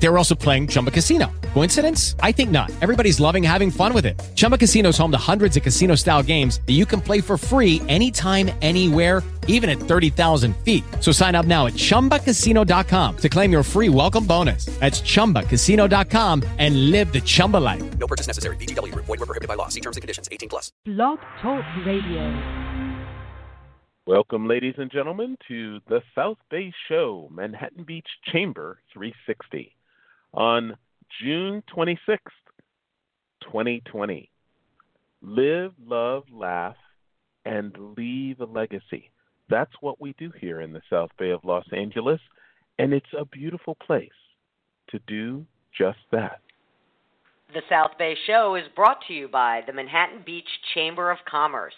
They 0.00 0.08
were 0.08 0.16
also 0.16 0.34
playing 0.34 0.68
Chumba 0.68 0.90
Casino. 0.90 1.30
Coincidence? 1.54 2.14
I 2.20 2.32
think 2.32 2.50
not. 2.50 2.70
Everybody's 2.80 3.18
loving 3.20 3.42
having 3.42 3.70
fun 3.70 3.92
with 3.92 4.06
it. 4.06 4.18
Chumba 4.36 4.56
Casino 4.56 4.90
is 4.90 4.98
home 4.98 5.10
to 5.10 5.18
hundreds 5.18 5.56
of 5.56 5.62
casino 5.62 5.94
style 5.96 6.22
games 6.22 6.60
that 6.66 6.74
you 6.74 6.86
can 6.86 7.00
play 7.00 7.20
for 7.20 7.36
free 7.36 7.82
anytime, 7.88 8.50
anywhere, 8.62 9.22
even 9.48 9.68
at 9.68 9.78
30,000 9.78 10.56
feet. 10.58 10.84
So 11.00 11.10
sign 11.10 11.34
up 11.34 11.46
now 11.46 11.66
at 11.66 11.72
chumbacasino.com 11.72 13.16
to 13.16 13.28
claim 13.28 13.50
your 13.50 13.62
free 13.62 13.88
welcome 13.88 14.24
bonus. 14.24 14.66
That's 14.78 15.00
chumbacasino.com 15.00 16.44
and 16.58 16.90
live 16.90 17.12
the 17.12 17.20
Chumba 17.20 17.56
life. 17.56 17.98
No 17.98 18.06
purchase 18.06 18.28
necessary. 18.28 18.56
VGW 18.56 18.92
Group. 18.92 19.06
Void 19.06 19.18
were 19.18 19.26
prohibited 19.26 19.48
by 19.48 19.54
law. 19.54 19.68
See 19.68 19.80
terms 19.80 19.96
and 19.96 20.02
conditions. 20.02 20.28
18 20.30 20.48
plus. 20.48 20.70
Blog 20.84 21.18
Talk 21.42 21.64
Radio. 21.84 22.68
Welcome, 24.08 24.48
ladies 24.48 24.76
and 24.78 24.90
gentlemen, 24.90 25.36
to 25.48 25.80
the 25.86 26.00
South 26.14 26.38
Bay 26.50 26.72
Show, 26.88 27.28
Manhattan 27.30 27.84
Beach 27.84 28.06
Chamber 28.32 28.80
360, 28.94 29.76
on 30.34 30.76
June 31.22 31.62
26th, 31.74 32.18
2020. 33.42 34.30
Live, 35.22 35.72
love, 35.84 36.24
laugh, 36.32 36.76
and 37.44 37.74
leave 37.96 38.40
a 38.40 38.44
legacy. 38.44 39.10
That's 39.50 39.72
what 39.80 40.00
we 40.00 40.14
do 40.18 40.30
here 40.38 40.60
in 40.60 40.72
the 40.72 40.82
South 40.90 41.10
Bay 41.18 41.30
of 41.30 41.44
Los 41.44 41.64
Angeles, 41.72 42.20
and 42.78 42.92
it's 42.92 43.06
a 43.18 43.24
beautiful 43.24 43.76
place 43.84 44.10
to 44.90 45.00
do 45.06 45.44
just 45.76 45.98
that. 46.12 46.40
The 47.54 47.62
South 47.68 47.92
Bay 47.98 48.14
Show 48.26 48.56
is 48.56 48.64
brought 48.76 48.98
to 49.08 49.14
you 49.14 49.26
by 49.26 49.62
the 49.66 49.72
Manhattan 49.72 50.22
Beach 50.24 50.48
Chamber 50.74 51.10
of 51.10 51.18
Commerce. 51.28 51.74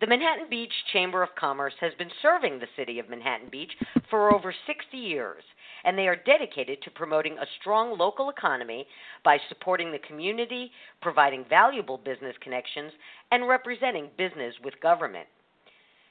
The 0.00 0.08
Manhattan 0.08 0.46
Beach 0.50 0.72
Chamber 0.92 1.22
of 1.22 1.34
Commerce 1.38 1.74
has 1.80 1.92
been 1.98 2.10
serving 2.20 2.58
the 2.58 2.66
city 2.76 2.98
of 2.98 3.08
Manhattan 3.08 3.48
Beach 3.48 3.70
for 4.10 4.34
over 4.34 4.52
60 4.66 4.96
years, 4.96 5.42
and 5.84 5.96
they 5.96 6.08
are 6.08 6.16
dedicated 6.16 6.82
to 6.82 6.90
promoting 6.90 7.38
a 7.38 7.46
strong 7.60 7.96
local 7.98 8.30
economy 8.30 8.86
by 9.24 9.38
supporting 9.48 9.90
the 9.92 9.98
community, 10.06 10.70
providing 11.02 11.44
valuable 11.48 11.98
business 11.98 12.36
connections, 12.40 12.92
and 13.30 13.48
representing 13.48 14.10
business 14.16 14.54
with 14.64 14.80
government. 14.80 15.26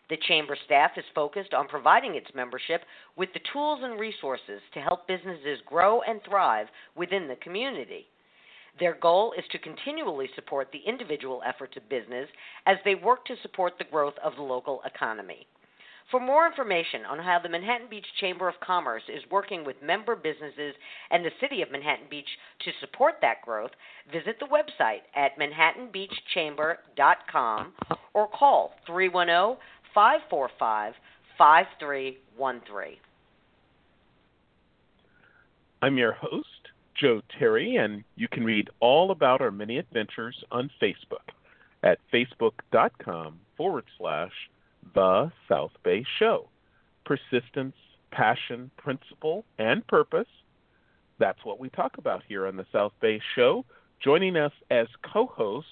The 0.10 0.18
Chamber 0.28 0.58
staff 0.66 0.92
is 0.98 1.04
focused 1.14 1.54
on 1.54 1.68
providing 1.68 2.16
its 2.16 2.34
membership 2.34 2.84
with 3.18 3.30
the 3.34 3.42
tools 3.52 3.82
and 3.84 4.00
resources 4.00 4.62
to 4.74 4.80
help 4.80 5.06
businesses 5.08 5.60
grow 5.66 6.02
and 6.02 6.22
thrive 6.24 6.68
within 6.96 7.28
the 7.28 7.36
community. 7.38 8.08
Their 8.80 8.94
goal 8.94 9.34
is 9.38 9.44
to 9.52 9.58
continually 9.58 10.30
support 10.36 10.70
the 10.72 10.80
individual 10.88 11.42
efforts 11.46 11.76
of 11.76 11.90
business 11.90 12.30
as 12.66 12.78
they 12.86 12.96
work 12.96 13.26
to 13.26 13.36
support 13.42 13.74
the 13.78 13.84
growth 13.86 14.14
of 14.24 14.36
the 14.36 14.44
local 14.44 14.82
economy. 14.86 15.48
For 16.10 16.20
more 16.22 16.48
information 16.48 17.02
on 17.10 17.20
how 17.20 17.40
the 17.44 17.50
Manhattan 17.50 17.90
Beach 17.90 18.06
Chamber 18.22 18.48
of 18.48 18.56
Commerce 18.66 19.04
is 19.10 19.22
working 19.30 19.66
with 19.66 19.76
member 19.84 20.16
businesses 20.16 20.74
and 21.12 21.26
the 21.26 21.32
City 21.42 21.62
of 21.62 21.70
Manhattan 21.70 22.06
Beach 22.10 22.30
to 22.64 22.72
support 22.80 23.16
that 23.22 23.42
growth, 23.44 23.72
visit 24.12 24.38
the 24.40 24.46
website 24.46 25.02
at 25.16 25.38
manhattanbeachchamber.com 25.38 27.74
or 28.14 28.30
call 28.30 28.72
310 28.86 29.58
545 29.94 30.94
5313. 31.38 32.96
I'm 35.82 35.98
your 35.98 36.14
host, 36.14 36.70
Joe 37.00 37.22
Terry, 37.38 37.76
and 37.76 38.06
you 38.16 38.30
can 38.30 38.46
read 38.46 38.70
all 38.80 39.12
about 39.12 39.42
our 39.42 39.52
many 39.52 39.78
adventures 39.78 40.42
on 40.52 40.72
Facebook 40.82 41.34
at 41.84 42.00
facebook.com 42.14 43.40
forward 43.58 43.84
slash 43.98 44.32
The 44.94 45.32
South 45.48 45.72
Bay 45.84 46.06
Show. 46.20 46.50
Persistence, 47.06 47.76
passion, 48.12 48.72
principle, 48.78 49.46
and 49.58 49.86
purpose. 49.88 50.28
That's 51.20 51.40
what 51.44 51.60
we 51.60 51.70
talk 51.70 51.98
about 51.98 52.24
here 52.28 52.48
on 52.48 52.58
the 52.58 52.66
South 52.72 52.94
Bay 53.02 53.20
Show. 53.36 53.66
Joining 54.04 54.38
us 54.38 54.52
as 54.70 54.88
co 55.12 55.26
host, 55.26 55.68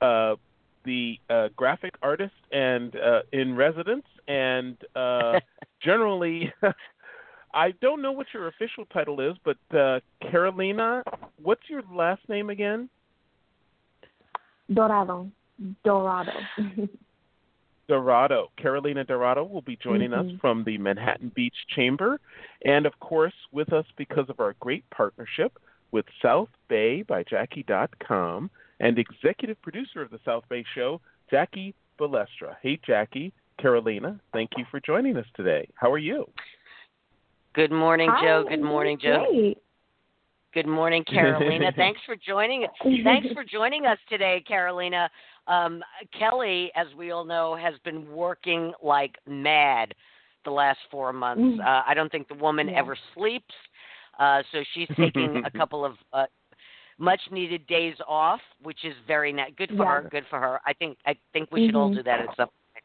uh, 0.00 0.36
the 0.84 1.18
uh, 1.28 1.48
graphic 1.56 1.94
artist 2.02 2.34
and 2.52 2.94
uh, 2.96 3.22
in 3.32 3.56
residence, 3.56 4.04
and 4.28 4.76
uh, 4.94 5.40
generally 5.82 6.52
I 7.56 7.70
don't 7.80 8.02
know 8.02 8.12
what 8.12 8.26
your 8.34 8.48
official 8.48 8.84
title 8.92 9.18
is, 9.20 9.34
but 9.42 9.56
uh, 9.76 10.00
Carolina, 10.30 11.02
what's 11.42 11.62
your 11.68 11.82
last 11.90 12.20
name 12.28 12.50
again? 12.50 12.90
Dorado. 14.72 15.30
Dorado. 15.82 16.32
Dorado. 17.88 18.50
Carolina 18.56 19.04
Dorado 19.04 19.44
will 19.44 19.62
be 19.62 19.78
joining 19.82 20.10
mm-hmm. 20.10 20.30
us 20.30 20.40
from 20.40 20.64
the 20.64 20.78
Manhattan 20.78 21.32
Beach 21.34 21.54
Chamber. 21.74 22.20
And 22.64 22.86
of 22.86 22.98
course, 23.00 23.34
with 23.52 23.72
us 23.72 23.86
because 23.96 24.28
of 24.28 24.40
our 24.40 24.54
great 24.60 24.88
partnership 24.90 25.58
with 25.92 26.06
South 26.22 26.48
Bay 26.68 27.02
by 27.02 27.22
Jackie.com 27.22 28.50
and 28.80 28.98
executive 28.98 29.60
producer 29.62 30.02
of 30.02 30.10
the 30.10 30.20
South 30.24 30.44
Bay 30.48 30.64
Show, 30.74 31.00
Jackie 31.30 31.74
Balestra. 31.98 32.56
Hey, 32.62 32.78
Jackie. 32.86 33.32
Carolina, 33.58 34.20
thank 34.34 34.50
you 34.58 34.66
for 34.70 34.80
joining 34.80 35.16
us 35.16 35.24
today. 35.34 35.66
How 35.76 35.90
are 35.90 35.98
you? 35.98 36.26
Good 37.54 37.72
morning, 37.72 38.10
Hi, 38.12 38.22
Joe. 38.22 38.44
Good 38.46 38.62
morning, 38.62 38.98
Joe. 39.00 39.26
Great. 39.30 39.58
Good 40.56 40.66
morning, 40.66 41.04
Carolina. 41.06 41.70
Thanks 41.76 42.00
for 42.06 42.16
joining. 42.16 42.66
Thanks 43.04 43.28
for 43.34 43.44
joining 43.44 43.84
us 43.84 43.98
today, 44.08 44.42
Carolina. 44.48 45.10
Um, 45.46 45.82
Kelly, 46.18 46.72
as 46.74 46.86
we 46.96 47.10
all 47.10 47.26
know, 47.26 47.54
has 47.54 47.74
been 47.84 48.10
working 48.10 48.72
like 48.82 49.16
mad 49.28 49.92
the 50.46 50.50
last 50.50 50.78
four 50.90 51.12
months. 51.12 51.42
Mm. 51.42 51.60
Uh, 51.60 51.82
I 51.86 51.92
don't 51.92 52.10
think 52.10 52.26
the 52.28 52.36
woman 52.36 52.68
Yeah. 52.70 52.78
ever 52.78 52.96
sleeps, 53.14 53.54
uh, 54.18 54.42
so 54.50 54.64
she's 54.72 54.88
taking 54.96 55.42
a 55.44 55.50
couple 55.58 55.84
of 55.84 55.96
uh, 56.14 56.24
much-needed 56.96 57.66
days 57.66 57.96
off, 58.08 58.40
which 58.62 58.82
is 58.86 58.94
very 59.06 59.34
nice. 59.34 59.52
Good 59.58 59.68
for 59.76 59.84
Yeah. 59.84 60.00
her. 60.04 60.08
Good 60.10 60.24
for 60.30 60.40
her. 60.40 60.58
I 60.64 60.72
think. 60.72 60.96
I 61.04 61.16
think 61.34 61.52
we 61.52 61.66
should 61.66 61.74
all 61.76 61.90
Mhm. 61.90 61.96
do 61.96 62.02
that 62.04 62.20
at 62.20 62.34
some 62.34 62.48
point. 62.48 62.84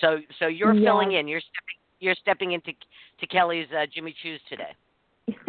So, 0.00 0.20
so 0.38 0.46
you're 0.46 0.74
Yeah. 0.74 0.90
filling 0.90 1.10
in. 1.10 1.26
You're 1.26 1.40
stepping. 1.40 1.74
You're 1.98 2.14
stepping 2.14 2.52
into 2.52 2.72
to 3.18 3.26
Kelly's 3.26 3.66
uh, 3.76 3.86
Jimmy 3.92 4.14
Choo's 4.22 4.40
today. 4.48 4.74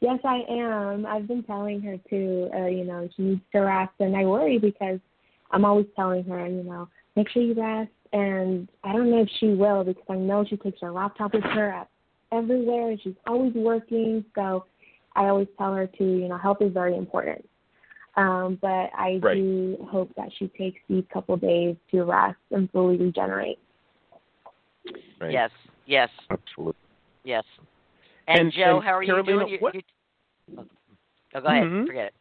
yes, 0.00 0.18
I 0.24 0.42
am. 0.48 1.06
I've 1.06 1.28
been 1.28 1.42
telling 1.42 1.80
her 1.82 1.96
too. 2.08 2.50
Uh, 2.54 2.66
you 2.66 2.84
know, 2.84 3.08
she 3.16 3.22
needs 3.22 3.40
to 3.52 3.60
rest, 3.60 3.92
and 4.00 4.16
I 4.16 4.24
worry 4.24 4.58
because 4.58 4.98
I'm 5.50 5.64
always 5.64 5.86
telling 5.94 6.24
her, 6.24 6.46
you 6.46 6.62
know, 6.62 6.88
make 7.16 7.28
sure 7.28 7.42
you 7.42 7.54
rest. 7.54 7.90
And 8.12 8.68
I 8.84 8.92
don't 8.92 9.10
know 9.10 9.22
if 9.22 9.28
she 9.40 9.48
will 9.48 9.84
because 9.84 10.04
I 10.08 10.14
know 10.14 10.44
she 10.48 10.56
takes 10.56 10.80
her 10.80 10.92
laptop 10.92 11.34
with 11.34 11.42
her 11.44 11.70
at 11.70 11.88
everywhere, 12.32 12.90
and 12.90 13.00
she's 13.02 13.14
always 13.26 13.52
working. 13.54 14.24
So 14.34 14.66
I 15.14 15.24
always 15.26 15.48
tell 15.58 15.74
her 15.74 15.86
to, 15.86 16.04
you 16.04 16.28
know, 16.28 16.38
health 16.38 16.58
is 16.60 16.72
very 16.72 16.96
important. 16.96 17.46
Um, 18.16 18.58
but 18.62 18.90
I 18.96 19.18
Right. 19.20 19.34
do 19.36 19.88
hope 19.90 20.14
that 20.16 20.28
she 20.38 20.48
takes 20.48 20.80
these 20.88 21.04
couple 21.12 21.36
days 21.36 21.76
to 21.90 22.04
rest 22.04 22.38
and 22.52 22.70
fully 22.70 22.96
regenerate. 22.96 23.58
Right. 25.20 25.32
Yes. 25.32 25.50
Yes. 25.86 26.10
Absolutely. 26.30 26.74
Yes. 27.24 27.44
And, 28.26 28.38
And- 28.40 28.52
Joe, 28.52 28.76
and 28.76 28.84
how 28.84 28.92
are 28.96 29.02
you 29.02 29.12
Carolina, 29.14 29.46
doing? 29.46 29.60
What- 29.60 29.74
you, 29.74 29.82
oh, 30.58 30.64
go 31.40 31.46
ahead. 31.46 31.64
Mhm. 31.66 31.86
Forget 31.86 32.06
it. 32.06 32.14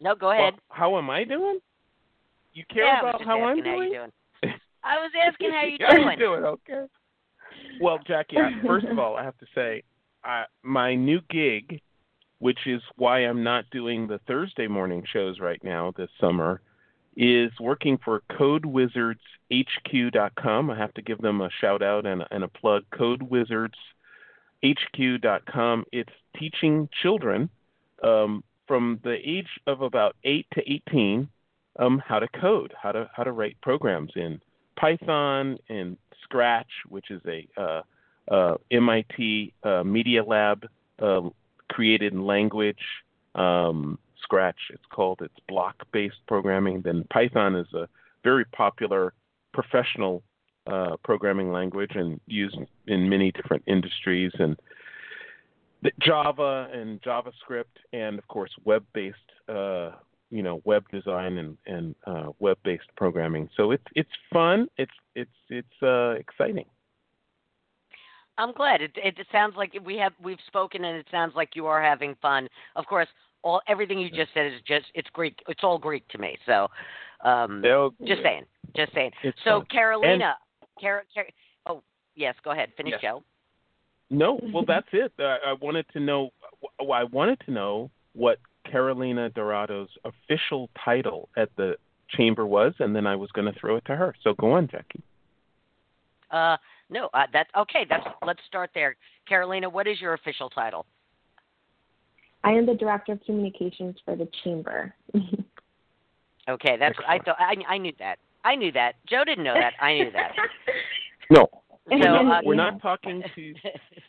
No, 0.00 0.14
go 0.14 0.30
ahead. 0.30 0.54
Well, 0.54 0.60
how 0.70 0.98
am 0.98 1.08
I 1.10 1.24
doing? 1.24 1.60
You 2.52 2.64
care 2.72 2.84
yeah, 2.84 3.00
about 3.00 3.22
how 3.24 3.42
I'm 3.42 3.58
asking 3.58 3.64
how 3.64 3.76
doing? 3.76 3.88
you 3.92 3.98
doing. 3.98 4.12
I 4.84 4.96
was 4.98 5.10
asking 5.26 5.50
how 5.50 5.62
you 5.64 5.78
doing. 5.78 5.90
How 5.90 5.96
doing. 5.96 6.10
you 6.10 6.16
doing? 6.26 6.44
Okay. 6.44 6.86
Well, 7.80 7.98
Jackie, 8.06 8.36
first 8.66 8.86
of 8.86 8.98
all, 8.98 9.16
I 9.16 9.24
have 9.24 9.36
to 9.38 9.46
say, 9.54 9.82
I, 10.22 10.44
my 10.62 10.94
new 10.94 11.20
gig, 11.30 11.80
which 12.38 12.66
is 12.66 12.82
why 12.96 13.20
I'm 13.20 13.42
not 13.42 13.64
doing 13.70 14.06
the 14.06 14.18
Thursday 14.26 14.66
morning 14.68 15.02
shows 15.12 15.40
right 15.40 15.62
now 15.64 15.92
this 15.96 16.10
summer, 16.20 16.60
is 17.16 17.50
working 17.60 17.98
for 18.04 18.22
CodeWizardsHQ.com. 19.50 20.70
I 20.70 20.76
have 20.78 20.94
to 20.94 21.02
give 21.02 21.18
them 21.18 21.40
a 21.40 21.50
shout 21.60 21.82
out 21.82 22.06
and, 22.06 22.24
and 22.30 22.44
a 22.44 22.48
plug. 22.48 22.84
CodeWizardsHQ.com. 24.64 25.84
It's 25.92 26.12
teaching 26.38 26.88
children 27.02 27.50
um, 28.02 28.42
from 28.66 29.00
the 29.04 29.16
age 29.24 29.48
of 29.66 29.82
about 29.82 30.16
eight 30.24 30.46
to 30.54 30.62
eighteen 30.70 31.28
um, 31.78 32.02
how 32.04 32.18
to 32.18 32.28
code, 32.28 32.72
how 32.80 32.92
to 32.92 33.10
how 33.14 33.24
to 33.24 33.32
write 33.32 33.60
programs 33.60 34.12
in 34.16 34.40
Python 34.78 35.58
and 35.68 35.96
Scratch, 36.22 36.70
which 36.88 37.10
is 37.10 37.20
a 37.26 37.46
uh, 37.60 37.82
uh, 38.30 38.54
MIT 38.70 39.52
uh, 39.62 39.82
Media 39.84 40.24
Lab 40.24 40.66
uh, 41.00 41.20
created 41.70 42.14
language. 42.14 42.78
Um, 43.34 43.98
Scratch, 44.22 44.56
it's 44.70 44.84
called. 44.90 45.20
It's 45.22 45.34
block-based 45.48 46.26
programming. 46.26 46.80
Then 46.80 47.04
Python 47.12 47.56
is 47.56 47.70
a 47.74 47.88
very 48.22 48.46
popular 48.46 49.12
professional 49.52 50.22
uh, 50.66 50.96
programming 51.04 51.52
language 51.52 51.92
and 51.94 52.20
used 52.26 52.56
in 52.86 53.08
many 53.08 53.30
different 53.32 53.62
industries. 53.66 54.32
And 54.38 54.56
Java 56.00 56.68
and 56.72 57.00
JavaScript, 57.02 57.64
and 57.92 58.18
of 58.18 58.26
course 58.28 58.50
web-based 58.64 59.16
uh, 59.48 59.90
you 60.30 60.42
know 60.42 60.60
web 60.64 60.84
design 60.90 61.38
and 61.38 61.56
and 61.66 61.94
uh, 62.06 62.28
web 62.38 62.58
based 62.64 62.88
programming. 62.96 63.48
So 63.56 63.70
it's 63.70 63.84
it's 63.94 64.10
fun. 64.32 64.68
It's 64.78 64.92
it's 65.14 65.30
it's 65.48 65.82
uh, 65.82 66.12
exciting. 66.12 66.66
I'm 68.36 68.52
glad. 68.52 68.82
It, 68.82 68.92
it 68.96 69.18
it 69.18 69.26
sounds 69.30 69.54
like 69.56 69.76
we 69.84 69.96
have 69.98 70.12
we've 70.22 70.38
spoken, 70.46 70.84
and 70.84 70.96
it 70.96 71.06
sounds 71.10 71.34
like 71.36 71.50
you 71.54 71.66
are 71.66 71.82
having 71.82 72.16
fun. 72.20 72.48
Of 72.74 72.86
course, 72.86 73.08
all 73.42 73.60
everything 73.68 73.98
you 73.98 74.08
just 74.08 74.32
said 74.34 74.46
is 74.46 74.60
just 74.66 74.86
it's 74.94 75.08
Greek. 75.12 75.38
It's 75.48 75.62
all 75.62 75.78
Greek 75.78 76.08
to 76.08 76.18
me. 76.18 76.36
So, 76.46 76.68
um, 77.24 77.62
just 78.06 78.22
saying, 78.22 78.44
just 78.74 78.92
saying. 78.92 79.12
It's 79.22 79.38
so 79.44 79.60
fun. 79.60 79.66
Carolina, 79.70 80.36
Car- 80.80 81.04
Car- 81.14 81.26
oh 81.66 81.82
yes, 82.14 82.34
go 82.44 82.50
ahead, 82.50 82.70
finish, 82.76 82.92
Yes. 82.92 83.00
Joe. 83.02 83.22
No, 84.10 84.38
well 84.52 84.64
that's 84.66 84.86
it. 84.92 85.12
I, 85.18 85.38
I 85.46 85.52
wanted 85.60 85.86
to 85.92 86.00
know. 86.00 86.30
well, 86.80 86.92
I 86.92 87.04
wanted 87.04 87.40
to 87.46 87.50
know 87.50 87.90
what 88.14 88.38
Carolina 88.70 89.30
Dorado's 89.30 89.88
official 90.04 90.70
title 90.84 91.28
at 91.36 91.48
the 91.56 91.76
chamber 92.10 92.46
was, 92.46 92.74
and 92.78 92.94
then 92.94 93.06
I 93.06 93.16
was 93.16 93.30
going 93.32 93.52
to 93.52 93.58
throw 93.58 93.76
it 93.76 93.84
to 93.86 93.96
her. 93.96 94.14
So 94.22 94.34
go 94.34 94.52
on, 94.52 94.68
Jackie. 94.68 95.02
Uh, 96.30 96.56
no, 96.90 97.08
uh, 97.14 97.26
that's 97.32 97.50
okay. 97.56 97.86
That's 97.88 98.04
let's 98.26 98.40
start 98.46 98.70
there. 98.74 98.96
Carolina, 99.28 99.68
what 99.68 99.86
is 99.86 100.00
your 100.00 100.14
official 100.14 100.50
title? 100.50 100.86
I 102.42 102.50
am 102.52 102.66
the 102.66 102.74
director 102.74 103.12
of 103.12 103.20
communications 103.24 103.96
for 104.04 104.16
the 104.16 104.28
chamber. 104.42 104.94
Okay, 106.48 106.76
that's 106.78 106.98
I 107.08 107.18
thought 107.18 107.36
I 107.38 107.54
I 107.66 107.78
knew 107.78 107.92
that. 107.98 108.18
I 108.44 108.54
knew 108.54 108.70
that. 108.72 108.96
Joe 109.08 109.24
didn't 109.24 109.44
know 109.44 109.54
that. 109.54 109.72
I 109.80 109.94
knew 109.94 110.10
that. 110.12 110.32
No, 111.30 111.48
So, 111.52 111.62
we're, 111.90 112.32
uh, 112.32 112.40
we're 112.44 112.54
not 112.54 112.80
talking 112.80 113.22
to 113.34 113.54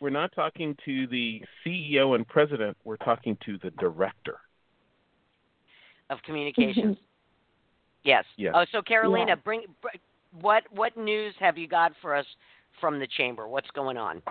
we're 0.00 0.10
not 0.10 0.32
talking 0.34 0.76
to 0.84 1.06
the 1.08 1.42
CEO 1.64 2.14
and 2.14 2.26
president. 2.26 2.76
We're 2.84 2.96
talking 2.98 3.36
to 3.46 3.58
the 3.62 3.70
director. 3.72 4.38
of 6.10 6.22
communications. 6.22 6.96
yes. 8.04 8.24
Yes. 8.36 8.54
Oh, 8.56 8.64
so 8.70 8.80
Carolina, 8.82 9.30
Yeah. 9.32 9.34
bring 9.44 9.62
what 10.40 10.64
what 10.70 10.96
news 10.96 11.34
have 11.40 11.58
you 11.58 11.66
got 11.66 11.92
for 12.00 12.14
us 12.14 12.26
from 12.80 12.98
the 12.98 13.06
chamber? 13.16 13.48
What's 13.48 13.70
going 13.72 13.96
on? 13.96 14.22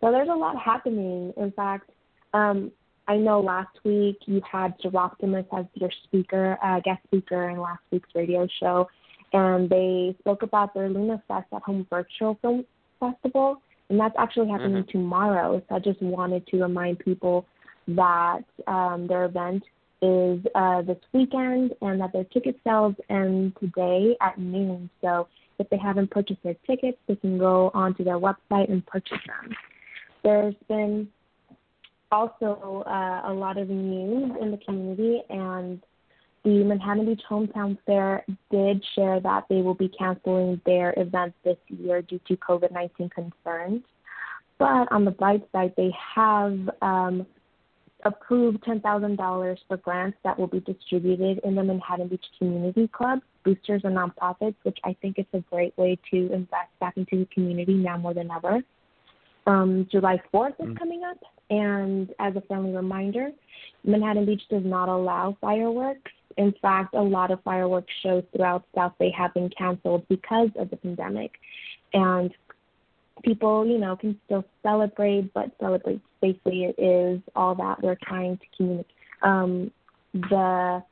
So 0.00 0.12
there's 0.12 0.28
a 0.28 0.34
lot 0.34 0.56
happening. 0.60 1.32
In 1.36 1.50
fact, 1.52 1.90
um, 2.32 2.70
I 3.08 3.16
know 3.16 3.40
last 3.40 3.76
week 3.84 4.18
you 4.26 4.40
had 4.50 4.74
Optimus 4.94 5.46
as 5.56 5.64
your 5.74 5.90
speaker, 6.04 6.56
uh, 6.62 6.80
guest 6.80 7.02
speaker 7.04 7.48
in 7.50 7.58
last 7.58 7.80
week's 7.90 8.08
radio 8.14 8.46
show, 8.60 8.88
and 9.32 9.68
they 9.68 10.16
spoke 10.20 10.42
about 10.42 10.74
their 10.74 10.88
Luna 10.88 11.22
Fest 11.28 11.46
at 11.54 11.62
Home 11.62 11.86
Virtual 11.90 12.38
Film 12.40 12.64
Festival, 13.00 13.60
and 13.88 13.98
that's 13.98 14.14
actually 14.18 14.48
happening 14.48 14.84
tomorrow. 14.90 15.62
So 15.68 15.74
I 15.76 15.78
just 15.78 16.00
wanted 16.02 16.46
to 16.48 16.62
remind 16.62 16.98
people 16.98 17.46
that 17.88 18.44
um, 18.66 19.06
their 19.06 19.24
event 19.24 19.62
is 20.00 20.40
uh, 20.54 20.82
this 20.82 20.98
weekend 21.12 21.72
and 21.80 22.00
that 22.00 22.12
their 22.12 22.24
ticket 22.24 22.58
sales 22.64 22.94
end 23.10 23.54
today 23.60 24.16
at 24.20 24.38
noon. 24.38 24.88
So 25.00 25.26
if 25.58 25.68
they 25.70 25.78
haven't 25.78 26.10
purchased 26.10 26.42
their 26.42 26.56
tickets, 26.66 26.98
they 27.08 27.16
can 27.16 27.38
go 27.38 27.70
onto 27.74 28.04
their 28.04 28.18
website 28.18 28.70
and 28.70 28.86
purchase 28.86 29.18
them. 29.26 29.54
There's 30.22 30.54
been 30.68 31.08
also 32.12 32.84
uh, 32.86 33.22
a 33.30 33.32
lot 33.32 33.58
of 33.58 33.68
news 33.68 34.32
in 34.40 34.50
the 34.50 34.58
community, 34.58 35.22
and 35.30 35.82
the 36.44 36.64
Manhattan 36.64 37.06
Beach 37.06 37.22
Hometown 37.28 37.78
Fair 37.86 38.24
did 38.50 38.84
share 38.94 39.20
that 39.20 39.44
they 39.48 39.62
will 39.62 39.74
be 39.74 39.88
canceling 39.88 40.60
their 40.64 40.94
event 40.96 41.34
this 41.44 41.56
year 41.68 42.02
due 42.02 42.20
to 42.28 42.36
COVID 42.36 42.72
19 42.72 43.10
concerns. 43.10 43.82
But 44.58 44.90
on 44.90 45.04
the 45.04 45.10
bright 45.10 45.46
side, 45.52 45.72
they 45.76 45.92
have 46.14 46.70
um, 46.82 47.26
approved 48.04 48.62
$10,000 48.64 49.56
for 49.68 49.76
grants 49.78 50.18
that 50.24 50.38
will 50.38 50.46
be 50.46 50.60
distributed 50.60 51.40
in 51.44 51.54
the 51.54 51.62
Manhattan 51.62 52.08
Beach 52.08 52.24
Community 52.38 52.88
Club, 52.88 53.20
boosters, 53.44 53.82
and 53.84 53.96
nonprofits, 53.96 54.56
which 54.62 54.78
I 54.84 54.96
think 55.00 55.18
is 55.18 55.26
a 55.32 55.40
great 55.50 55.76
way 55.78 55.98
to 56.10 56.32
invest 56.32 56.70
back 56.80 56.96
into 56.96 57.18
the 57.18 57.28
community 57.32 57.74
now 57.74 57.96
more 57.96 58.14
than 58.14 58.30
ever. 58.30 58.60
Um, 59.46 59.88
July 59.90 60.20
4th 60.32 60.54
is 60.60 60.76
coming 60.76 61.02
up, 61.04 61.18
and 61.50 62.10
as 62.18 62.36
a 62.36 62.42
friendly 62.42 62.74
reminder, 62.74 63.30
Manhattan 63.84 64.26
Beach 64.26 64.42
does 64.50 64.64
not 64.64 64.88
allow 64.88 65.36
fireworks. 65.40 66.10
In 66.38 66.54
fact, 66.62 66.94
a 66.94 67.02
lot 67.02 67.30
of 67.30 67.42
fireworks 67.42 67.92
shows 68.02 68.22
throughout 68.34 68.64
South 68.74 68.92
Bay 68.98 69.10
have 69.10 69.34
been 69.34 69.50
canceled 69.50 70.06
because 70.08 70.48
of 70.56 70.70
the 70.70 70.76
pandemic. 70.76 71.32
And 71.92 72.30
people, 73.24 73.66
you 73.66 73.78
know, 73.78 73.96
can 73.96 74.18
still 74.24 74.44
celebrate, 74.62 75.34
but 75.34 75.50
celebrate 75.60 76.00
safely. 76.20 76.72
Is 76.78 77.20
all 77.34 77.54
that 77.56 77.82
we're 77.82 77.98
trying 78.02 78.38
to 78.38 78.44
communicate. 78.56 78.92
Um, 79.22 79.72
the 80.14 80.82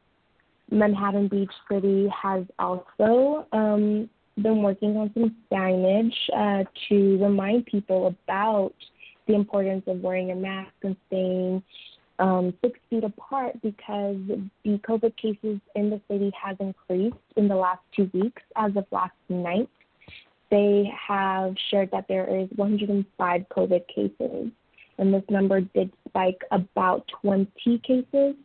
Manhattan 0.71 1.29
Beach 1.29 1.53
City 1.71 2.09
has 2.23 2.45
also 2.59 3.47
um, 3.53 4.11
been 4.43 4.63
working 4.63 4.97
on 4.97 5.13
some 5.15 5.37
signage 5.51 6.13
uh, 6.37 6.65
to 6.89 7.23
remind 7.23 7.67
people 7.67 8.09
about 8.09 8.75
the 9.29 9.35
importance 9.35 9.85
of 9.87 10.01
wearing 10.01 10.33
a 10.33 10.35
mask 10.35 10.73
and 10.83 10.97
staying 11.07 11.63
um, 12.19 12.55
six 12.63 12.79
feet 12.89 13.05
apart 13.05 13.61
because 13.63 14.17
the 14.65 14.79
COVID 14.79 15.17
cases 15.17 15.61
in 15.75 15.91
the 15.91 16.01
city 16.09 16.33
has 16.43 16.57
increased 16.61 17.17
in 17.37 17.49
the 17.49 17.57
last 17.57 17.81
two 17.95 18.11
weeks 18.15 18.43
as 18.57 18.75
of 18.77 18.87
last 18.91 19.15
night 19.29 19.69
they 20.51 20.91
have 21.09 21.55
shared 21.71 21.91
that 21.91 22.07
there 22.09 22.29
is 22.29 22.49
105 22.57 23.47
COVID 23.57 23.89
cases, 23.89 24.51
and 24.99 25.13
this 25.13 25.25
number 25.29 25.61
did 25.61 25.93
spike 26.09 26.43
about 26.53 27.07
20 27.23 27.49
cases. 27.81 28.37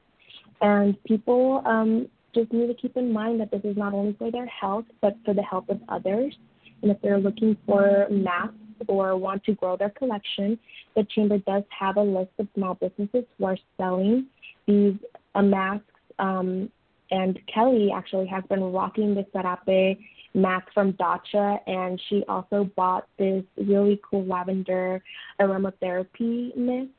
And 0.61 1.01
people 1.03 1.61
um, 1.65 2.07
just 2.33 2.51
need 2.51 2.67
to 2.67 2.73
keep 2.73 2.97
in 2.97 3.11
mind 3.11 3.39
that 3.41 3.51
this 3.51 3.61
is 3.63 3.77
not 3.77 3.93
only 3.93 4.13
for 4.13 4.31
their 4.31 4.47
health, 4.47 4.85
but 5.01 5.15
for 5.25 5.33
the 5.33 5.43
health 5.43 5.69
of 5.69 5.79
others. 5.89 6.35
And 6.81 6.91
if 6.91 7.01
they're 7.01 7.19
looking 7.19 7.55
for 7.65 8.07
masks 8.09 8.55
or 8.87 9.15
want 9.17 9.43
to 9.45 9.53
grow 9.53 9.77
their 9.77 9.89
collection, 9.89 10.57
the 10.95 11.05
chamber 11.15 11.37
does 11.39 11.63
have 11.77 11.97
a 11.97 12.01
list 12.01 12.31
of 12.39 12.47
small 12.55 12.75
businesses 12.75 13.25
who 13.37 13.45
are 13.45 13.57
selling 13.77 14.27
these 14.67 14.95
uh, 15.35 15.41
masks. 15.41 15.85
Um, 16.19 16.69
and 17.09 17.39
Kelly 17.53 17.91
actually 17.93 18.27
has 18.27 18.43
been 18.49 18.63
rocking 18.63 19.13
the 19.15 19.25
Serape 19.33 19.99
mask 20.33 20.67
from 20.73 20.91
Dacha, 20.93 21.59
and 21.67 22.01
she 22.07 22.23
also 22.29 22.69
bought 22.75 23.07
this 23.17 23.43
really 23.57 23.99
cool 24.09 24.25
lavender 24.25 25.03
aromatherapy 25.39 26.55
mist 26.55 26.91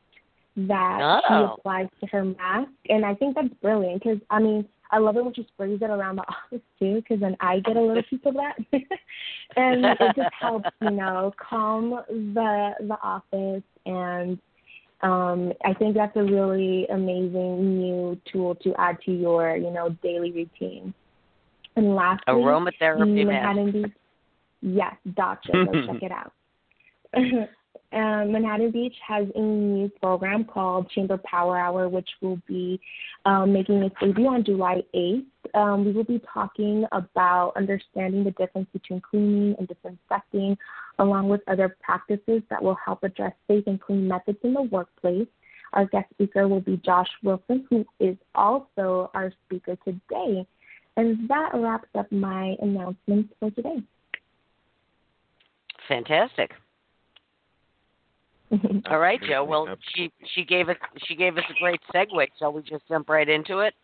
that 0.56 0.98
Oh. 1.02 1.20
she 1.28 1.60
applies 1.60 1.88
to 2.00 2.06
her 2.08 2.24
mask. 2.24 2.70
And 2.90 3.06
I 3.06 3.14
think 3.14 3.34
that's 3.34 3.54
brilliant 3.62 4.02
because, 4.02 4.18
I 4.28 4.38
mean, 4.38 4.68
I 4.92 4.98
love 4.98 5.16
it 5.16 5.24
when 5.24 5.34
she 5.34 5.46
sprays 5.54 5.80
it 5.80 5.90
around 5.90 6.16
the 6.16 6.22
office 6.28 6.64
too, 6.78 6.96
because 6.96 7.20
then 7.20 7.36
I 7.40 7.60
get 7.60 7.76
a 7.76 7.80
little 7.80 8.02
piece 8.04 8.20
of 8.24 8.34
that, 8.34 8.56
and 9.56 9.84
it 9.84 10.16
just 10.16 10.34
helps, 10.38 10.68
you 10.80 10.90
know, 10.90 11.32
calm 11.38 12.02
the 12.08 12.72
the 12.80 12.96
office. 13.02 13.62
And 13.86 14.38
um, 15.00 15.52
I 15.64 15.74
think 15.74 15.96
that's 15.96 16.16
a 16.16 16.22
really 16.22 16.86
amazing 16.88 17.78
new 17.78 18.20
tool 18.30 18.54
to 18.56 18.74
add 18.78 18.98
to 19.06 19.12
your, 19.12 19.56
you 19.56 19.70
know, 19.70 19.96
daily 20.02 20.30
routine. 20.30 20.94
And 21.74 21.94
lastly, 21.96 22.34
Aromatherapy 22.34 22.98
the 22.98 23.24
mask. 23.24 23.56
Manhattan 23.56 23.72
Beach. 23.72 23.92
Yes, 24.60 24.94
Dacha. 25.14 25.52
Go 25.52 25.72
check 25.86 26.02
it 26.02 26.12
out. 26.12 26.32
um, 27.92 28.32
Manhattan 28.32 28.70
Beach 28.70 28.94
has 29.06 29.26
a 29.34 29.40
new 29.40 29.88
program 30.00 30.44
called 30.44 30.90
Chamber 30.90 31.18
Power 31.18 31.58
Hour, 31.58 31.88
which 31.88 32.08
will 32.22 32.40
be 32.48 32.80
um, 33.26 33.52
making 33.52 33.82
its 33.82 33.94
debut 34.00 34.26
on 34.26 34.44
July 34.44 34.82
8th. 34.94 35.24
Um, 35.54 35.84
we 35.84 35.92
will 35.92 36.04
be 36.04 36.20
talking 36.32 36.86
about 36.92 37.52
understanding 37.56 38.24
the 38.24 38.30
difference 38.32 38.68
between 38.72 39.02
cleaning 39.02 39.56
and 39.58 39.68
disinfecting, 39.68 40.56
along 40.98 41.28
with 41.28 41.42
other 41.48 41.76
practices 41.82 42.42
that 42.48 42.62
will 42.62 42.76
help 42.82 43.02
address 43.02 43.34
safe 43.46 43.64
and 43.66 43.80
clean 43.80 44.08
methods 44.08 44.38
in 44.42 44.54
the 44.54 44.62
workplace. 44.62 45.28
Our 45.74 45.86
guest 45.86 46.06
speaker 46.14 46.48
will 46.48 46.60
be 46.60 46.78
Josh 46.78 47.08
Wilson, 47.22 47.66
who 47.68 47.84
is 48.00 48.16
also 48.34 49.10
our 49.14 49.32
speaker 49.46 49.76
today. 49.84 50.46
And 50.96 51.28
that 51.28 51.50
wraps 51.54 51.88
up 51.94 52.10
my 52.12 52.56
announcements 52.60 53.32
for 53.40 53.50
today. 53.50 53.82
Fantastic. 55.88 56.52
All 58.90 58.98
right, 58.98 59.20
Joe. 59.22 59.44
Well, 59.44 59.68
Absolutely. 59.68 60.12
she 60.22 60.26
she 60.34 60.44
gave 60.44 60.68
us 60.68 60.76
she 61.06 61.14
gave 61.14 61.36
us 61.36 61.44
a 61.48 61.54
great 61.58 61.80
segue. 61.94 62.26
Shall 62.38 62.52
we 62.52 62.62
just 62.62 62.86
jump 62.88 63.08
right 63.08 63.28
into 63.28 63.60
it? 63.60 63.74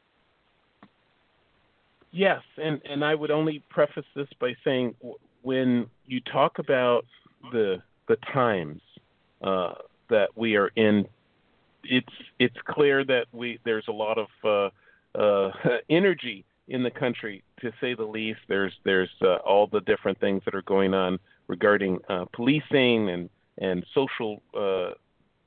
Yes, 2.10 2.42
and 2.56 2.80
and 2.88 3.04
I 3.04 3.14
would 3.14 3.30
only 3.30 3.62
preface 3.70 4.04
this 4.14 4.28
by 4.40 4.54
saying 4.64 4.94
when 5.42 5.87
you 6.06 6.20
talk 6.20 6.58
about 6.58 7.06
the 7.52 7.82
the 8.08 8.16
times 8.32 8.80
uh, 9.42 9.75
that 10.10 10.28
we 10.37 10.56
are 10.56 10.68
in, 10.76 11.06
it's 11.84 12.12
it's 12.38 12.56
clear 12.66 13.04
that 13.04 13.26
we 13.32 13.58
there's 13.64 13.87
a 13.88 13.92
lot 13.92 14.18
of 14.18 14.28
uh, 15.16 15.18
uh, 15.18 15.50
energy 15.90 16.44
in 16.68 16.82
the 16.82 16.90
country, 16.90 17.42
to 17.60 17.72
say 17.80 17.94
the 17.94 18.04
least. 18.04 18.40
There's 18.48 18.72
there's 18.84 19.10
uh, 19.22 19.37
all 19.37 19.66
the 19.66 19.80
different 19.80 20.20
things 20.20 20.42
that 20.44 20.54
are 20.54 20.62
going 20.62 20.92
on 20.92 21.18
regarding 21.46 21.98
uh, 22.08 22.26
policing 22.34 23.08
and 23.08 23.30
and 23.58 23.84
social, 23.94 24.42
uh, 24.56 24.94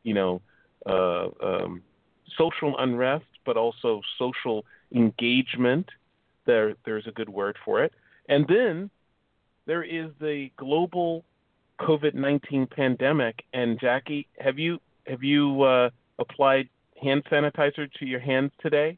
you 0.03 0.13
know, 0.13 0.41
uh, 0.85 1.27
um, 1.43 1.81
social 2.37 2.77
unrest, 2.77 3.25
but 3.45 3.57
also 3.57 4.01
social 4.17 4.65
engagement. 4.93 5.87
There, 6.45 6.75
there's 6.85 7.07
a 7.07 7.11
good 7.11 7.29
word 7.29 7.57
for 7.63 7.83
it. 7.83 7.93
And 8.27 8.45
then 8.47 8.89
there 9.65 9.83
is 9.83 10.11
the 10.19 10.49
global 10.57 11.23
COVID 11.79 12.13
nineteen 12.13 12.67
pandemic. 12.67 13.43
And 13.53 13.79
Jackie, 13.79 14.27
have 14.39 14.59
you 14.59 14.79
have 15.07 15.23
you 15.23 15.63
uh, 15.63 15.89
applied 16.19 16.69
hand 17.01 17.23
sanitizer 17.31 17.91
to 17.99 18.05
your 18.05 18.19
hands 18.19 18.51
today? 18.61 18.97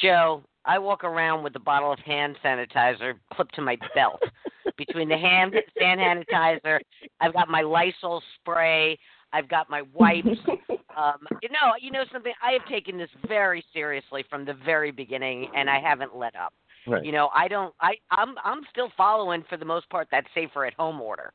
Joe, 0.00 0.42
I 0.64 0.78
walk 0.78 1.04
around 1.04 1.42
with 1.42 1.54
a 1.56 1.60
bottle 1.60 1.92
of 1.92 1.98
hand 2.00 2.36
sanitizer 2.44 3.14
clipped 3.32 3.54
to 3.54 3.62
my 3.62 3.78
belt. 3.94 4.22
Between 4.76 5.08
the 5.08 5.16
hand 5.16 5.54
hand 5.80 6.24
sanitizer, 6.30 6.80
I've 7.20 7.32
got 7.32 7.48
my 7.48 7.62
Lysol 7.62 8.22
spray. 8.40 8.98
I've 9.32 9.48
got 9.48 9.70
my 9.70 9.82
wipes. 9.94 10.28
Um, 10.96 11.26
you 11.42 11.50
know, 11.50 11.72
you 11.78 11.90
know 11.90 12.04
something. 12.10 12.32
I 12.42 12.52
have 12.52 12.66
taken 12.70 12.96
this 12.96 13.10
very 13.28 13.62
seriously 13.74 14.24
from 14.30 14.46
the 14.46 14.54
very 14.64 14.90
beginning, 14.90 15.46
and 15.54 15.68
I 15.68 15.78
haven't 15.78 16.16
let 16.16 16.34
up. 16.34 16.54
Right. 16.86 17.04
You 17.04 17.12
know, 17.12 17.28
I 17.34 17.48
don't. 17.48 17.74
I 17.82 17.96
I'm 18.10 18.34
I'm 18.42 18.62
still 18.70 18.88
following 18.96 19.44
for 19.46 19.58
the 19.58 19.64
most 19.66 19.90
part 19.90 20.08
that 20.10 20.24
safer 20.34 20.64
at 20.64 20.72
home 20.72 21.02
order. 21.02 21.34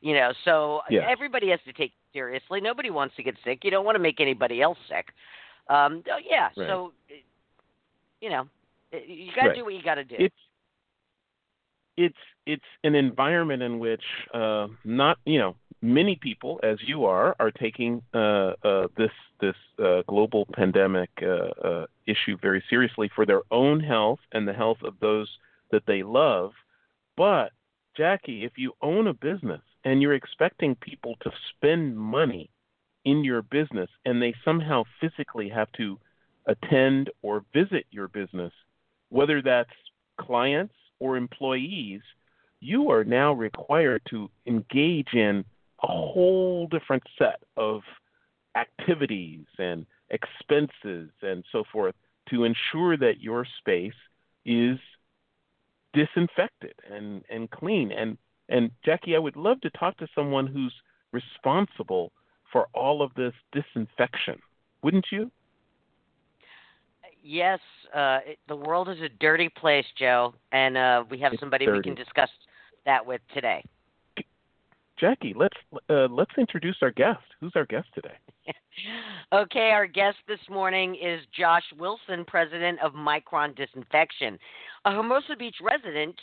You 0.00 0.14
know, 0.14 0.32
so 0.46 0.80
Yeah. 0.88 1.06
everybody 1.08 1.50
has 1.50 1.60
to 1.66 1.74
take 1.74 1.90
it 1.90 2.12
seriously. 2.14 2.62
Nobody 2.62 2.88
wants 2.88 3.14
to 3.16 3.22
get 3.22 3.36
sick. 3.44 3.60
You 3.64 3.70
don't 3.70 3.84
want 3.84 3.96
to 3.96 4.02
make 4.02 4.18
anybody 4.18 4.62
else 4.62 4.78
sick. 4.88 5.08
Um, 5.68 6.02
oh, 6.10 6.18
yeah. 6.28 6.48
Right. 6.56 6.68
So, 6.68 6.92
you 8.20 8.30
know, 8.30 8.48
you 8.92 9.30
got 9.36 9.42
to 9.42 9.48
Right. 9.48 9.56
do 9.56 9.64
what 9.64 9.74
you 9.74 9.82
got 9.82 9.96
to 9.96 10.04
do. 10.04 10.16
it's 10.18 10.34
it's 11.96 12.16
it's 12.46 12.64
an 12.84 12.94
environment 12.94 13.62
in 13.62 13.78
which 13.78 14.02
uh, 14.34 14.66
not 14.84 15.18
you 15.24 15.38
know 15.38 15.56
many 15.80 16.16
people 16.16 16.60
as 16.62 16.78
you 16.86 17.04
are 17.04 17.34
are 17.38 17.50
taking 17.50 18.02
uh, 18.14 18.52
uh, 18.64 18.88
this 18.96 19.10
this 19.40 19.56
uh, 19.82 20.02
global 20.06 20.46
pandemic 20.52 21.10
uh, 21.22 21.66
uh, 21.66 21.86
issue 22.06 22.36
very 22.40 22.62
seriously 22.70 23.10
for 23.14 23.26
their 23.26 23.42
own 23.50 23.80
health 23.80 24.20
and 24.32 24.46
the 24.46 24.52
health 24.52 24.78
of 24.84 24.94
those 25.00 25.28
that 25.70 25.82
they 25.86 26.02
love. 26.02 26.52
But 27.16 27.52
Jackie, 27.96 28.44
if 28.44 28.52
you 28.56 28.72
own 28.80 29.06
a 29.06 29.14
business 29.14 29.60
and 29.84 30.00
you're 30.00 30.14
expecting 30.14 30.74
people 30.76 31.16
to 31.22 31.30
spend 31.50 31.96
money 31.98 32.50
in 33.04 33.24
your 33.24 33.42
business 33.42 33.90
and 34.04 34.22
they 34.22 34.34
somehow 34.44 34.84
physically 35.00 35.48
have 35.48 35.70
to 35.72 35.98
attend 36.46 37.10
or 37.22 37.44
visit 37.52 37.84
your 37.90 38.08
business, 38.08 38.52
whether 39.08 39.42
that's 39.42 39.70
clients 40.18 40.74
or 41.02 41.16
employees, 41.16 42.00
you 42.60 42.90
are 42.90 43.02
now 43.02 43.32
required 43.32 44.02
to 44.10 44.30
engage 44.46 45.12
in 45.14 45.44
a 45.82 45.86
whole 45.88 46.68
different 46.68 47.02
set 47.18 47.40
of 47.56 47.80
activities 48.56 49.44
and 49.58 49.84
expenses 50.10 51.10
and 51.22 51.42
so 51.50 51.64
forth 51.72 51.94
to 52.30 52.44
ensure 52.44 52.96
that 52.96 53.20
your 53.20 53.44
space 53.58 54.00
is 54.46 54.78
disinfected 55.92 56.74
and, 56.88 57.24
and 57.28 57.50
clean. 57.50 57.90
And 57.90 58.16
and 58.48 58.70
Jackie, 58.84 59.16
I 59.16 59.18
would 59.18 59.36
love 59.36 59.60
to 59.62 59.70
talk 59.70 59.96
to 59.98 60.06
someone 60.14 60.46
who's 60.46 60.74
responsible 61.12 62.12
for 62.52 62.66
all 62.74 63.00
of 63.02 63.14
this 63.14 63.32
disinfection. 63.52 64.38
Wouldn't 64.82 65.06
you? 65.10 65.30
Yes, 67.22 67.60
uh, 67.94 68.18
it, 68.26 68.38
the 68.48 68.56
world 68.56 68.88
is 68.88 69.00
a 69.00 69.08
dirty 69.08 69.48
place, 69.48 69.86
Joe, 69.96 70.34
and 70.50 70.76
uh, 70.76 71.04
we 71.10 71.18
have 71.20 71.32
It's 71.32 71.40
somebody 71.40 71.70
we 71.70 71.80
can 71.80 71.94
discuss 71.94 72.28
that 72.84 73.04
with 73.04 73.20
today. 73.32 73.64
Jackie, 74.98 75.34
let's 75.36 75.56
uh, 75.90 76.06
let's 76.10 76.30
introduce 76.38 76.76
our 76.82 76.90
guest. 76.90 77.20
Who's 77.40 77.52
our 77.56 77.66
guest 77.66 77.88
today? 77.94 78.14
okay, 79.32 79.70
our 79.70 79.86
guest 79.86 80.16
this 80.28 80.38
morning 80.48 80.94
is 80.94 81.20
Josh 81.36 81.64
Wilson, 81.78 82.24
president 82.24 82.78
of 82.80 82.92
Micron 82.92 83.56
Disinfection. 83.56 84.38
A 84.84 84.92
Hermosa 84.92 85.34
Beach 85.36 85.56
resident, 85.60 86.14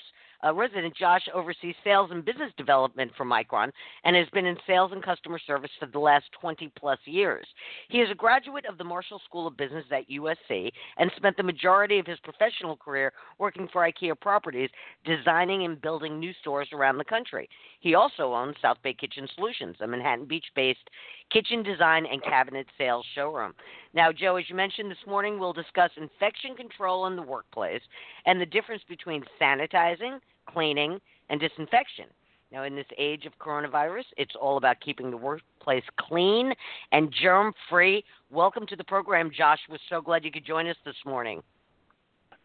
uh, 0.43 0.53
resident 0.53 0.95
Josh 0.95 1.27
oversees 1.33 1.75
sales 1.83 2.09
and 2.11 2.23
business 2.23 2.51
development 2.57 3.11
for 3.17 3.25
Micron 3.25 3.71
and 4.03 4.15
has 4.15 4.27
been 4.33 4.45
in 4.45 4.57
sales 4.65 4.91
and 4.93 5.03
customer 5.03 5.39
service 5.45 5.71
for 5.79 5.85
the 5.87 5.99
last 5.99 6.25
20 6.39 6.71
plus 6.77 6.99
years. 7.05 7.45
He 7.89 7.99
is 7.99 8.09
a 8.11 8.15
graduate 8.15 8.65
of 8.65 8.77
the 8.77 8.83
Marshall 8.83 9.21
School 9.25 9.47
of 9.47 9.57
Business 9.57 9.85
at 9.91 10.09
USC 10.09 10.71
and 10.97 11.11
spent 11.15 11.37
the 11.37 11.43
majority 11.43 11.99
of 11.99 12.07
his 12.07 12.19
professional 12.19 12.77
career 12.77 13.11
working 13.37 13.67
for 13.71 13.81
IKEA 13.81 14.19
Properties, 14.19 14.69
designing 15.05 15.65
and 15.65 15.81
building 15.81 16.19
new 16.19 16.33
stores 16.41 16.69
around 16.73 16.97
the 16.97 17.05
country. 17.05 17.49
He 17.79 17.95
also 17.95 18.33
owns 18.33 18.55
South 18.61 18.77
Bay 18.83 18.93
Kitchen 18.93 19.27
Solutions, 19.35 19.77
a 19.81 19.87
Manhattan 19.87 20.25
Beach 20.25 20.45
based 20.55 20.89
kitchen 21.31 21.63
design 21.63 22.05
and 22.05 22.23
cabinet 22.23 22.67
sales 22.77 23.05
showroom. 23.15 23.53
Now, 23.93 24.11
Joe, 24.11 24.35
as 24.35 24.45
you 24.49 24.55
mentioned 24.55 24.91
this 24.91 24.97
morning, 25.07 25.39
we'll 25.39 25.53
discuss 25.53 25.91
infection 25.97 26.55
control 26.55 27.07
in 27.07 27.15
the 27.15 27.21
workplace 27.21 27.81
and 28.25 28.39
the 28.39 28.45
difference 28.45 28.83
between 28.87 29.23
sanitizing, 29.41 30.19
cleaning, 30.51 30.99
and 31.29 31.39
disinfection. 31.39 32.05
Now, 32.51 32.63
in 32.63 32.75
this 32.75 32.87
age 32.97 33.25
of 33.25 33.33
coronavirus, 33.39 34.05
it's 34.17 34.33
all 34.39 34.57
about 34.57 34.79
keeping 34.81 35.11
the 35.11 35.17
workplace 35.17 35.83
clean 35.99 36.51
and 36.91 37.13
germ 37.21 37.53
free. 37.69 38.03
Welcome 38.31 38.65
to 38.67 38.75
the 38.75 38.83
program, 38.83 39.29
Josh. 39.35 39.59
We're 39.69 39.77
so 39.87 40.01
glad 40.01 40.25
you 40.25 40.31
could 40.31 40.45
join 40.45 40.67
us 40.67 40.77
this 40.83 40.95
morning. 41.05 41.43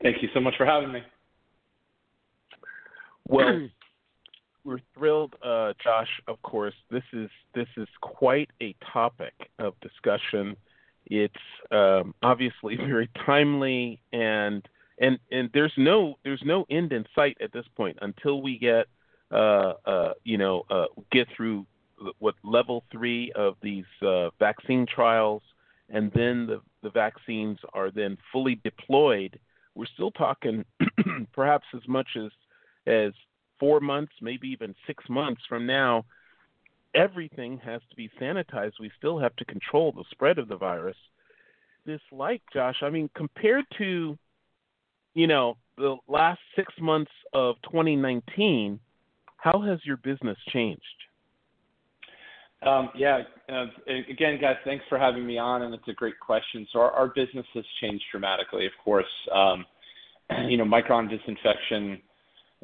Thank 0.03 0.23
you 0.23 0.29
so 0.35 0.41
much 0.41 0.55
for 0.59 0.67
having 0.67 0.93
me. 0.93 1.01
Well, 3.27 3.69
we're 4.65 4.81
thrilled, 4.95 5.35
uh, 5.43 5.73
Josh. 5.83 6.11
Of 6.29 6.43
course, 6.43 6.75
this 6.91 7.03
is 7.15 7.31
this 7.55 7.69
is 7.79 7.89
quite 8.03 8.51
a 8.61 8.77
topic 8.93 9.33
of 9.59 9.73
discussion. 9.81 10.57
It's 11.07 11.35
um, 11.71 12.15
obviously 12.23 12.77
very 12.77 13.09
timely, 13.25 13.99
and 14.13 14.69
and 14.99 15.19
and 15.31 15.51
there's 15.53 15.73
no 15.77 16.19
there's 16.25 16.43
no 16.45 16.65
end 16.71 16.93
in 16.93 17.05
sight 17.15 17.37
at 17.41 17.53
this 17.53 17.67
point 17.77 17.99
until 18.03 18.43
we 18.43 18.59
get 18.59 18.87
uh, 19.31 19.75
uh, 19.87 20.13
you 20.25 20.39
know 20.39 20.65
uh, 20.71 20.87
get 21.11 21.27
through 21.37 21.67
what 22.19 22.35
level 22.43 22.85
three 22.91 23.33
of 23.35 23.57
these 23.63 23.85
uh, 24.03 24.31
vaccine 24.39 24.87
trials, 24.87 25.43
and 25.89 26.13
then 26.13 26.47
the 26.47 26.61
the 26.83 26.91
vaccines 26.91 27.59
are 27.73 27.91
then 27.91 28.17
fully 28.33 28.61
deployed. 28.63 29.39
We're 29.75 29.87
still 29.95 30.13
talking 30.13 30.65
perhaps 31.33 31.67
as 31.75 31.87
much 31.89 32.09
as 32.17 32.31
as 32.87 33.13
four 33.59 33.81
months, 33.81 34.13
maybe 34.21 34.49
even 34.49 34.75
six 34.87 35.05
months 35.09 35.43
from 35.49 35.67
now, 35.67 36.05
everything 36.95 37.59
has 37.65 37.81
to 37.91 37.97
be 37.97 38.11
sanitized. 38.21 38.73
We 38.81 38.91
still 38.99 39.19
have 39.19 39.35
to 39.37 39.45
control 39.45 39.93
the 39.93 40.05
spread 40.11 40.39
of 40.39 40.49
the 40.49 40.57
virus. 40.57 40.97
This, 41.87 42.01
like 42.13 42.43
Josh, 42.53 42.83
I 42.83 42.91
mean, 42.91 43.11
compared 43.15 43.65
to, 43.79 44.19
you 45.15 45.27
know, 45.27 45.57
the 45.77 45.97
last 46.09 46.41
six 46.57 46.73
months 46.81 47.11
of 47.33 47.57
2019, 47.65 48.79
how 49.37 49.61
has 49.63 49.79
your 49.85 49.97
business 49.97 50.39
changed? 50.53 50.83
Um, 52.67 52.91
yeah, 52.97 53.21
uh, 53.53 53.67
again, 54.11 54.39
guys, 54.41 54.57
thanks 54.65 54.85
for 54.89 54.99
having 54.99 55.27
me 55.27 55.37
on, 55.37 55.63
and 55.63 55.75
it's 55.75 55.87
a 55.89 55.93
great 55.93 56.19
question. 56.19 56.67
So 56.73 56.81
our, 56.81 56.91
our 56.93 57.09
business 57.09 57.45
has 57.55 57.65
changed 57.81 58.05
dramatically, 58.11 58.65
of 58.67 58.73
course. 58.83 59.05
Um, 59.35 59.67
you 60.49 60.57
know, 60.57 60.65
Micron 60.65 61.11
Disinfection, 61.11 62.01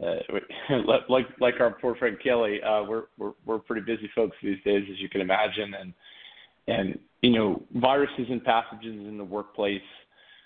uh, 0.03 0.77
like 1.09 1.27
like 1.39 1.55
our 1.61 1.73
poor 1.73 1.95
friend 1.97 2.17
Kelly, 2.23 2.61
uh, 2.63 2.83
we're 2.85 3.05
we're 3.19 3.33
we're 3.45 3.59
pretty 3.59 3.83
busy 3.83 4.11
folks 4.15 4.37
these 4.43 4.63
days, 4.65 4.85
as 4.91 4.99
you 4.99 5.11
can 5.11 5.21
imagine, 5.21 5.75
and 5.79 5.93
and 6.67 6.99
you 7.21 7.33
know, 7.33 7.63
viruses 7.75 8.27
and 8.31 8.43
pathogens 8.43 9.07
in 9.07 9.19
the 9.19 9.25
workplace, 9.25 9.83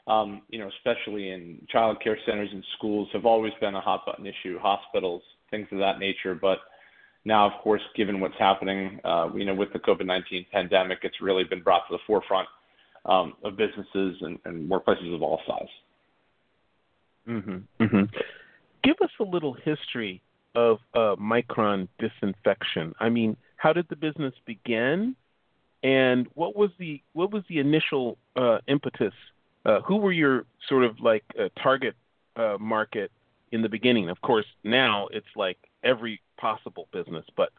um, 0.06 0.42
you 0.48 0.58
know, 0.58 0.68
especially 0.78 1.30
in 1.30 1.66
child 1.70 1.98
care 2.02 2.18
centers 2.26 2.50
and 2.52 2.64
schools, 2.76 3.08
have 3.12 3.24
always 3.24 3.52
been 3.60 3.74
a 3.74 3.80
hot 3.80 4.04
button 4.06 4.26
issue. 4.26 4.58
Hospitals, 4.58 5.22
things 5.50 5.66
of 5.72 5.78
that 5.78 5.98
nature, 5.98 6.34
but 6.34 6.58
now, 7.24 7.46
of 7.46 7.52
course, 7.62 7.80
given 7.96 8.20
what's 8.20 8.38
happening, 8.38 9.00
uh, 9.02 9.30
you 9.34 9.46
know, 9.46 9.54
with 9.54 9.72
the 9.72 9.78
COVID-19 9.78 10.50
pandemic, 10.52 10.98
it's 11.02 11.22
really 11.22 11.44
been 11.44 11.62
brought 11.62 11.88
to 11.88 11.94
the 11.94 11.98
forefront 12.06 12.48
um, 13.06 13.34
of 13.42 13.56
businesses 13.56 14.16
and, 14.20 14.38
and 14.44 14.70
workplaces 14.70 15.14
of 15.14 15.22
all 15.22 15.40
size. 15.46 15.68
Mm-hmm. 17.26 17.82
Mm-hmm. 17.82 18.02
Give 18.82 18.96
us 19.02 19.10
a 19.18 19.24
little 19.24 19.54
history 19.54 20.20
of 20.54 20.78
uh, 20.92 21.16
Micron 21.16 21.88
disinfection. 21.98 22.94
I 23.00 23.08
mean, 23.08 23.36
how 23.56 23.72
did 23.72 23.86
the 23.88 23.96
business 23.96 24.34
begin, 24.44 25.16
and 25.82 26.26
what 26.34 26.54
was 26.54 26.70
the 26.78 27.00
what 27.14 27.32
was 27.32 27.42
the 27.48 27.58
initial 27.58 28.18
uh, 28.36 28.58
impetus? 28.68 29.14
Uh, 29.64 29.80
who 29.82 29.96
were 29.96 30.12
your 30.12 30.44
sort 30.68 30.84
of 30.84 30.98
like 31.00 31.24
uh, 31.38 31.48
target 31.62 31.94
uh, 32.36 32.56
market 32.60 33.10
in 33.52 33.62
the 33.62 33.68
beginning? 33.68 34.10
Of 34.10 34.20
course, 34.20 34.46
now 34.62 35.08
it's 35.10 35.26
like 35.36 35.58
every 35.82 36.20
possible 36.38 36.88
business, 36.92 37.24
but 37.36 37.50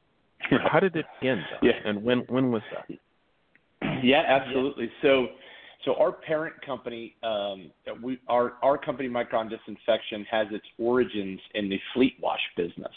how 0.70 0.80
did 0.80 0.96
it 0.96 1.06
begin? 1.20 1.42
Josh? 1.50 1.60
Yeah. 1.62 1.88
And 1.88 2.02
when 2.02 2.20
when 2.28 2.50
was 2.50 2.62
that? 2.72 2.98
Yeah, 4.02 4.22
absolutely. 4.26 4.90
So, 5.02 5.28
so 5.84 5.94
our 5.94 6.12
parent 6.12 6.54
company, 6.64 7.14
um, 7.22 7.70
we 8.02 8.18
our 8.28 8.54
our 8.62 8.76
company 8.76 9.08
Micron 9.08 9.48
Disinfection 9.48 10.26
has 10.30 10.48
its 10.50 10.66
origins 10.78 11.40
in 11.54 11.68
the 11.68 11.78
fleet 11.94 12.16
wash 12.20 12.40
business. 12.56 12.92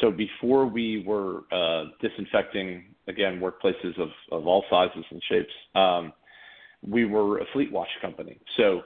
So 0.00 0.10
before 0.10 0.66
we 0.66 1.04
were 1.06 1.42
uh, 1.52 1.90
disinfecting 2.00 2.84
again 3.08 3.40
workplaces 3.40 3.98
of 4.00 4.08
of 4.32 4.46
all 4.46 4.64
sizes 4.70 5.04
and 5.10 5.22
shapes, 5.28 5.52
um, 5.74 6.12
we 6.88 7.04
were 7.04 7.38
a 7.38 7.44
fleet 7.52 7.72
wash 7.72 7.90
company. 8.00 8.38
So 8.56 8.82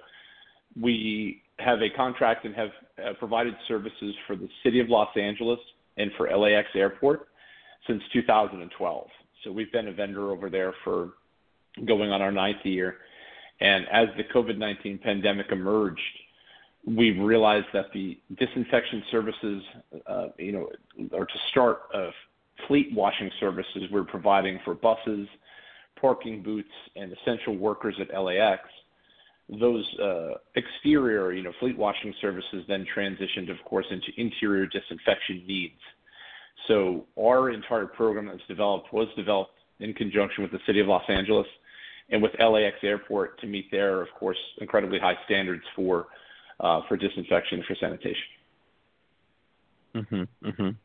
we 0.81 1.43
have 1.59 1.83
a 1.83 1.91
contract 1.91 2.45
and 2.45 2.55
have 2.55 2.71
uh, 2.99 3.13
provided 3.19 3.55
services 3.69 4.15
for 4.27 4.37
the 4.37 4.49
city 4.63 4.81
of 4.81 4.89
Los 4.89 5.15
Angeles 5.17 5.59
and 5.97 6.11
for 6.17 6.29
LAX 6.35 6.69
Airport 6.75 7.29
since 7.87 8.03
2012. 8.13 9.09
So 9.45 9.53
we've 9.53 9.73
been 9.73 9.89
a 9.89 9.93
vendor 9.93 10.31
over 10.31 10.51
there 10.51 10.75
for 10.85 11.11
going 11.87 12.11
on 12.11 12.23
our 12.23 12.33
ninth 12.33 12.65
year. 12.65 12.99
And 13.61 13.87
as 13.91 14.09
the 14.17 14.25
COVID 14.25 14.59
19 14.59 14.99
pandemic 14.99 15.47
emerged, 15.51 16.01
we 16.87 17.11
realized 17.11 17.67
that 17.75 17.93
the 17.93 18.19
disinfection 18.37 19.03
services, 19.11 19.63
uh, 20.07 20.29
you 20.39 20.53
know, 20.53 20.71
or 21.13 21.27
to 21.27 21.39
start 21.51 21.83
uh, 21.93 22.11
fleet 22.67 22.91
washing 22.95 23.31
services 23.39 23.83
we're 23.91 24.05
providing 24.05 24.59
for 24.65 24.75
buses, 24.75 25.29
parking 26.01 26.43
booths, 26.43 26.69
and 26.97 27.13
essential 27.13 27.57
workers 27.57 27.97
at 28.01 28.19
LAX. 28.19 28.63
Those 29.49 29.85
uh, 30.01 30.35
exterior, 30.55 31.33
you 31.33 31.43
know, 31.43 31.53
fleet 31.59 31.77
washing 31.77 32.15
services 32.21 32.65
then 32.69 32.87
transitioned, 32.97 33.51
of 33.51 33.57
course, 33.65 33.87
into 33.91 34.09
interior 34.17 34.67
disinfection 34.67 35.45
needs. 35.47 35.81
So 36.69 37.07
our 37.19 37.51
entire 37.51 37.87
program 37.87 38.27
that's 38.27 38.47
developed 38.47 38.93
was 38.93 39.09
developed 39.17 39.55
in 39.81 39.93
conjunction 39.95 40.43
with 40.43 40.53
the 40.53 40.61
City 40.67 40.81
of 40.81 40.87
Los 40.87 41.03
Angeles 41.09 41.47
and 42.11 42.23
with 42.23 42.33
LAX 42.39 42.77
Airport 42.83 43.41
to 43.41 43.47
meet 43.47 43.71
their, 43.71 44.01
of 44.01 44.09
course, 44.19 44.39
incredibly 44.61 44.99
high 44.99 45.17
standards 45.25 45.63
for 45.75 46.07
uh, 46.61 46.83
for 46.89 46.97
disinfection 46.97 47.65
for 47.67 47.75
sanitation. 47.77 48.29
Mhm. 49.95 50.29
Mhm. 50.45 50.77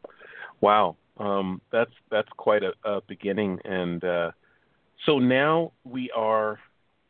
Wow. 0.62 0.96
Um, 1.18 1.62
that's 1.72 1.92
that's 2.10 2.30
quite 2.38 2.64
a, 2.64 2.74
a 2.84 3.02
beginning, 3.02 3.60
and 3.66 4.04
uh, 4.04 4.32
so 5.06 5.20
now 5.20 5.72
we 5.84 6.12
are 6.12 6.60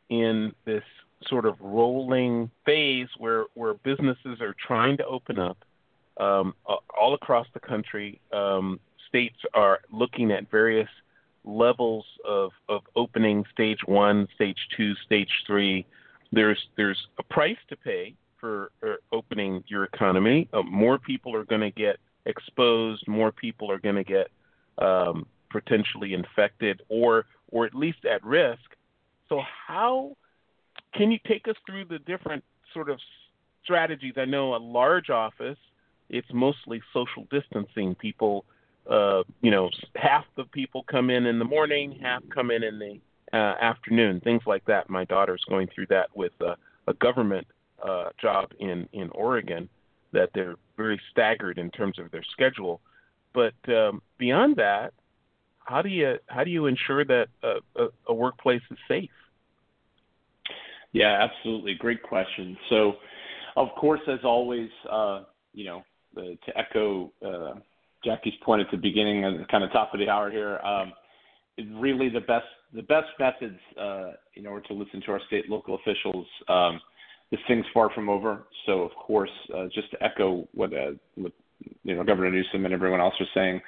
in 0.09 0.53
this 0.65 0.83
sort 1.27 1.45
of 1.45 1.55
rolling 1.59 2.51
phase 2.65 3.07
where 3.17 3.45
where 3.53 3.73
businesses 3.73 4.41
are 4.41 4.55
trying 4.67 4.97
to 4.97 5.05
open 5.05 5.39
up 5.39 5.57
um, 6.17 6.53
all 6.65 7.13
across 7.13 7.47
the 7.53 7.59
country. 7.59 8.19
Um, 8.31 8.79
states 9.07 9.37
are 9.53 9.79
looking 9.91 10.31
at 10.31 10.49
various 10.49 10.89
levels 11.43 12.05
of, 12.27 12.51
of 12.69 12.81
opening 12.95 13.45
stage 13.53 13.79
one, 13.85 14.27
stage 14.35 14.57
two, 14.75 14.93
stage 15.05 15.29
three. 15.45 15.85
There's 16.31 16.59
there's 16.75 17.07
a 17.19 17.23
price 17.23 17.57
to 17.69 17.77
pay 17.77 18.15
for 18.39 18.71
opening 19.11 19.63
your 19.67 19.85
economy. 19.85 20.47
Uh, 20.53 20.61
more 20.63 20.97
people 20.97 21.35
are 21.35 21.45
going 21.45 21.61
to 21.61 21.71
get 21.71 21.97
exposed. 22.25 23.07
More 23.07 23.31
people 23.31 23.71
are 23.71 23.79
going 23.79 23.95
to 23.95 24.03
get 24.03 24.27
um, 24.77 25.25
potentially 25.49 26.13
infected, 26.13 26.81
or 26.89 27.25
or 27.51 27.65
at 27.65 27.73
least 27.73 28.05
at 28.05 28.23
risk. 28.23 28.75
So 29.29 29.41
how 29.67 30.15
can 30.93 31.11
you 31.11 31.19
take 31.27 31.47
us 31.47 31.55
through 31.65 31.85
the 31.85 31.99
different 31.99 32.43
sort 32.73 32.89
of 32.89 32.99
strategies? 33.63 34.13
I 34.17 34.25
know 34.25 34.55
a 34.55 34.57
large 34.57 35.09
office, 35.09 35.57
it's 36.09 36.27
mostly 36.33 36.81
social 36.93 37.27
distancing. 37.31 37.95
People 37.95 38.45
uh, 38.89 39.23
you 39.41 39.51
know, 39.51 39.69
half 39.95 40.25
the 40.35 40.43
people 40.45 40.83
come 40.83 41.09
in 41.09 41.25
in 41.25 41.39
the 41.39 41.45
morning, 41.45 41.97
half 42.01 42.21
come 42.29 42.51
in 42.51 42.63
in 42.63 42.77
the 42.79 42.99
uh, 43.33 43.55
afternoon, 43.59 44.19
things 44.19 44.43
like 44.45 44.63
that. 44.65 44.89
My 44.89 45.05
daughter's 45.05 45.43
going 45.49 45.67
through 45.73 45.87
that 45.87 46.15
with 46.15 46.33
a 46.41 46.93
government 46.93 47.47
uh, 47.83 48.09
job 48.21 48.51
in 48.59 48.87
in 48.93 49.09
Oregon, 49.09 49.67
that 50.11 50.29
they're 50.33 50.55
very 50.77 51.01
staggered 51.11 51.57
in 51.57 51.71
terms 51.71 51.99
of 51.99 52.11
their 52.11 52.23
schedule. 52.31 52.79
But 53.33 53.55
um, 53.67 54.01
beyond 54.17 54.55
that, 54.57 54.93
how 55.65 55.81
do 55.81 55.89
you 55.89 56.15
how 56.27 56.43
do 56.43 56.49
you 56.49 56.67
ensure 56.67 57.03
that 57.05 57.27
a, 57.43 57.55
a, 57.75 57.87
a 58.07 58.13
workplace 58.13 58.61
is 58.71 58.77
safe? 58.87 59.09
Yeah, 60.93 61.27
absolutely, 61.29 61.75
great 61.75 62.01
question. 62.01 62.55
So, 62.69 62.93
of 63.57 63.67
course, 63.77 63.99
as 64.07 64.19
always, 64.23 64.69
uh, 64.89 65.23
you 65.53 65.65
know, 65.65 65.83
to 66.15 66.57
echo 66.57 67.11
uh, 67.25 67.59
Jackie's 68.03 68.33
point 68.43 68.61
at 68.61 68.67
the 68.71 68.77
beginning 68.77 69.25
and 69.25 69.45
kind 69.49 69.63
of 69.63 69.71
top 69.71 69.93
of 69.93 69.99
the 69.99 70.07
hour 70.07 70.31
here. 70.31 70.59
Um, 70.59 70.93
really 71.73 72.09
the 72.09 72.21
best 72.21 72.45
the 72.73 72.83
best 72.83 73.07
methods 73.19 73.59
uh, 73.79 74.11
in 74.35 74.45
order 74.45 74.65
to 74.67 74.73
listen 74.73 75.01
to 75.05 75.11
our 75.11 75.21
state 75.27 75.49
local 75.49 75.75
officials. 75.75 76.25
Um, 76.47 76.79
this 77.31 77.39
thing's 77.47 77.65
far 77.73 77.89
from 77.93 78.09
over. 78.09 78.43
So 78.65 78.81
of 78.81 78.91
course, 78.91 79.29
uh, 79.55 79.65
just 79.73 79.89
to 79.91 80.03
echo 80.03 80.47
what, 80.53 80.73
uh, 80.73 80.91
what 81.15 81.31
you 81.83 81.95
know 81.95 82.03
Governor 82.03 82.31
Newsom 82.31 82.65
and 82.65 82.73
everyone 82.73 82.99
else 82.99 83.15
are 83.19 83.27
saying, 83.33 83.61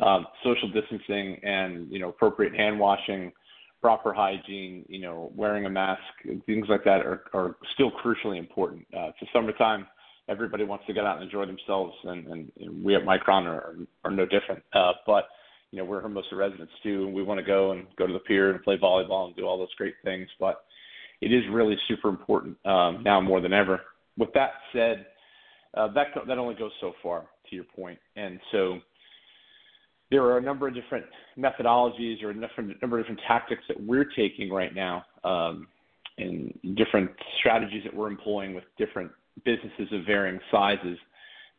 um, 0.00 0.26
social 0.44 0.70
distancing 0.70 1.40
and 1.42 1.90
you 1.90 1.98
know 1.98 2.10
appropriate 2.10 2.54
hand 2.54 2.78
washing, 2.78 3.32
proper 3.80 4.12
hygiene, 4.12 4.84
you 4.88 5.00
know 5.00 5.32
wearing 5.34 5.66
a 5.66 5.70
mask, 5.70 6.02
things 6.46 6.66
like 6.68 6.84
that 6.84 7.04
are, 7.04 7.24
are 7.32 7.56
still 7.74 7.90
crucially 8.04 8.38
important. 8.38 8.86
Uh, 8.94 9.08
it's 9.08 9.20
the 9.20 9.26
summertime 9.32 9.86
everybody 10.28 10.64
wants 10.64 10.84
to 10.86 10.92
get 10.92 11.04
out 11.04 11.16
and 11.16 11.24
enjoy 11.24 11.46
themselves, 11.46 11.94
and, 12.04 12.26
and, 12.26 12.52
and 12.58 12.84
we 12.84 12.96
at 12.96 13.02
Micron 13.02 13.46
are, 13.46 13.76
are 14.04 14.10
no 14.10 14.24
different. 14.26 14.62
Uh, 14.74 14.92
but 15.06 15.28
you 15.70 15.78
know, 15.78 15.84
we're 15.84 16.00
Hermosa 16.00 16.34
residents 16.36 16.72
too, 16.82 17.04
and 17.04 17.14
we 17.14 17.22
want 17.22 17.38
to 17.38 17.46
go 17.46 17.72
and 17.72 17.86
go 17.98 18.06
to 18.06 18.12
the 18.12 18.18
pier 18.20 18.50
and 18.50 18.62
play 18.62 18.76
volleyball 18.76 19.26
and 19.26 19.36
do 19.36 19.44
all 19.44 19.58
those 19.58 19.74
great 19.76 19.94
things. 20.04 20.28
But 20.38 20.64
it 21.20 21.32
is 21.32 21.42
really 21.50 21.76
super 21.88 22.08
important 22.08 22.56
um, 22.64 23.02
now 23.04 23.20
more 23.20 23.40
than 23.40 23.52
ever. 23.52 23.80
With 24.16 24.32
that 24.34 24.52
said, 24.72 25.06
uh, 25.76 25.88
that 25.92 26.08
that 26.26 26.38
only 26.38 26.54
goes 26.54 26.72
so 26.80 26.92
far 27.02 27.26
to 27.50 27.54
your 27.54 27.64
point, 27.64 27.98
and 28.16 28.40
so 28.52 28.78
there 30.10 30.22
are 30.22 30.38
a 30.38 30.42
number 30.42 30.68
of 30.68 30.74
different 30.74 31.04
methodologies 31.38 32.22
or 32.22 32.30
a 32.30 32.34
number 32.34 32.98
of 32.98 33.04
different 33.04 33.20
tactics 33.26 33.62
that 33.68 33.80
we're 33.80 34.04
taking 34.04 34.50
right 34.50 34.74
now, 34.74 35.04
um, 35.24 35.66
and 36.18 36.58
different 36.76 37.10
strategies 37.40 37.82
that 37.84 37.94
we're 37.94 38.08
employing 38.08 38.54
with 38.54 38.64
different 38.78 39.10
businesses 39.44 39.88
of 39.92 40.04
varying 40.06 40.38
sizes 40.50 40.98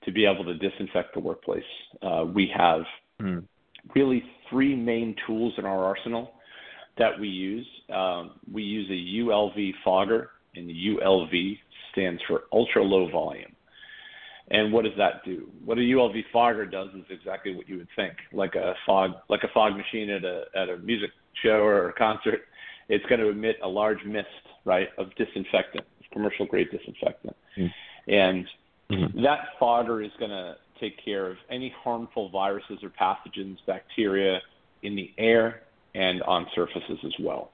to 0.03 0.11
be 0.11 0.25
able 0.25 0.43
to 0.45 0.55
disinfect 0.55 1.13
the 1.13 1.19
workplace. 1.19 1.63
Uh, 2.01 2.25
we 2.33 2.49
have 2.55 2.81
mm. 3.21 3.43
really 3.95 4.23
three 4.49 4.75
main 4.75 5.15
tools 5.25 5.53
in 5.57 5.65
our 5.65 5.83
arsenal 5.83 6.31
that 6.97 7.19
we 7.19 7.27
use. 7.27 7.67
Um, 7.93 8.39
we 8.51 8.63
use 8.63 8.89
a 8.89 9.23
ULV 9.23 9.71
fogger, 9.83 10.31
and 10.55 10.69
ULV 10.69 11.57
stands 11.91 12.21
for 12.27 12.43
ultra 12.51 12.83
low 12.83 13.09
volume. 13.11 13.51
And 14.49 14.71
what 14.71 14.85
does 14.85 14.93
that 14.97 15.25
do? 15.25 15.49
What 15.65 15.77
a 15.77 15.81
ULV 15.81 16.23
fogger 16.31 16.65
does 16.65 16.89
is 16.95 17.03
exactly 17.09 17.53
what 17.55 17.67
you 17.67 17.77
would 17.77 17.89
think, 17.95 18.13
like 18.31 18.55
a 18.55 18.73
fog, 18.85 19.11
like 19.29 19.43
a 19.43 19.49
fog 19.53 19.75
machine 19.75 20.09
at 20.09 20.23
a 20.23 20.45
at 20.55 20.69
a 20.69 20.77
music 20.77 21.11
show 21.43 21.59
or 21.59 21.89
a 21.89 21.93
concert. 21.93 22.41
It's 22.87 23.05
going 23.07 23.19
to 23.19 23.29
emit 23.29 23.57
a 23.61 23.67
large 23.67 24.03
mist, 24.05 24.27
right, 24.63 24.87
of 24.97 25.13
disinfectant 25.15 25.85
commercial 26.11 26.45
grade 26.45 26.69
disinfectant. 26.71 27.35
Mm. 27.57 27.71
And 28.07 28.45
mm-hmm. 28.89 29.23
that 29.23 29.39
fogger 29.59 30.01
is 30.01 30.11
going 30.19 30.31
to 30.31 30.55
take 30.79 31.03
care 31.03 31.27
of 31.27 31.37
any 31.49 31.73
harmful 31.83 32.29
viruses 32.29 32.79
or 32.83 32.89
pathogens, 32.89 33.57
bacteria 33.65 34.39
in 34.83 34.95
the 34.95 35.11
air 35.17 35.63
and 35.95 36.21
on 36.23 36.45
surfaces 36.55 36.99
as 37.05 37.13
well. 37.19 37.51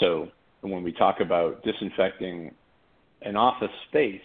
So 0.00 0.28
when 0.60 0.82
we 0.82 0.92
talk 0.92 1.20
about 1.20 1.62
disinfecting 1.64 2.54
an 3.22 3.36
office 3.36 3.70
space, 3.88 4.20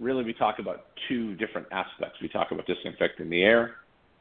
really 0.00 0.24
we 0.24 0.32
talk 0.32 0.58
about 0.58 0.86
two 1.08 1.36
different 1.36 1.68
aspects. 1.70 2.18
We 2.20 2.28
talk 2.28 2.50
about 2.50 2.66
disinfecting 2.66 3.30
the 3.30 3.42
air 3.42 3.76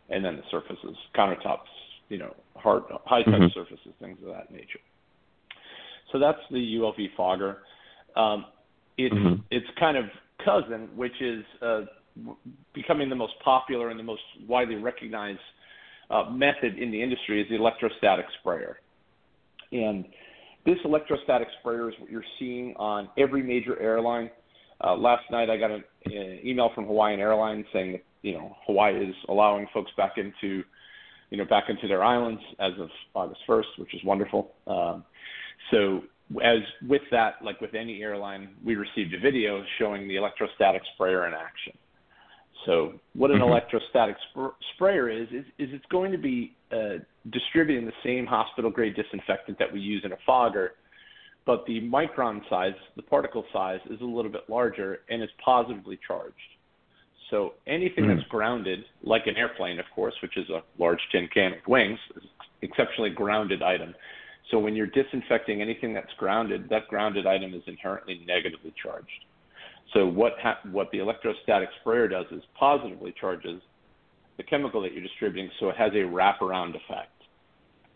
and 0.10 0.24
then 0.24 0.36
the 0.36 0.44
surfaces, 0.52 0.96
countertops, 1.15 1.60
you 2.10 2.18
know, 2.18 2.36
hard, 2.56 2.84
high 3.06 3.24
touch 3.24 3.34
mm-hmm. 3.34 3.60
surfaces, 3.60 3.94
things 4.00 4.18
of 4.22 4.34
that 4.34 4.52
nature. 4.52 4.80
So 6.12 6.20
that's 6.20 6.39
the 6.52 6.58
ULV 6.58 7.15
fogger. 7.15 7.60
Um, 8.15 8.46
its 8.98 9.15
mm-hmm. 9.15 9.42
its 9.52 9.68
kind 9.80 9.98
of 9.98 10.06
cousin, 10.44 10.89
which 10.96 11.22
is 11.22 11.44
uh, 11.62 11.82
becoming 12.74 13.10
the 13.10 13.15
most 13.15 13.34
popular 13.44 13.89
and 13.89 14.00
the 14.00 14.04
most 14.04 14.22
widely 14.48 14.76
recognized 14.76 15.39
uh, 16.10 16.26
method 16.30 16.78
in 16.78 16.92
the 16.92 17.02
industry, 17.02 17.42
is 17.42 17.48
the 17.50 17.56
electrostatic 17.56 18.26
sprayer. 18.39 18.80
And 19.72 20.06
this 20.65 20.78
electrostatic 20.84 21.48
sprayer 21.60 21.89
is 21.89 21.96
what 22.00 22.10
you're 22.10 22.24
seeing 22.39 22.76
on 22.78 23.10
every 23.18 23.44
major 23.44 23.80
airline. 23.80 24.30
Uh, 24.84 24.96
last 24.96 25.24
night, 25.32 25.50
I 25.50 25.58
got 25.58 25.72
an, 25.72 25.84
email 26.06 26.72
from 26.74 26.86
Hawaiian 26.86 27.20
Airlines 27.20 27.65
saying 27.74 27.94
that 27.94 28.04
you 28.22 28.34
know 28.34 28.56
Hawaii 28.65 29.10
is 29.10 29.15
allowing 29.28 29.68
folks 29.74 29.92
back 29.98 30.13
into 30.18 30.63
you 31.30 31.38
know 31.38 31.46
back 31.46 31.65
into 31.70 31.88
their 31.88 32.04
islands 32.04 32.42
as 32.60 32.72
of 32.80 32.89
August 33.13 33.42
1st, 33.48 33.78
which 33.78 33.94
is 33.94 34.04
wonderful. 34.04 34.54
Um, 34.68 35.04
so 35.72 36.02
as 36.44 36.60
with 36.88 37.02
that, 37.12 37.36
like 37.44 37.60
with 37.60 37.74
any 37.74 38.02
airline, 38.02 38.50
we 38.63 38.76
received 38.76 39.13
a 39.13 39.20
video 39.20 39.63
showing 39.80 40.08
the 40.08 40.15
electrostatic 40.15 40.82
sprayer 40.94 41.28
in 41.28 41.34
action. 41.34 41.74
So, 42.65 43.00
what 43.13 43.32
an 43.32 43.38
mm-hmm. 43.38 43.50
electrostatic 43.50 44.15
sp- 44.30 44.58
sprayer 44.76 45.10
is, 45.10 45.28
is, 45.30 45.46
is 45.58 45.70
it's 45.72 45.86
going 45.89 46.12
to 46.12 46.18
be 46.18 46.56
uh, 46.72 47.00
distributing 47.32 47.86
the 47.86 47.94
same 48.04 48.26
hospital 48.26 48.70
grade 48.70 48.96
disinfectant 48.96 49.58
that 49.60 49.72
we 49.72 49.80
use 49.80 50.04
in 50.04 50.12
a 50.12 50.18
fogger, 50.26 50.74
but 51.50 51.66
the 51.66 51.82
micron 51.82 52.48
size, 52.48 52.76
the 52.96 53.02
particle 53.02 53.44
size, 53.52 53.80
is 53.90 54.00
a 54.02 54.06
little 54.06 54.30
bit 54.30 54.44
larger 54.50 55.00
and 55.10 55.24
is 55.24 55.30
positively 55.44 56.00
charged. 56.08 56.36
So, 57.32 57.54
anything 57.66 58.04
mm-hmm. 58.04 58.18
that's 58.18 58.30
grounded, 58.30 58.86
like 59.02 59.26
an 59.26 59.36
airplane, 59.36 59.80
of 59.80 59.88
course, 59.96 60.14
which 60.22 60.38
is 60.38 60.48
a 60.52 60.62
large 60.78 61.00
tin 61.12 61.28
can 61.34 61.54
with 61.54 61.68
wings, 61.68 61.98
is 62.18 62.30
exceptionally 62.62 63.10
grounded 63.10 63.64
item 63.64 63.96
So 64.52 64.60
when 64.60 64.76
you're 64.76 64.94
disinfecting 65.02 65.60
anything 65.60 65.92
that's 65.92 66.14
grounded, 66.20 66.70
that 66.70 66.88
grounded 66.88 67.26
item 67.26 67.56
is 67.56 67.64
inherently 67.66 68.22
negatively 68.28 68.72
charged. 68.80 69.26
So 69.96 70.06
what 70.06 70.34
ha- 70.40 70.60
what 70.72 70.92
the 70.92 71.00
electrostatic 71.00 71.70
sprayer 71.82 72.08
does 72.08 72.28
is 72.30 72.44
positively 72.60 73.12
charges 73.20 73.60
the 74.38 74.44
chemical 74.44 74.84
that 74.84 74.94
you're 74.94 75.02
distributing, 75.02 75.50
so 75.60 75.70
it 75.70 75.78
has 75.78 75.94
a 75.94 76.06
wraparound 76.06 76.76
effect. 76.76 77.18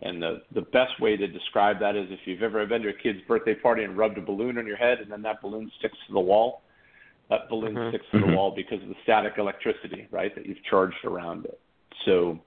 And 0.04 0.22
the 0.22 0.42
the 0.54 0.62
best 0.62 1.00
way 1.00 1.16
to 1.16 1.28
describe 1.28 1.80
that 1.80 1.96
is 1.96 2.08
if 2.12 2.20
you've 2.26 2.44
ever 2.44 2.66
been 2.66 2.82
to 2.82 2.90
a 2.90 2.94
kid's 2.94 3.22
birthday 3.22 3.56
party 3.56 3.84
and 3.84 3.98
rubbed 3.98 4.18
a 4.18 4.22
balloon 4.22 4.58
on 4.58 4.68
your 4.68 4.76
head, 4.76 5.00
and 5.00 5.10
then 5.10 5.22
that 5.22 5.42
balloon 5.42 5.72
sticks 5.80 5.98
to 6.08 6.14
the 6.14 6.20
wall. 6.20 6.62
That 7.30 7.50
balloon 7.50 7.76
Mhm. 7.76 7.90
sticks 7.90 8.06
to 8.12 8.20
the 8.20 8.26
Mhm. 8.26 8.36
wall 8.36 8.52
because 8.52 8.84
of 8.84 8.90
the 8.90 8.98
static 9.04 9.38
electricity, 9.38 10.08
right, 10.12 10.36
that 10.36 10.46
you've 10.46 10.62
charged 10.64 11.06
around 11.06 11.46
it. 11.46 11.60
So 12.04 12.40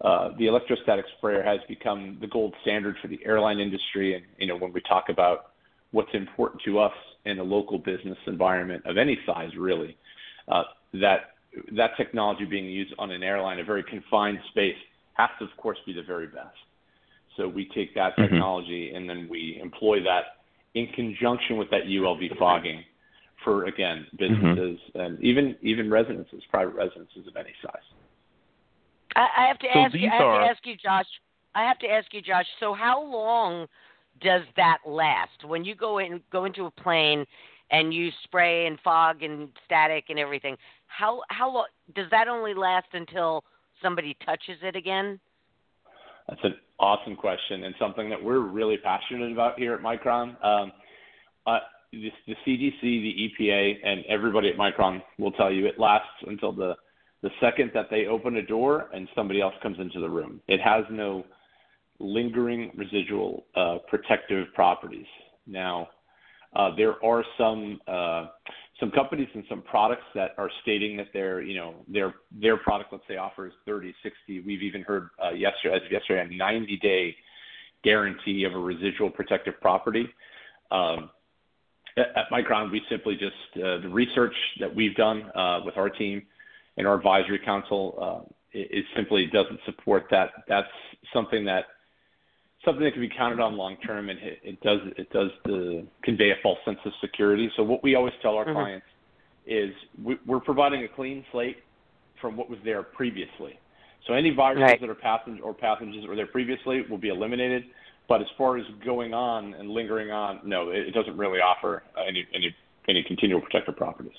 uh, 0.00 0.30
the 0.36 0.48
electrostatic 0.48 1.06
sprayer 1.16 1.42
has 1.42 1.60
become 1.68 2.18
the 2.20 2.26
gold 2.26 2.54
standard 2.62 2.98
for 2.98 3.06
the 3.06 3.24
airline 3.24 3.60
industry. 3.60 4.14
And 4.14 4.24
you 4.38 4.48
know, 4.48 4.56
when 4.56 4.72
we 4.72 4.80
talk 4.80 5.08
about 5.08 5.52
what's 5.92 6.12
important 6.12 6.60
to 6.62 6.80
us 6.80 6.92
in 7.24 7.38
a 7.38 7.44
local 7.44 7.78
business 7.78 8.18
environment 8.26 8.84
of 8.84 8.98
any 8.98 9.16
size, 9.24 9.54
really, 9.56 9.96
uh, 10.48 10.64
that 10.94 11.34
that 11.70 11.96
technology 11.96 12.44
being 12.44 12.64
used 12.66 12.92
on 12.98 13.12
an 13.12 13.22
airline, 13.22 13.60
a 13.60 13.64
very 13.64 13.84
confined 13.84 14.40
space, 14.48 14.76
has 15.14 15.30
to, 15.38 15.44
of 15.44 15.50
course, 15.56 15.78
be 15.86 15.92
the 15.92 16.02
very 16.02 16.26
best. 16.26 16.56
So 17.36 17.48
we 17.48 17.68
take 17.74 17.94
that 17.94 18.16
Mhm. 18.18 18.22
technology 18.28 18.92
and 18.94 19.08
then 19.08 19.28
we 19.28 19.58
employ 19.60 20.00
that 20.04 20.24
in 20.74 20.86
conjunction 20.88 21.56
with 21.56 21.70
that 21.70 21.86
ULV 21.86 22.28
fogging 22.38 22.84
for 23.44 23.64
again 23.66 24.06
businesses 24.18 24.78
and 24.94 25.20
even 25.22 25.56
even 25.62 25.90
residences, 25.90 26.42
private 26.50 26.74
residences 26.74 27.26
of 27.26 27.36
any 27.36 27.52
size. 27.62 27.82
I, 29.16 29.28
I 29.38 29.46
have 29.46 29.58
to 29.60 29.66
So 29.66 29.72
ask 29.78 29.94
you. 29.94 30.00
these 30.00 30.10
I 30.12 30.16
have 30.16 30.26
are- 30.26 30.40
to 30.40 30.46
ask 30.50 30.66
you, 30.66 30.76
Josh. 30.76 31.06
I 31.54 31.62
have 31.64 31.78
to 31.80 31.88
ask 31.88 32.12
you, 32.12 32.20
Josh. 32.20 32.46
So 32.60 32.74
how 32.74 33.02
long 33.02 33.66
does 34.20 34.42
that 34.56 34.78
last 34.86 35.44
when 35.44 35.64
you 35.64 35.74
go 35.74 35.98
in 35.98 36.20
go 36.30 36.44
into 36.44 36.66
a 36.66 36.70
plane 36.70 37.24
and 37.70 37.92
you 37.92 38.10
spray 38.24 38.66
and 38.66 38.78
fog 38.80 39.22
and 39.22 39.48
static 39.64 40.04
and 40.08 40.18
everything? 40.18 40.56
How 40.86 41.22
how 41.30 41.52
long 41.52 41.66
does 41.94 42.10
that 42.10 42.28
only 42.28 42.54
last 42.54 42.86
until 42.92 43.44
somebody 43.84 44.16
touches 44.24 44.56
it 44.62 44.74
again? 44.74 45.20
That's 46.28 46.40
an 46.42 46.54
awesome 46.80 47.16
question 47.16 47.64
and 47.64 47.74
something 47.78 48.08
that 48.08 48.22
we're 48.22 48.40
really 48.40 48.78
passionate 48.78 49.30
about 49.30 49.58
here 49.58 49.74
at 49.74 49.80
Micron. 49.80 50.42
Um, 50.44 50.72
uh, 51.46 51.58
the, 51.92 52.10
the 52.26 52.34
CDC, 52.46 52.80
the 52.80 53.30
EPA, 53.30 53.74
and 53.84 54.04
everybody 54.06 54.48
at 54.48 54.56
Micron 54.56 55.02
will 55.18 55.32
tell 55.32 55.52
you 55.52 55.66
it 55.66 55.78
lasts 55.78 56.08
until 56.26 56.52
the 56.52 56.74
the 57.22 57.30
second 57.40 57.70
that 57.72 57.86
they 57.90 58.04
open 58.04 58.36
a 58.36 58.42
door 58.42 58.90
and 58.92 59.08
somebody 59.14 59.40
else 59.40 59.54
comes 59.62 59.78
into 59.80 59.98
the 59.98 60.08
room. 60.08 60.42
It 60.46 60.60
has 60.60 60.84
no 60.90 61.24
lingering 61.98 62.70
residual 62.76 63.46
uh, 63.56 63.78
protective 63.88 64.48
properties. 64.54 65.06
Now, 65.46 65.88
uh, 66.54 66.76
there 66.76 67.02
are 67.02 67.24
some 67.38 67.80
uh, 67.88 68.26
some 68.80 68.90
companies 68.90 69.28
and 69.34 69.44
some 69.48 69.62
products 69.62 70.04
that 70.14 70.32
are 70.36 70.50
stating 70.62 70.96
that 70.96 71.08
their 71.12 71.40
you 71.40 71.56
know 71.56 71.74
their 71.88 72.14
their 72.32 72.56
product 72.56 72.92
let's 72.92 73.04
say 73.08 73.16
offers 73.16 73.52
30 73.66 73.94
60 74.02 74.40
we've 74.40 74.62
even 74.62 74.82
heard 74.82 75.10
uh, 75.24 75.30
yesterday 75.30 75.76
as 75.76 75.82
of 75.82 75.92
yesterday 75.92 76.34
a 76.34 76.36
90 76.36 76.76
day 76.78 77.16
guarantee 77.82 78.44
of 78.44 78.54
a 78.54 78.58
residual 78.58 79.10
protective 79.10 79.54
property. 79.60 80.08
Um, 80.70 81.10
at, 81.96 82.06
at 82.16 82.30
Micron 82.32 82.72
we 82.72 82.80
simply 82.90 83.14
just 83.14 83.64
uh, 83.64 83.80
the 83.80 83.90
research 83.90 84.34
that 84.60 84.74
we've 84.74 84.94
done 84.96 85.30
uh, 85.36 85.60
with 85.64 85.76
our 85.76 85.90
team 85.90 86.22
and 86.76 86.86
our 86.86 86.94
advisory 86.94 87.40
council 87.44 87.98
uh, 88.00 88.32
it, 88.54 88.68
it 88.70 88.84
simply 88.96 89.26
doesn't 89.32 89.60
support 89.66 90.06
that. 90.10 90.30
That's 90.48 90.68
something 91.12 91.44
that 91.44 91.66
something 92.64 92.84
that 92.84 92.92
can 92.92 93.02
be 93.02 93.08
counted 93.08 93.40
on 93.40 93.56
long 93.56 93.76
term, 93.86 94.08
and 94.10 94.18
it, 94.20 94.38
it 94.42 94.60
does 94.60 94.80
it 94.96 95.10
does 95.10 95.30
the, 95.44 95.86
convey 96.02 96.30
a 96.30 96.36
false 96.42 96.58
sense 96.64 96.78
of 96.84 96.92
security. 97.00 97.50
So 97.56 97.62
what 97.62 97.82
we 97.82 97.94
always 97.94 98.14
tell 98.22 98.36
our 98.36 98.44
Mhm. 98.44 98.54
clients 98.54 98.86
is 99.46 99.74
we, 100.02 100.16
we're 100.26 100.40
providing 100.40 100.84
a 100.84 100.88
clean 100.88 101.24
slate 101.30 101.62
from 102.20 102.36
what 102.36 102.48
was 102.48 102.58
there 102.64 102.82
previously. 102.82 103.58
So 104.06 104.14
any 104.14 104.30
viruses 104.30 104.62
Right. 104.62 104.80
that 104.80 104.90
are 104.90 104.94
pathogens 104.94 105.42
or 105.42 105.54
pathogens 105.54 106.00
that 106.00 106.08
were 106.08 106.16
there 106.16 106.26
previously 106.26 106.82
will 106.82 106.98
be 106.98 107.08
eliminated. 107.08 107.64
But 108.06 108.20
as 108.20 108.28
far 108.36 108.58
as 108.58 108.66
going 108.84 109.14
on 109.14 109.54
and 109.54 109.70
lingering 109.70 110.10
on, 110.10 110.40
no, 110.44 110.70
it, 110.70 110.88
it 110.88 110.90
doesn't 110.92 111.16
really 111.16 111.40
offer 111.40 111.82
uh, 111.96 112.02
any 112.02 112.26
any 112.34 112.54
any 112.88 113.02
continual 113.02 113.40
protective 113.40 113.76
properties. 113.76 114.16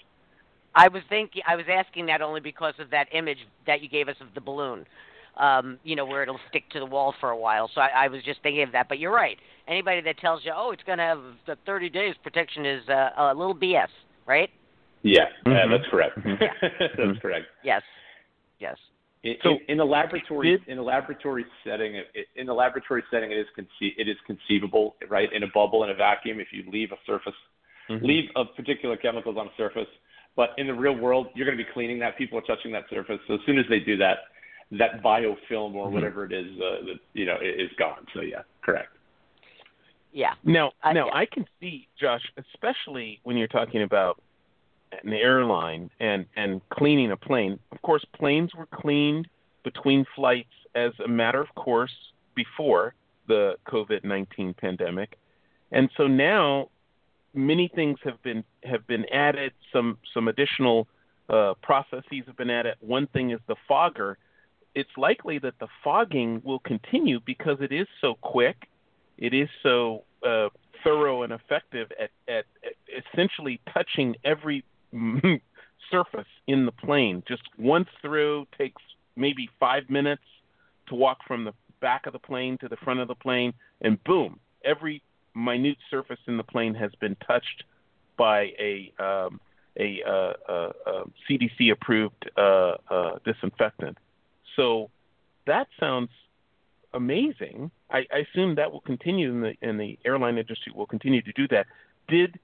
I 0.73 0.87
was 0.87 1.03
thinking. 1.07 1.41
I 1.47 1.55
was 1.55 1.65
asking 1.69 2.07
that 2.07 2.21
only 2.21 2.41
because 2.41 2.73
of 2.79 2.89
that 2.89 3.07
image 3.11 3.37
that 3.65 3.81
you 3.81 3.89
gave 3.89 4.09
us 4.09 4.15
of 4.19 4.27
the 4.33 4.41
balloon. 4.41 4.85
Um, 5.37 5.79
you 5.83 5.95
know, 5.97 6.05
where 6.05 6.23
it'll 6.23 6.39
stick 6.49 6.63
to 6.71 6.79
the 6.79 6.85
wall 6.85 7.13
for 7.19 7.29
a 7.31 7.37
while. 7.37 7.69
So 7.75 7.81
I, 7.81 8.05
I 8.05 8.07
was 8.07 8.23
just 8.23 8.41
thinking 8.41 8.63
of 8.63 8.71
that. 8.71 8.87
But 8.87 8.99
you're 8.99 9.11
right. 9.13 9.37
Anybody 9.67 9.99
that 10.01 10.17
tells 10.19 10.45
you, 10.45 10.53
oh, 10.55 10.71
it's 10.71 10.83
going 10.83 10.97
to 10.99 11.03
have 11.03 11.19
the 11.45 11.57
30 11.65 11.89
days 11.89 12.15
protection 12.23 12.65
is 12.65 12.87
uh, 12.87 13.09
a 13.17 13.33
little 13.35 13.53
BS, 13.55 13.87
right? 14.25 14.49
Yeah, 15.03 15.25
yeah 15.45 15.65
Mhm. 15.65 15.71
that's 15.71 15.89
correct. 15.91 16.17
Mhm. 16.19 16.39
that's 16.97 17.19
correct. 17.19 17.47
Yes. 17.63 17.81
Yes. 18.59 18.77
In, 19.23 19.35
So, 19.43 19.49
in, 19.49 19.57
in 19.67 19.79
a 19.81 19.85
laboratory 19.85 20.51
did- 20.57 20.67
in 20.67 20.77
a 20.77 20.83
laboratory 20.83 21.45
setting, 21.65 21.95
it, 21.95 22.07
it- 22.13 22.27
in 22.35 22.47
a 22.47 22.53
laboratory 22.53 23.03
setting, 23.11 23.31
it 23.31 23.37
is 23.37 23.47
conce- 23.57 23.93
it 23.97 24.07
is 24.07 24.15
conceivable, 24.25 24.95
right? 25.09 25.31
In 25.33 25.43
a 25.43 25.47
bubble, 25.53 25.83
in 25.83 25.89
a 25.89 25.95
vacuum, 25.95 26.39
if 26.39 26.47
you 26.51 26.63
leave 26.71 26.91
a 26.91 26.97
surface, 27.05 27.33
Mm-hmm. 27.89 28.05
leave 28.05 28.29
a 28.35 28.45
particular 28.45 28.97
chemicals 28.97 29.37
on 29.37 29.45
a 29.47 29.51
surface, 29.57 29.87
but 30.35 30.51
in 30.57 30.65
the 30.65 30.73
real 30.73 30.95
world, 30.95 31.27
you're 31.35 31.45
going 31.45 31.57
to 31.57 31.63
be 31.63 31.69
cleaning 31.71 31.99
that. 31.99 32.17
People 32.17 32.39
are 32.39 32.41
touching 32.41 32.71
that 32.71 32.85
surface, 32.89 33.19
so 33.27 33.35
as 33.35 33.39
soon 33.45 33.59
as 33.59 33.65
they 33.69 33.79
do 33.79 33.95
that, 33.97 34.19
that 34.71 35.01
biofilm 35.03 35.75
or 35.75 35.87
Mhm. 35.87 35.91
whatever 35.91 36.25
it 36.25 36.31
is, 36.31 36.59
uh, 36.59 36.81
that, 36.85 36.99
you 37.13 37.25
know, 37.25 37.37
is 37.41 37.71
gone. 37.73 38.07
So 38.13 38.21
yeah, 38.21 38.41
correct. 38.61 38.95
Yeah. 40.11 40.33
Now, 40.43 40.73
I- 40.81 40.93
now 40.93 41.07
yeah. 41.07 41.15
I 41.15 41.25
can 41.25 41.47
see, 41.59 41.87
Josh, 41.97 42.31
especially 42.37 43.19
when 43.23 43.37
you're 43.37 43.47
talking 43.47 43.81
about 43.81 44.21
an 45.03 45.13
airline 45.13 45.89
and 45.99 46.25
and 46.35 46.61
cleaning 46.69 47.11
a 47.11 47.17
plane. 47.17 47.59
Of 47.71 47.81
course, 47.81 48.05
planes 48.05 48.55
were 48.55 48.67
cleaned 48.67 49.27
between 49.63 50.05
flights 50.15 50.53
as 50.73 50.93
a 50.99 51.07
matter 51.07 51.41
of 51.41 51.53
course 51.55 51.95
before 52.33 52.93
the 53.27 53.57
COVID-19 53.65 54.55
pandemic, 54.55 55.17
and 55.71 55.89
so 55.97 56.07
now 56.07 56.69
many 57.33 57.67
things 57.67 57.99
have 58.03 58.21
been 58.23 58.43
have 58.63 58.87
been 58.87 59.05
added. 59.11 59.53
Some 59.73 59.97
some 60.13 60.27
additional 60.27 60.87
uh, 61.27 61.55
processes 61.61 62.23
have 62.27 62.37
been 62.37 62.49
added. 62.51 62.75
One 62.79 63.07
thing 63.07 63.31
is 63.31 63.39
the 63.47 63.55
fogger. 63.67 64.17
It's 64.75 64.89
likely 64.97 65.39
that 65.39 65.57
the 65.59 65.67
fogging 65.83 66.41
will 66.43 66.59
continue 66.59 67.19
because 67.25 67.57
it 67.61 67.71
is 67.71 67.87
so 68.01 68.15
quick 68.21 68.67
it 69.17 69.33
is 69.33 69.49
so 69.63 70.03
uh, 70.25 70.49
thorough 70.83 71.23
and 71.23 71.33
effective 71.33 71.91
at, 71.99 72.09
at, 72.27 72.45
at 72.63 73.03
essentially 73.13 73.59
touching 73.73 74.15
every 74.23 74.63
surface 75.91 76.27
in 76.47 76.65
the 76.65 76.71
plane. 76.71 77.23
Just 77.27 77.43
once 77.57 77.87
through 78.01 78.47
takes 78.57 78.81
maybe 79.15 79.49
five 79.59 79.89
minutes 79.89 80.23
to 80.87 80.95
walk 80.95 81.19
from 81.27 81.45
the 81.45 81.53
back 81.79 82.07
of 82.07 82.13
the 82.13 82.19
plane 82.19 82.57
to 82.59 82.67
the 82.67 82.77
front 82.77 82.99
of 82.99 83.07
the 83.07 83.15
plane, 83.15 83.53
and 83.81 84.03
boom, 84.03 84.39
every 84.63 85.01
minute 85.33 85.77
surface 85.89 86.19
in 86.27 86.37
the 86.37 86.43
plane 86.43 86.73
has 86.75 86.91
been 86.99 87.15
touched 87.27 87.63
by 88.17 88.51
a 88.59 88.91
um, 88.99 89.39
a, 89.77 90.01
uh, 90.07 90.33
uh, 90.47 90.71
uh, 90.87 91.03
CDC 91.29 91.69
approved 91.69 92.29
disinfectant. 93.25 93.97
So 94.55 94.89
that 95.47 95.67
sounds 95.79 96.09
amazing. 96.93 97.71
I, 97.89 98.05
I 98.13 98.25
assume 98.29 98.55
that 98.55 98.71
will 98.71 98.81
continue 98.81 99.31
in 99.31 99.41
the 99.41 99.53
the 99.77 99.99
airline 100.05 100.37
industry 100.37 100.71
will 100.75 100.87
continue 100.87 101.21
to 101.21 101.31
do 101.33 101.47
that. 101.49 101.67
Did 102.07 102.39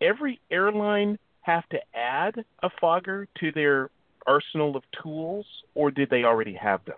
every 0.00 0.40
airline 0.50 1.18
have 1.42 1.68
to 1.70 1.78
add 1.94 2.44
a 2.62 2.70
fogger 2.80 3.28
to 3.40 3.52
their 3.52 3.90
arsenal 4.26 4.76
of 4.76 4.82
tools, 5.02 5.46
or 5.74 5.90
did 5.90 6.08
they 6.10 6.24
already 6.24 6.54
have 6.54 6.84
them? 6.84 6.96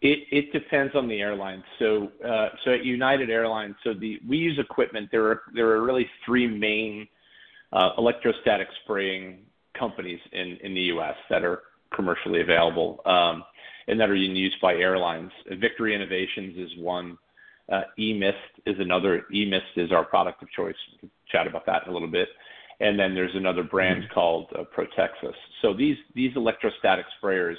It 0.00 0.20
it 0.30 0.52
depends 0.52 0.94
on 0.94 1.08
the 1.08 1.20
airline. 1.20 1.64
So 1.78 2.12
uh, 2.24 2.50
so 2.64 2.72
at 2.72 2.84
United 2.84 3.30
Airlines, 3.30 3.74
so 3.82 3.94
the 3.94 4.20
we 4.28 4.36
use 4.36 4.58
equipment. 4.58 5.08
There 5.10 5.26
are 5.26 5.42
there 5.54 5.68
are 5.70 5.82
really 5.82 6.08
three 6.24 6.46
main 6.46 7.08
uh, 7.72 7.90
electrostatic 7.98 8.68
spraying 8.84 9.40
companies 9.76 10.20
in 10.32 10.58
in 10.62 10.74
the 10.74 10.82
U.S. 10.82 11.16
that 11.30 11.44
are 11.44 11.62
commercially 11.94 12.40
available 12.40 13.00
um, 13.06 13.44
and 13.86 13.98
that 14.00 14.10
are 14.10 14.14
in 14.14 14.36
used 14.36 14.60
by 14.60 14.74
airlines. 14.74 15.30
Victory 15.58 15.94
Innovations 15.94 16.56
is 16.58 16.70
one. 16.78 17.16
Uh, 17.70 17.82
eMist 17.98 18.32
is 18.66 18.76
another. 18.78 19.24
eMist 19.32 19.76
is 19.76 19.92
our 19.92 20.04
product 20.04 20.42
of 20.42 20.50
choice. 20.50 20.76
We 20.92 20.98
can 20.98 21.10
chat 21.30 21.46
about 21.46 21.66
that 21.66 21.84
in 21.84 21.90
a 21.90 21.92
little 21.92 22.10
bit. 22.10 22.28
And 22.80 22.98
then 22.98 23.14
there's 23.14 23.34
another 23.34 23.62
brand 23.62 24.04
called 24.14 24.46
uh, 24.54 24.64
Protexus. 24.74 25.34
So 25.62 25.74
these 25.74 25.96
these 26.14 26.32
electrostatic 26.36 27.06
sprayers 27.20 27.56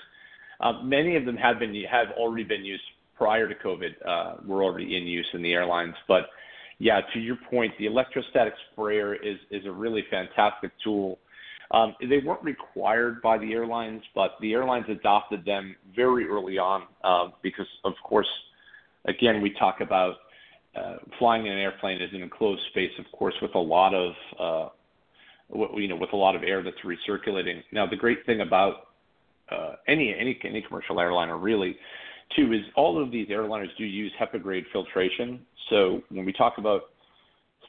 uh, 0.59 0.73
many 0.83 1.15
of 1.15 1.25
them 1.25 1.37
have 1.37 1.59
been 1.59 1.73
have 1.89 2.07
already 2.17 2.43
been 2.43 2.65
used 2.65 2.83
prior 3.17 3.47
to 3.47 3.55
COVID. 3.55 3.89
Uh, 4.05 4.35
were 4.45 4.63
already 4.63 4.97
in 4.97 5.03
use 5.03 5.27
in 5.33 5.41
the 5.41 5.53
airlines, 5.53 5.95
but 6.07 6.27
yeah, 6.79 7.01
to 7.13 7.19
your 7.19 7.37
point, 7.49 7.73
the 7.77 7.85
electrostatic 7.85 8.53
sprayer 8.71 9.15
is 9.15 9.37
is 9.51 9.65
a 9.65 9.71
really 9.71 10.03
fantastic 10.09 10.71
tool. 10.83 11.19
Um, 11.71 11.95
they 11.99 12.17
weren't 12.25 12.43
required 12.43 13.21
by 13.21 13.37
the 13.37 13.53
airlines, 13.53 14.01
but 14.15 14.31
the 14.41 14.53
airlines 14.53 14.85
adopted 14.89 15.45
them 15.45 15.75
very 15.95 16.27
early 16.27 16.57
on 16.57 16.83
uh, 17.03 17.29
because, 17.43 17.67
of 17.83 17.93
course, 18.03 18.27
again, 19.05 19.41
we 19.41 19.53
talk 19.53 19.81
about 19.81 20.15
uh, 20.75 20.97
flying 21.17 21.45
in 21.45 21.51
an 21.51 21.59
airplane 21.59 22.01
is 22.01 22.09
an 22.13 22.21
enclosed 22.21 22.61
space, 22.71 22.91
of 22.99 23.05
course, 23.17 23.35
with 23.41 23.53
a 23.55 23.59
lot 23.59 23.93
of 23.93 24.13
uh, 24.39 24.69
you 25.75 25.87
know 25.87 25.95
with 25.95 26.13
a 26.13 26.15
lot 26.15 26.35
of 26.35 26.43
air 26.43 26.63
that's 26.63 26.77
recirculating. 26.85 27.63
Now, 27.71 27.87
the 27.87 27.95
great 27.95 28.25
thing 28.25 28.41
about 28.41 28.87
uh, 29.51 29.75
any 29.87 30.15
any 30.17 30.39
any 30.43 30.61
commercial 30.61 30.99
airliner 30.99 31.37
really 31.37 31.75
too 32.35 32.53
is 32.53 32.61
all 32.75 33.01
of 33.01 33.11
these 33.11 33.27
airliners 33.29 33.75
do 33.77 33.83
use 33.83 34.11
HEPA 34.19 34.41
grade 34.41 34.65
filtration. 34.71 35.39
So 35.69 36.01
when 36.09 36.25
we 36.25 36.33
talk 36.33 36.57
about 36.57 36.81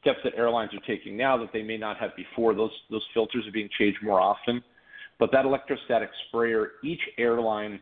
steps 0.00 0.18
that 0.24 0.34
airlines 0.36 0.72
are 0.74 0.86
taking 0.86 1.16
now 1.16 1.36
that 1.36 1.52
they 1.52 1.62
may 1.62 1.76
not 1.76 1.96
have 1.98 2.14
before, 2.16 2.54
those 2.54 2.72
those 2.90 3.06
filters 3.12 3.46
are 3.46 3.52
being 3.52 3.68
changed 3.78 3.98
more 4.02 4.20
often. 4.20 4.62
But 5.18 5.32
that 5.32 5.44
electrostatic 5.44 6.10
sprayer, 6.28 6.72
each 6.82 7.00
airline 7.18 7.80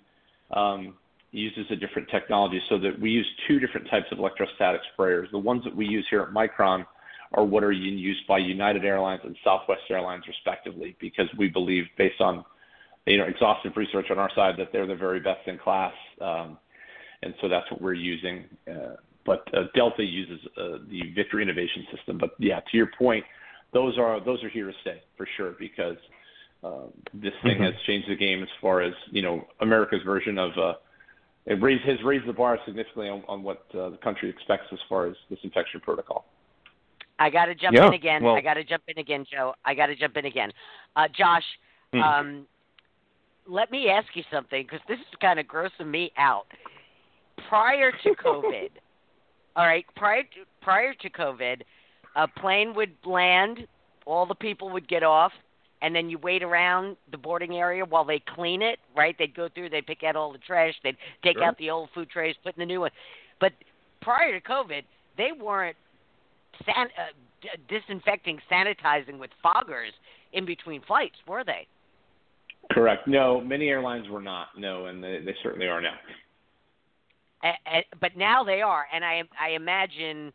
um, 0.50 0.94
uses 1.30 1.66
a 1.70 1.76
different 1.76 2.08
technology 2.08 2.60
so 2.68 2.78
that 2.78 2.98
we 3.00 3.10
use 3.10 3.26
two 3.46 3.60
different 3.60 3.88
types 3.88 4.06
of 4.10 4.18
electrostatic 4.18 4.80
sprayers. 4.96 5.30
The 5.30 5.38
ones 5.38 5.62
that 5.64 5.74
we 5.74 5.86
use 5.86 6.06
here 6.10 6.22
at 6.22 6.30
Micron 6.30 6.84
are 7.32 7.44
what 7.44 7.62
are 7.62 7.72
used 7.72 8.26
by 8.26 8.38
United 8.38 8.84
Airlines 8.84 9.20
and 9.24 9.36
Southwest 9.44 9.82
Airlines 9.90 10.24
respectively 10.26 10.96
because 11.00 11.28
we 11.36 11.48
believe 11.48 11.84
based 11.96 12.20
on 12.20 12.44
you 13.06 13.18
know 13.18 13.24
exhaustive 13.24 13.76
research 13.76 14.06
on 14.10 14.18
our 14.18 14.30
side 14.34 14.54
that 14.58 14.72
they're 14.72 14.86
the 14.86 14.94
very 14.94 15.20
best 15.20 15.46
in 15.46 15.58
class 15.58 15.92
um, 16.20 16.58
and 17.22 17.34
so 17.40 17.48
that's 17.48 17.70
what 17.70 17.80
we're 17.80 17.92
using 17.92 18.44
uh, 18.70 18.96
but 19.28 19.54
uh, 19.54 19.64
Delta 19.74 20.02
uses 20.02 20.40
uh, 20.56 20.78
the 20.90 21.12
Victory 21.14 21.42
Innovation 21.42 21.86
System 21.94 22.18
but 22.18 22.30
yeah 22.38 22.60
to 22.60 22.76
your 22.76 22.90
point 22.98 23.24
those 23.72 23.98
are 23.98 24.24
those 24.24 24.42
are 24.42 24.48
here 24.48 24.66
to 24.66 24.76
stay 24.80 25.02
for 25.16 25.28
sure 25.36 25.54
because 25.58 25.96
um, 26.64 26.90
this 27.14 27.32
thing 27.42 27.54
mm-hmm. 27.54 27.64
has 27.64 27.74
changed 27.86 28.08
the 28.10 28.16
game 28.16 28.42
as 28.42 28.48
far 28.60 28.80
as 28.80 28.92
you 29.10 29.22
know 29.22 29.46
America's 29.60 30.02
version 30.04 30.38
of 30.38 30.50
uh, 30.58 30.72
it 31.48 31.62
raised, 31.62 31.84
has 31.84 31.96
raised 32.04 32.26
the 32.26 32.32
bar 32.32 32.58
significantly 32.66 33.08
on, 33.08 33.22
on 33.26 33.42
what 33.42 33.64
uh, 33.72 33.88
the 33.88 33.96
country 33.96 34.28
expects 34.28 34.66
as 34.70 34.78
far 34.88 35.06
as 35.06 35.14
disinfection 35.30 35.80
protocol. 35.80 36.26
I 37.18 37.30
got 37.30 37.46
to 37.46 37.54
jump 37.54 37.74
yeah, 37.74 37.88
in 37.88 37.94
again. 37.94 38.22
well, 38.22 38.36
I 38.36 38.42
got 38.42 38.54
to 38.54 38.64
jump 38.64 38.82
in 38.86 38.98
again, 38.98 39.24
Joe. 39.30 39.54
I 39.64 39.74
got 39.74 39.86
to 39.86 39.96
jump 39.96 40.16
in 40.16 40.26
again. 40.26 40.52
Uh, 40.94 41.08
Josh, 41.16 41.42
hmm. 41.92 42.00
um, 42.00 42.46
let 43.48 43.70
me 43.70 43.88
ask 43.88 44.08
you 44.14 44.22
something 44.30 44.62
because 44.62 44.80
this 44.88 44.98
is 44.98 45.06
kind 45.20 45.40
of 45.40 45.46
grossing 45.46 45.88
me 45.88 46.12
out. 46.18 46.46
Prior 47.48 47.92
to 47.92 48.10
COVID, 48.24 48.70
all 49.56 49.66
right, 49.66 49.84
prior 49.96 50.22
to, 50.22 50.28
prior 50.62 50.94
to 50.94 51.10
COVID, 51.10 51.62
a 52.16 52.28
plane 52.28 52.74
would 52.74 52.94
land, 53.04 53.66
all 54.06 54.26
the 54.26 54.34
people 54.34 54.70
would 54.70 54.88
get 54.88 55.02
off, 55.02 55.32
and 55.82 55.94
then 55.94 56.10
you 56.10 56.18
wait 56.18 56.42
around 56.42 56.96
the 57.10 57.18
boarding 57.18 57.56
area 57.56 57.84
while 57.84 58.04
they 58.04 58.20
clean 58.34 58.62
it, 58.62 58.78
right? 58.96 59.16
They'd 59.18 59.34
go 59.34 59.48
through, 59.54 59.70
they'd 59.70 59.86
pick 59.86 60.02
out 60.02 60.16
all 60.16 60.32
the 60.32 60.38
trash, 60.38 60.74
they'd 60.82 60.96
take 61.22 61.36
sure. 61.36 61.44
out 61.44 61.58
the 61.58 61.70
old 61.70 61.90
food 61.94 62.10
trays, 62.10 62.34
put 62.42 62.56
in 62.56 62.60
the 62.60 62.66
new 62.66 62.80
one. 62.80 62.90
But 63.40 63.52
prior 64.00 64.38
to 64.38 64.44
COVID, 64.44 64.82
they 65.16 65.30
weren't 65.38 65.76
san- 66.64 66.88
uh, 66.98 67.12
d- 67.42 67.48
disinfecting, 67.68 68.40
sanitizing 68.50 69.18
with 69.18 69.30
foggers 69.44 69.92
in 70.32 70.44
between 70.44 70.82
flights, 70.82 71.16
were 71.26 71.44
they? 71.44 71.66
Correct. 72.72 73.06
No, 73.06 73.40
many 73.40 73.68
airlines 73.68 74.08
were 74.08 74.20
not. 74.20 74.48
No, 74.56 74.86
and 74.86 75.02
they, 75.02 75.20
they 75.24 75.34
certainly 75.42 75.68
are 75.68 75.80
now. 75.80 75.94
A- 77.44 77.58
a- 77.66 77.86
but 78.00 78.16
now 78.16 78.42
they 78.44 78.62
are, 78.62 78.86
and 78.92 79.04
I 79.04 79.22
I 79.40 79.50
imagine 79.50 80.32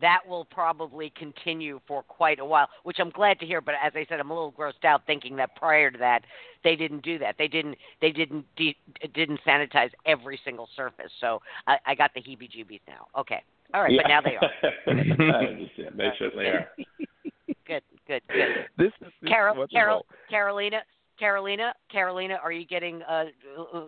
that 0.00 0.20
will 0.26 0.44
probably 0.44 1.12
continue 1.16 1.80
for 1.86 2.02
quite 2.02 2.38
a 2.38 2.44
while, 2.44 2.68
which 2.84 2.98
I'm 3.00 3.10
glad 3.10 3.38
to 3.40 3.46
hear. 3.46 3.60
But 3.60 3.74
as 3.82 3.92
I 3.94 4.06
said, 4.08 4.20
I'm 4.20 4.30
a 4.30 4.34
little 4.34 4.52
grossed 4.52 4.84
out 4.84 5.02
thinking 5.06 5.36
that 5.36 5.56
prior 5.56 5.90
to 5.90 5.98
that, 5.98 6.22
they 6.64 6.76
didn't 6.76 7.02
do 7.02 7.18
that. 7.18 7.36
They 7.38 7.48
didn't. 7.48 7.76
They 8.00 8.12
didn't. 8.12 8.44
De- 8.56 8.76
didn't 9.14 9.40
sanitize 9.46 9.90
every 10.06 10.40
single 10.44 10.68
surface. 10.76 11.12
So 11.20 11.40
I, 11.66 11.78
I 11.86 11.94
got 11.94 12.12
the 12.14 12.20
heebie-jeebies 12.20 12.80
now. 12.86 13.06
Okay. 13.18 13.42
All 13.74 13.82
right, 13.82 13.92
yeah. 13.92 14.00
but 14.02 14.08
now 14.08 14.20
they 14.22 14.36
are. 14.36 14.50
I 15.36 15.46
understand. 15.46 15.94
They 15.96 16.08
certainly 16.18 16.46
are. 16.46 16.68
good. 17.66 17.82
Good. 18.06 18.22
Good. 18.28 18.66
This 18.78 18.92
is 19.00 19.12
this 19.20 19.28
Carol. 19.28 19.66
Carol, 19.70 20.06
Carolina, 20.30 20.80
Carolina, 21.18 21.74
Carolina, 21.90 22.38
are 22.42 22.52
you 22.52 22.66
getting 22.66 23.02
uh, 23.02 23.24
uh, 23.74 23.80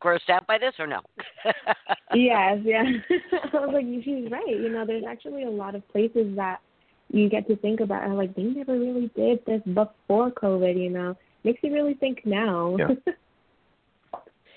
grossed 0.00 0.28
out 0.28 0.46
by 0.46 0.58
this 0.58 0.74
or 0.78 0.86
no? 0.86 1.00
yes, 2.14 2.58
yeah. 2.64 2.82
I 3.52 3.56
was 3.56 3.70
like, 3.72 3.84
she's 4.04 4.30
right. 4.30 4.48
You 4.48 4.70
know, 4.70 4.84
there's 4.84 5.04
actually 5.08 5.44
a 5.44 5.50
lot 5.50 5.74
of 5.74 5.86
places 5.88 6.34
that 6.36 6.60
you 7.12 7.28
get 7.28 7.46
to 7.48 7.56
think 7.56 7.80
about. 7.80 8.04
And 8.04 8.16
like, 8.16 8.34
they 8.34 8.42
never 8.42 8.78
really 8.78 9.10
did 9.14 9.44
this 9.46 9.62
before 9.66 10.30
COVID. 10.32 10.80
You 10.82 10.90
know, 10.90 11.16
makes 11.44 11.60
you 11.62 11.72
really 11.72 11.94
think 11.94 12.20
now. 12.24 12.76
Yeah. 12.78 12.88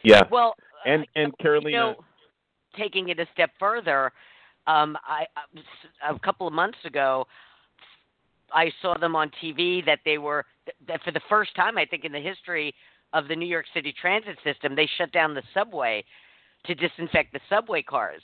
Yeah. 0.05 0.23
Well, 0.29 0.55
and 0.85 1.03
uh, 1.03 1.05
and 1.15 1.37
Carolina, 1.37 1.69
you 1.69 1.77
know, 1.77 1.95
taking 2.77 3.07
it 3.07 3.19
a 3.19 3.25
step 3.33 3.51
further, 3.57 4.11
um, 4.67 4.97
I 5.07 5.25
a 6.05 6.19
couple 6.19 6.45
of 6.45 6.51
months 6.51 6.79
ago, 6.83 7.25
I 8.53 8.71
saw 8.81 8.97
them 8.97 9.15
on 9.15 9.31
TV 9.43 9.85
that 9.85 9.99
they 10.05 10.17
were 10.17 10.45
that 10.87 11.01
for 11.03 11.11
the 11.11 11.21
first 11.29 11.55
time 11.55 11.77
I 11.77 11.85
think 11.85 12.05
in 12.05 12.11
the 12.11 12.19
history 12.19 12.73
of 13.13 13.27
the 13.27 13.35
New 13.35 13.45
York 13.45 13.65
City 13.73 13.93
transit 13.99 14.37
system, 14.43 14.75
they 14.75 14.89
shut 14.97 15.11
down 15.11 15.33
the 15.33 15.43
subway 15.53 16.03
to 16.65 16.75
disinfect 16.75 17.33
the 17.33 17.39
subway 17.49 17.81
cars. 17.81 18.21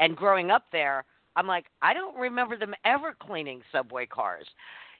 And 0.00 0.16
growing 0.16 0.50
up 0.50 0.64
there, 0.72 1.04
I'm 1.36 1.46
like, 1.46 1.66
I 1.82 1.94
don't 1.94 2.16
remember 2.16 2.56
them 2.56 2.74
ever 2.84 3.14
cleaning 3.18 3.62
subway 3.72 4.06
cars. 4.06 4.46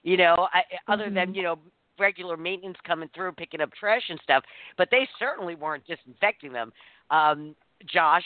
You 0.03 0.17
know, 0.17 0.47
I, 0.53 0.61
other 0.87 1.05
Mm-hmm. 1.05 1.15
than 1.15 1.33
you 1.33 1.43
know 1.43 1.59
regular 1.99 2.37
maintenance 2.37 2.77
coming 2.85 3.09
through 3.15 3.31
picking 3.33 3.61
up 3.61 3.71
trash 3.73 4.03
and 4.09 4.19
stuff, 4.23 4.43
but 4.77 4.89
they 4.91 5.07
certainly 5.17 5.55
weren't 5.55 5.83
disinfecting 5.87 6.53
them. 6.53 6.71
Um, 7.09 7.55
Josh, 7.91 8.23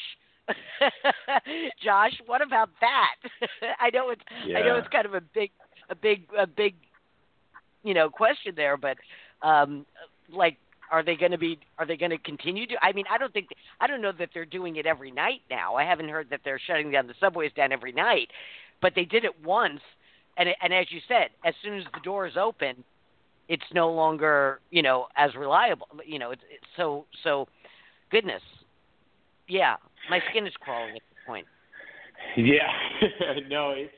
Josh, 1.83 2.13
what 2.25 2.41
about 2.41 2.69
that? 2.81 3.15
I 3.79 3.89
know 3.91 4.09
it's 4.09 4.21
I 4.55 4.61
know 4.61 4.75
it's 4.77 4.87
kind 4.89 5.05
of 5.05 5.13
a 5.13 5.21
big 5.21 5.51
a 5.91 5.95
big 5.95 6.23
a 6.37 6.47
big 6.47 6.75
you 7.83 7.93
know 7.93 8.09
question 8.09 8.53
there, 8.55 8.77
but 8.77 8.97
um, 9.43 9.85
like 10.33 10.57
are 10.91 11.03
they 11.03 11.15
going 11.15 11.31
to 11.31 11.37
be 11.37 11.59
are 11.77 11.85
they 11.85 11.97
going 11.97 12.11
to 12.11 12.17
continue 12.17 12.65
to 12.65 12.75
I 12.81 12.93
mean 12.93 13.05
I 13.11 13.17
don't 13.17 13.31
think 13.31 13.49
I 13.79 13.87
don't 13.87 14.01
know 14.01 14.13
that 14.17 14.29
they're 14.33 14.45
doing 14.45 14.77
it 14.77 14.85
every 14.87 15.11
night 15.11 15.41
now. 15.49 15.75
I 15.75 15.83
haven't 15.83 16.09
heard 16.09 16.29
that 16.31 16.41
they're 16.43 16.59
shutting 16.65 16.91
down 16.91 17.07
the 17.07 17.13
subways 17.19 17.51
down 17.55 17.71
every 17.71 17.91
night, 17.91 18.29
but 18.81 18.93
they 18.95 19.05
did 19.05 19.25
it 19.25 19.43
once 19.43 19.81
and 20.37 20.49
and 20.61 20.73
as 20.73 20.87
you 20.89 20.99
said, 21.07 21.29
as 21.45 21.53
soon 21.63 21.77
as 21.77 21.85
the 21.93 21.99
doors 22.03 22.33
open, 22.39 22.83
it's 23.47 23.63
no 23.73 23.91
longer, 23.91 24.59
you 24.69 24.81
know, 24.81 25.07
as 25.17 25.35
reliable. 25.35 25.87
You 26.05 26.19
know, 26.19 26.31
it's, 26.31 26.41
it's 26.49 26.65
so 26.77 27.05
so 27.23 27.47
goodness. 28.09 28.41
Yeah, 29.47 29.75
my 30.09 30.19
skin 30.29 30.47
is 30.47 30.53
crawling 30.59 30.95
at 30.95 31.01
this 31.09 31.23
point. 31.27 31.45
Yeah, 32.37 32.71
no, 33.49 33.71
it's 33.71 33.93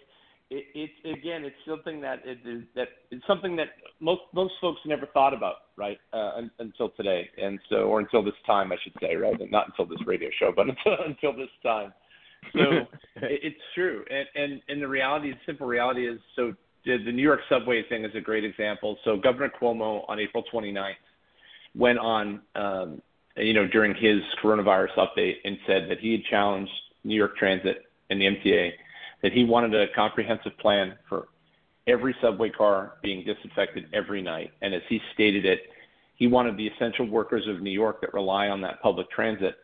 it, 0.49 0.65
it's 0.75 1.19
again, 1.19 1.43
it's 1.43 1.55
something 1.67 2.01
that 2.01 2.19
it 2.25 2.39
is 2.45 2.63
that 2.75 2.89
it's 3.11 3.25
something 3.27 3.55
that 3.55 3.69
most 3.99 4.21
most 4.33 4.53
folks 4.61 4.79
never 4.85 5.05
thought 5.07 5.33
about, 5.33 5.55
right? 5.77 5.97
Uh, 6.11 6.31
un, 6.37 6.51
until 6.59 6.89
today, 6.89 7.29
and 7.41 7.59
so 7.69 7.77
or 7.77 7.99
until 7.99 8.23
this 8.23 8.33
time, 8.45 8.71
I 8.71 8.75
should 8.83 8.93
say, 9.01 9.15
right? 9.15 9.35
Not 9.51 9.67
until 9.67 9.85
this 9.85 10.05
radio 10.05 10.29
show, 10.39 10.51
but 10.55 10.67
until 10.69 11.05
until 11.05 11.33
this 11.33 11.49
time. 11.63 11.93
So 12.53 12.59
it, 13.15 13.39
it's 13.43 13.61
true, 13.73 14.03
and 14.09 14.27
and 14.35 14.61
and 14.67 14.81
the 14.81 14.87
reality, 14.87 15.31
the 15.31 15.37
simple 15.45 15.67
reality 15.67 16.07
is, 16.07 16.19
so 16.35 16.53
the, 16.85 16.97
the 17.03 17.11
New 17.11 17.23
York 17.23 17.39
subway 17.49 17.83
thing 17.87 18.05
is 18.05 18.11
a 18.15 18.21
great 18.21 18.43
example. 18.43 18.97
So 19.03 19.17
Governor 19.17 19.51
Cuomo 19.59 20.03
on 20.07 20.19
April 20.19 20.43
29th 20.53 20.93
went 21.75 21.97
on, 21.97 22.41
um, 22.55 23.01
you 23.37 23.53
know, 23.53 23.67
during 23.67 23.95
his 23.95 24.21
coronavirus 24.43 24.95
update 24.97 25.35
and 25.43 25.57
said 25.65 25.89
that 25.89 25.99
he 25.99 26.11
had 26.11 26.21
challenged 26.29 26.71
New 27.03 27.15
York 27.15 27.37
Transit 27.37 27.83
and 28.09 28.21
the 28.21 28.25
MTA 28.25 28.71
that 29.23 29.31
he 29.31 29.45
wanted 29.45 29.73
a 29.73 29.91
comprehensive 29.95 30.55
plan 30.59 30.95
for 31.09 31.29
every 31.87 32.15
subway 32.21 32.49
car 32.49 32.93
being 33.01 33.25
disinfected 33.25 33.85
every 33.93 34.21
night. 34.21 34.51
And 34.61 34.73
as 34.73 34.81
he 34.87 34.99
stated 35.13 35.45
it, 35.45 35.61
he 36.15 36.27
wanted 36.27 36.57
the 36.57 36.67
essential 36.67 37.09
workers 37.09 37.47
of 37.47 37.61
New 37.61 37.71
York 37.71 38.01
that 38.01 38.13
rely 38.13 38.49
on 38.49 38.61
that 38.61 38.81
public 38.81 39.09
transit 39.09 39.55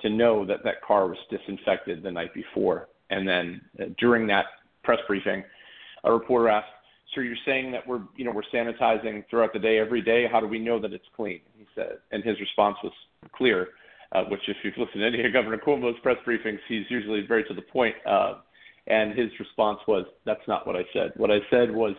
to 0.00 0.10
know 0.10 0.44
that 0.44 0.62
that 0.64 0.82
car 0.82 1.08
was 1.08 1.16
disinfected 1.30 2.02
the 2.02 2.10
night 2.10 2.34
before. 2.34 2.88
And 3.10 3.26
then 3.26 3.60
uh, 3.80 3.84
during 3.98 4.26
that 4.26 4.46
press 4.82 4.98
briefing, 5.06 5.42
a 6.04 6.12
reporter 6.12 6.48
asked, 6.48 6.68
"So 7.14 7.20
you're 7.20 7.36
saying 7.46 7.72
that 7.72 7.86
we're, 7.86 8.02
you 8.16 8.24
know, 8.24 8.32
we're 8.32 8.42
sanitizing 8.52 9.24
throughout 9.30 9.52
the 9.52 9.58
day 9.58 9.78
every 9.78 10.02
day? 10.02 10.26
How 10.30 10.40
do 10.40 10.46
we 10.46 10.58
know 10.58 10.78
that 10.80 10.92
it's 10.92 11.06
clean?" 11.16 11.40
He 11.56 11.66
said, 11.74 11.98
and 12.12 12.22
his 12.22 12.38
response 12.40 12.76
was 12.82 12.92
clear, 13.32 13.68
uh, 14.12 14.24
which 14.24 14.40
if 14.48 14.56
you've 14.62 14.76
listened 14.76 15.00
to 15.00 15.06
any 15.06 15.24
of 15.24 15.32
Governor 15.32 15.58
Cuomo's 15.58 15.98
press 16.02 16.16
briefings, 16.26 16.58
he's 16.68 16.84
usually 16.90 17.26
very 17.26 17.44
to 17.44 17.54
the 17.54 17.62
point. 17.62 17.94
Uh, 18.06 18.34
and 18.86 19.16
his 19.16 19.30
response 19.38 19.80
was, 19.86 20.06
"That's 20.24 20.46
not 20.46 20.66
what 20.66 20.76
I 20.76 20.84
said. 20.92 21.12
What 21.16 21.30
I 21.30 21.40
said 21.50 21.70
was." 21.70 21.94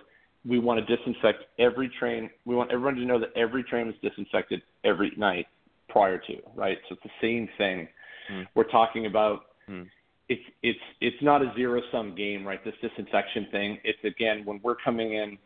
We 0.48 0.60
want 0.60 0.86
to 0.86 0.96
disinfect 0.96 1.46
every 1.58 1.90
train. 1.90 2.30
We 2.46 2.54
want 2.54 2.72
everyone 2.72 2.94
to 2.98 3.02
know 3.06 3.18
that 3.20 3.32
every 3.36 3.64
train 3.64 3.88
is 3.88 3.96
disinfected 4.04 4.62
every 4.84 5.12
night 5.18 5.48
prior 5.90 6.20
to, 6.20 6.36
right? 6.54 6.78
So 6.88 6.94
it's 6.94 7.04
the 7.04 7.10
same 7.20 7.50
thing. 7.58 7.88
Mm. 8.32 8.46
We're 8.54 8.70
talking 8.70 9.08
about 9.08 9.48
Mm. 9.68 9.90
it's 10.30 10.44
it's 10.62 10.80
it's 11.02 11.22
not 11.24 11.42
a 11.42 11.52
zero 11.56 11.82
sum 11.92 12.14
game, 12.14 12.46
right? 12.48 12.64
This 12.64 12.76
disinfection 12.80 13.48
thing. 13.52 13.80
It's 13.84 14.04
again 14.04 14.46
when 14.46 14.60
we're 14.62 14.76
coming 14.76 15.14
in, 15.14 15.38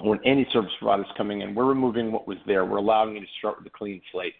when 0.00 0.18
any 0.24 0.44
service 0.52 0.72
provider 0.80 1.04
is 1.04 1.08
coming 1.16 1.42
in, 1.42 1.54
we're 1.54 1.66
removing 1.66 2.10
what 2.10 2.26
was 2.26 2.38
there. 2.46 2.64
We're 2.64 2.78
allowing 2.78 3.14
you 3.14 3.20
to 3.20 3.26
start 3.38 3.58
with 3.58 3.66
a 3.68 3.70
clean 3.70 4.02
slate, 4.10 4.34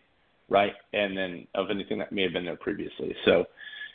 right? 0.48 0.74
And 0.92 1.16
then 1.16 1.46
of 1.54 1.70
anything 1.70 1.98
that 1.98 2.10
may 2.10 2.22
have 2.22 2.32
been 2.32 2.44
there 2.44 2.56
previously. 2.56 3.14
So 3.24 3.46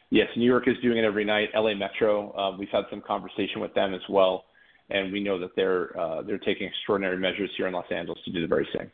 yes, 0.09 0.27
New 0.35 0.45
York 0.45 0.67
is 0.67 0.75
doing 0.81 0.97
it 0.97 1.03
every 1.03 1.25
night. 1.25 1.49
LA 1.53 1.73
Metro, 1.73 2.31
uh, 2.37 2.57
we've 2.57 2.69
had 2.69 2.85
some 2.89 3.01
conversation 3.01 3.61
with 3.61 3.73
them 3.73 3.93
as 3.93 4.01
well, 4.09 4.45
and 4.89 5.11
we 5.11 5.21
know 5.21 5.39
that 5.39 5.55
they're 5.55 5.97
uh, 5.99 6.21
they're 6.21 6.37
taking 6.39 6.67
extraordinary 6.67 7.17
measures 7.17 7.49
here 7.57 7.67
in 7.67 7.73
Los 7.73 7.85
Angeles 7.91 8.19
to 8.25 8.31
do 8.31 8.41
the 8.41 8.47
very 8.47 8.67
same. 8.77 8.91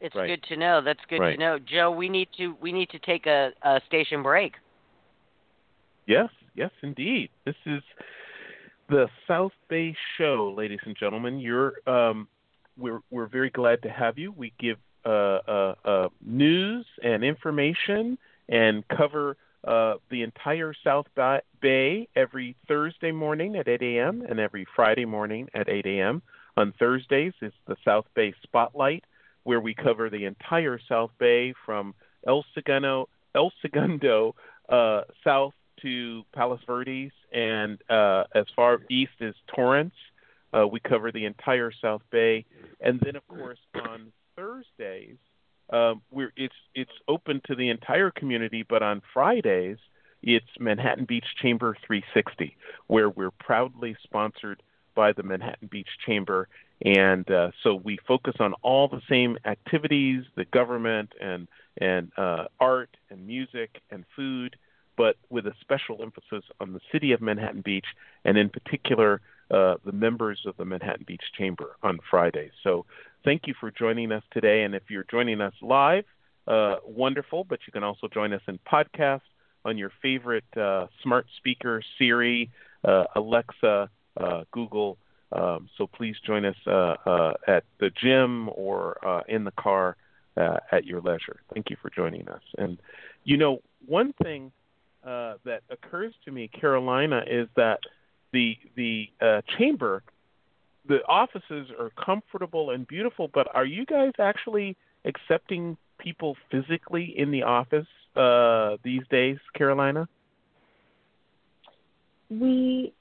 It's 0.00 0.14
Right. 0.14 0.28
good 0.28 0.42
to 0.44 0.56
know. 0.56 0.80
That's 0.80 1.04
good 1.08 1.20
Right. 1.20 1.32
to 1.32 1.38
know. 1.38 1.58
Joe, 1.58 1.90
we 1.90 2.08
need 2.08 2.28
to 2.38 2.56
we 2.60 2.72
need 2.72 2.90
to 2.90 2.98
take 2.98 3.26
a, 3.26 3.52
a 3.62 3.80
station 3.86 4.22
break. 4.22 4.54
Yes, 6.06 6.30
yes, 6.54 6.70
indeed. 6.82 7.30
This 7.44 7.56
is 7.66 7.82
the 8.88 9.08
South 9.28 9.52
Bay 9.68 9.94
Show, 10.16 10.52
ladies 10.56 10.80
and 10.84 10.96
gentlemen. 10.96 11.38
You're 11.38 11.74
um, 11.86 12.28
we're 12.76 13.00
we're 13.10 13.26
very 13.26 13.50
glad 13.50 13.82
to 13.82 13.90
have 13.90 14.18
you. 14.18 14.32
We 14.32 14.52
give 14.58 14.78
uh, 15.04 15.08
uh, 15.08 15.74
uh, 15.84 16.08
news 16.24 16.86
and 17.02 17.22
information 17.24 18.18
and 18.50 18.86
cover 18.88 19.36
uh, 19.66 19.94
the 20.10 20.22
entire 20.22 20.74
South 20.84 21.06
Bay 21.60 22.08
every 22.16 22.56
Thursday 22.66 23.12
morning 23.12 23.56
at 23.56 23.68
8 23.68 23.80
a.m. 23.82 24.24
and 24.28 24.40
every 24.40 24.66
Friday 24.74 25.04
morning 25.04 25.48
at 25.54 25.68
8 25.68 25.86
a.m. 25.86 26.22
On 26.56 26.74
Thursdays 26.78 27.32
is 27.40 27.52
the 27.66 27.76
South 27.84 28.06
Bay 28.14 28.34
Spotlight, 28.42 29.04
where 29.44 29.60
we 29.60 29.74
cover 29.74 30.10
the 30.10 30.24
entire 30.24 30.78
South 30.88 31.10
Bay 31.18 31.54
from 31.64 31.94
El 32.26 32.44
Segundo, 32.54 33.08
El 33.34 33.52
Segundo 33.62 34.34
uh, 34.68 35.02
south 35.24 35.54
to 35.82 36.22
Palos 36.34 36.60
Verdes 36.66 37.12
and 37.32 37.78
uh, 37.88 38.24
as 38.34 38.46
far 38.54 38.80
east 38.90 39.12
as 39.20 39.34
Torrance. 39.54 39.94
Uh, 40.52 40.66
we 40.66 40.80
cover 40.80 41.12
the 41.12 41.24
entire 41.26 41.70
South 41.80 42.02
Bay, 42.10 42.44
and 42.80 43.00
then 43.04 43.14
of 43.14 43.26
course 43.28 43.58
on 43.86 44.10
Thursdays 44.34 45.16
um, 45.72 46.02
we're 46.10 46.32
it's 46.36 46.54
it's 46.74 46.92
open 47.08 47.40
to 47.46 47.54
the 47.54 47.68
entire 47.68 48.10
community, 48.10 48.64
but 48.68 48.82
on 48.82 49.02
Fridays 49.12 49.78
it's 50.22 50.46
Manhattan 50.58 51.06
Beach 51.06 51.24
Chamber 51.40 51.76
360, 51.86 52.56
where 52.88 53.08
we're 53.08 53.30
proudly 53.30 53.96
sponsored 54.02 54.62
by 54.94 55.12
the 55.12 55.22
Manhattan 55.22 55.68
Beach 55.68 55.88
Chamber, 56.04 56.48
and 56.84 57.30
uh, 57.30 57.50
so 57.62 57.74
we 57.74 57.98
focus 58.06 58.34
on 58.40 58.54
all 58.62 58.88
the 58.88 59.00
same 59.08 59.38
activities, 59.44 60.24
the 60.34 60.44
government 60.46 61.12
and 61.20 61.48
and 61.78 62.10
uh, 62.16 62.46
art 62.58 62.96
and 63.10 63.26
music 63.26 63.80
and 63.90 64.04
food, 64.16 64.56
but 64.96 65.16
with 65.30 65.46
a 65.46 65.54
special 65.60 66.02
emphasis 66.02 66.44
on 66.60 66.72
the 66.72 66.80
city 66.92 67.12
of 67.12 67.20
Manhattan 67.20 67.62
Beach, 67.62 67.86
and 68.24 68.36
in 68.36 68.48
particular 68.48 69.20
uh, 69.50 69.76
the 69.84 69.92
members 69.92 70.40
of 70.46 70.56
the 70.56 70.64
Manhattan 70.64 71.04
Beach 71.06 71.24
Chamber 71.36 71.76
on 71.82 71.98
Fridays. 72.10 72.52
So 72.62 72.86
thank 73.24 73.46
you 73.46 73.54
for 73.58 73.70
joining 73.70 74.12
us 74.12 74.22
today. 74.32 74.62
And 74.62 74.74
if 74.74 74.84
you're 74.88 75.06
joining 75.10 75.40
us 75.40 75.54
live, 75.62 76.04
uh, 76.46 76.76
wonderful, 76.84 77.44
but 77.44 77.60
you 77.66 77.72
can 77.72 77.84
also 77.84 78.08
join 78.08 78.32
us 78.32 78.42
in 78.48 78.58
podcast 78.70 79.20
on 79.64 79.76
your 79.76 79.92
favorite 80.02 80.44
uh, 80.56 80.86
smart 81.02 81.26
speaker, 81.36 81.82
Siri, 81.98 82.50
uh, 82.84 83.04
Alexa, 83.14 83.90
uh, 84.16 84.44
Google. 84.50 84.98
Um, 85.32 85.68
so 85.76 85.86
please 85.86 86.16
join 86.26 86.44
us 86.44 86.56
uh, 86.66 86.96
uh, 87.06 87.32
at 87.46 87.64
the 87.78 87.90
gym 87.90 88.48
or 88.54 89.24
in 89.28 89.44
the 89.44 89.52
car 89.52 89.96
at 90.36 90.86
your 90.86 91.00
leisure. 91.00 91.40
Thank 91.52 91.70
you 91.70 91.76
for 91.80 91.90
joining 91.90 92.26
us. 92.28 92.42
And, 92.56 92.78
you 93.24 93.36
know, 93.36 93.58
one 93.86 94.14
thing 94.22 94.52
that 95.04 95.60
occurs 95.70 96.14
to 96.24 96.32
me, 96.32 96.48
Carolina, 96.48 97.22
is 97.26 97.48
that 97.56 97.80
the 98.32 98.56
the 98.76 99.10
chamber, 99.58 100.02
the 100.90 101.06
offices 101.06 101.68
are 101.78 101.90
comfortable 102.04 102.70
and 102.70 102.86
beautiful, 102.86 103.30
but 103.32 103.46
are 103.54 103.64
you 103.64 103.86
guys 103.86 104.10
actually 104.18 104.76
accepting 105.04 105.76
people 105.98 106.36
physically 106.50 107.14
in 107.16 107.30
the 107.30 107.44
office 107.44 107.86
uh, 108.16 108.76
these 108.82 109.02
days, 109.08 109.38
Carolina? 109.54 110.08
We 112.28 112.92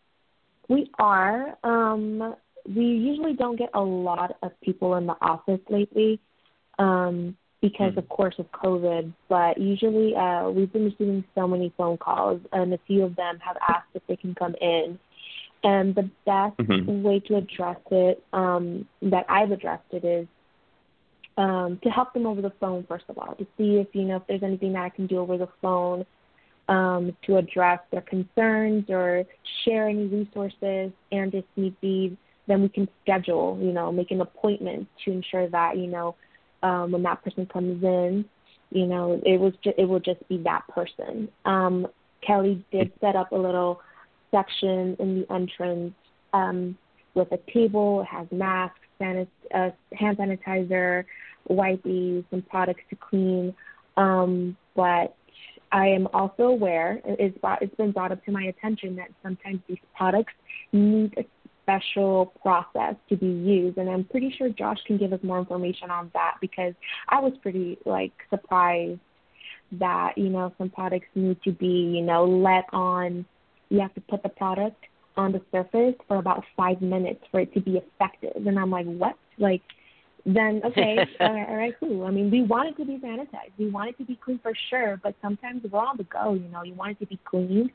we 0.68 0.92
are. 1.00 1.58
Um, 1.64 2.36
we 2.68 2.84
usually 2.84 3.34
don't 3.34 3.58
get 3.58 3.72
a 3.74 3.82
lot 3.82 4.38
of 4.44 4.52
people 4.62 4.96
in 4.96 5.08
the 5.08 5.16
office 5.20 5.62
lately 5.70 6.20
um, 6.78 7.36
because, 7.60 7.98
of 7.98 8.08
course, 8.10 8.36
of 8.38 8.52
COVID. 8.52 9.12
But 9.28 9.58
usually, 9.58 10.16
uh, 10.16 10.50
we've 10.50 10.72
been 10.72 10.86
receiving 10.86 11.24
so 11.34 11.48
many 11.48 11.74
phone 11.76 11.98
calls, 11.98 12.42
and 12.52 12.72
a 12.72 12.80
few 12.86 13.04
of 13.04 13.16
them 13.16 13.40
have 13.40 13.58
asked 13.68 13.90
if 13.96 14.04
they 14.08 14.16
can 14.16 14.36
come 14.36 14.54
in. 14.62 15.00
And 15.64 15.94
the 15.94 16.10
best 16.26 16.58
Mhm. 16.58 17.04
way 17.04 17.20
to 17.20 17.36
address 17.36 17.80
it, 17.92 18.24
um, 18.32 18.88
that 19.02 19.26
I've 19.28 19.52
addressed 19.52 19.92
it, 19.92 20.06
is 20.06 20.28
um, 21.38 21.80
to 21.84 21.90
help 21.90 22.14
them 22.14 22.26
over 22.26 22.42
the 22.42 22.50
phone 22.50 22.84
first 22.84 23.06
of 23.08 23.18
all, 23.18 23.34
to 23.36 23.48
see 23.58 23.78
if 23.78 23.88
you 23.94 24.04
know 24.04 24.18
if 24.18 24.28
there's 24.28 24.44
anything 24.44 24.74
that 24.74 24.84
I 24.84 24.90
can 24.90 25.08
do 25.08 25.20
over 25.20 25.38
the 25.38 25.48
phone 25.62 26.06
um, 26.68 27.16
to 27.24 27.38
address 27.38 27.80
their 27.92 28.02
concerns 28.02 28.90
or 28.90 29.26
share 29.64 29.88
any 29.88 30.06
resources, 30.06 30.92
and 31.12 31.34
if 31.34 31.46
need 31.56 31.80
be, 31.82 32.18
then 32.48 32.62
we 32.62 32.70
can 32.70 32.88
schedule, 33.02 33.58
you 33.62 33.72
know, 33.72 33.92
make 33.92 34.12
an 34.12 34.22
appointment 34.22 34.88
to 35.06 35.12
ensure 35.12 35.48
that 35.50 35.78
you 35.78 35.88
know 35.88 36.16
um, 36.62 36.92
when 36.92 37.04
that 37.04 37.24
person 37.24 37.46
comes 37.46 37.84
in, 37.84 38.26
you 38.72 38.86
know, 38.86 39.22
it 39.26 39.40
was 39.40 39.54
ju- 39.64 39.74
it 39.78 39.86
will 39.86 40.00
just 40.00 40.26
be 40.28 40.38
that 40.40 40.68
person. 40.68 41.30
Um, 41.46 41.88
Kelly 42.22 42.64
did 42.72 42.92
set 43.00 43.16
up 43.16 43.32
a 43.32 43.36
little 43.38 43.82
section 44.32 44.96
in 45.00 45.22
the 45.22 45.34
entrance 45.34 45.94
um, 46.34 46.78
with 47.16 47.32
a 47.32 47.40
table. 47.52 48.02
It 48.02 48.08
has 48.08 48.28
masks, 48.32 48.80
sanit- 49.02 49.28
uh, 49.54 49.70
hand 49.94 50.18
sanitizer, 50.18 51.06
wipes, 51.48 52.26
some 52.30 52.42
products 52.50 52.82
to 52.90 52.96
clean. 52.96 53.54
Um, 53.98 54.56
but 54.76 55.16
I 55.72 55.88
am 55.88 56.08
also 56.14 56.44
aware 56.44 57.02
it's, 57.06 57.38
brought, 57.40 57.62
it's 57.62 57.76
been 57.76 57.92
brought 57.92 58.12
up 58.12 58.24
to 58.26 58.32
my 58.32 58.44
attention 58.44 58.96
that 58.96 59.10
sometimes 59.22 59.60
these 59.68 59.78
products 59.96 60.34
need 60.72 61.14
a 61.18 61.26
special 61.64 62.34
process 62.42 62.96
to 63.10 63.16
be 63.16 63.28
used, 63.28 63.78
and 63.78 63.90
I'm 63.90 64.04
pretty 64.04 64.34
sure 64.38 64.50
Josh 64.50 64.80
can 64.88 64.98
give 64.98 65.14
us 65.14 65.20
more 65.22 65.38
information 65.38 65.92
on 65.92 66.10
that 66.14 66.36
because 66.42 66.74
I 67.10 67.20
was 67.20 67.34
pretty 67.42 67.78
like 67.86 68.14
surprised 68.30 69.00
that 69.74 70.18
you 70.18 70.30
know 70.30 70.52
some 70.58 70.72
products 70.72 71.06
need 71.14 71.40
to 71.44 71.52
be 71.52 71.94
you 71.96 72.02
know 72.02 72.26
let 72.26 72.66
on. 72.74 73.26
You 73.70 73.80
have 73.82 73.94
to 73.96 74.02
put 74.02 74.24
the 74.24 74.30
product 74.30 74.84
on 75.18 75.32
the 75.32 75.42
surface 75.52 75.96
for 76.08 76.18
about 76.18 76.44
five 76.56 76.82
minutes 76.82 77.24
for 77.32 77.40
it 77.42 77.54
to 77.54 77.62
be 77.62 77.78
effective, 77.78 78.46
and 78.48 78.58
I'm 78.60 78.72
like, 78.72 78.86
what? 78.86 79.16
Like 79.38 79.62
then 80.26 80.62
okay, 80.66 80.98
all 81.20 81.34
right, 81.34 81.50
all 81.50 81.56
right, 81.56 81.74
cool. 81.80 82.06
I 82.06 82.12
mean, 82.12 82.30
we 82.32 82.44
want 82.44 82.70
it 82.70 82.78
to 82.78 82.86
be 82.86 82.98
sanitized. 82.98 83.54
We 83.58 83.70
want 83.70 83.90
it 83.90 83.98
to 84.00 84.06
be 84.06 84.18
clean 84.24 84.40
for 84.42 84.54
sure, 84.70 85.00
but 85.02 85.16
sometimes 85.22 85.64
we're 85.70 85.80
on 85.80 85.98
the 85.98 86.04
go. 86.04 86.34
You 86.34 86.48
know, 86.50 86.64
you 86.64 86.74
want 86.74 86.92
it 86.92 87.00
to 87.00 87.06
be 87.06 87.20
clean, 87.26 87.72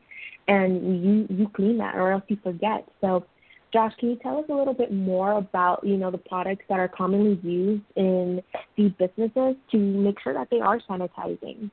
and 0.49 1.05
you 1.05 1.27
you 1.31 1.49
clean 1.55 1.79
that, 1.79 1.95
or 1.95 2.13
else 2.13 2.25
you 2.29 2.39
forget. 2.43 2.89
So, 3.01 3.25
Josh, 3.73 3.93
can 3.99 4.11
you 4.11 4.17
tell 4.17 4.39
us 4.39 4.45
a 4.51 4.55
little 4.55 4.75
bit 4.75 4.93
more 4.93 5.33
about 5.33 5.85
you 5.85 5.97
know 5.97 6.11
the 6.11 6.19
products 6.19 6.65
that 6.69 6.79
are 6.79 6.89
commonly 6.89 7.39
used 7.43 7.85
in 7.97 8.43
these 8.77 8.93
businesses 8.99 9.57
to 9.71 9.79
make 9.79 10.21
sure 10.21 10.35
that 10.35 10.49
they 10.51 10.61
are 10.61 10.81
sanitizing? 10.89 11.71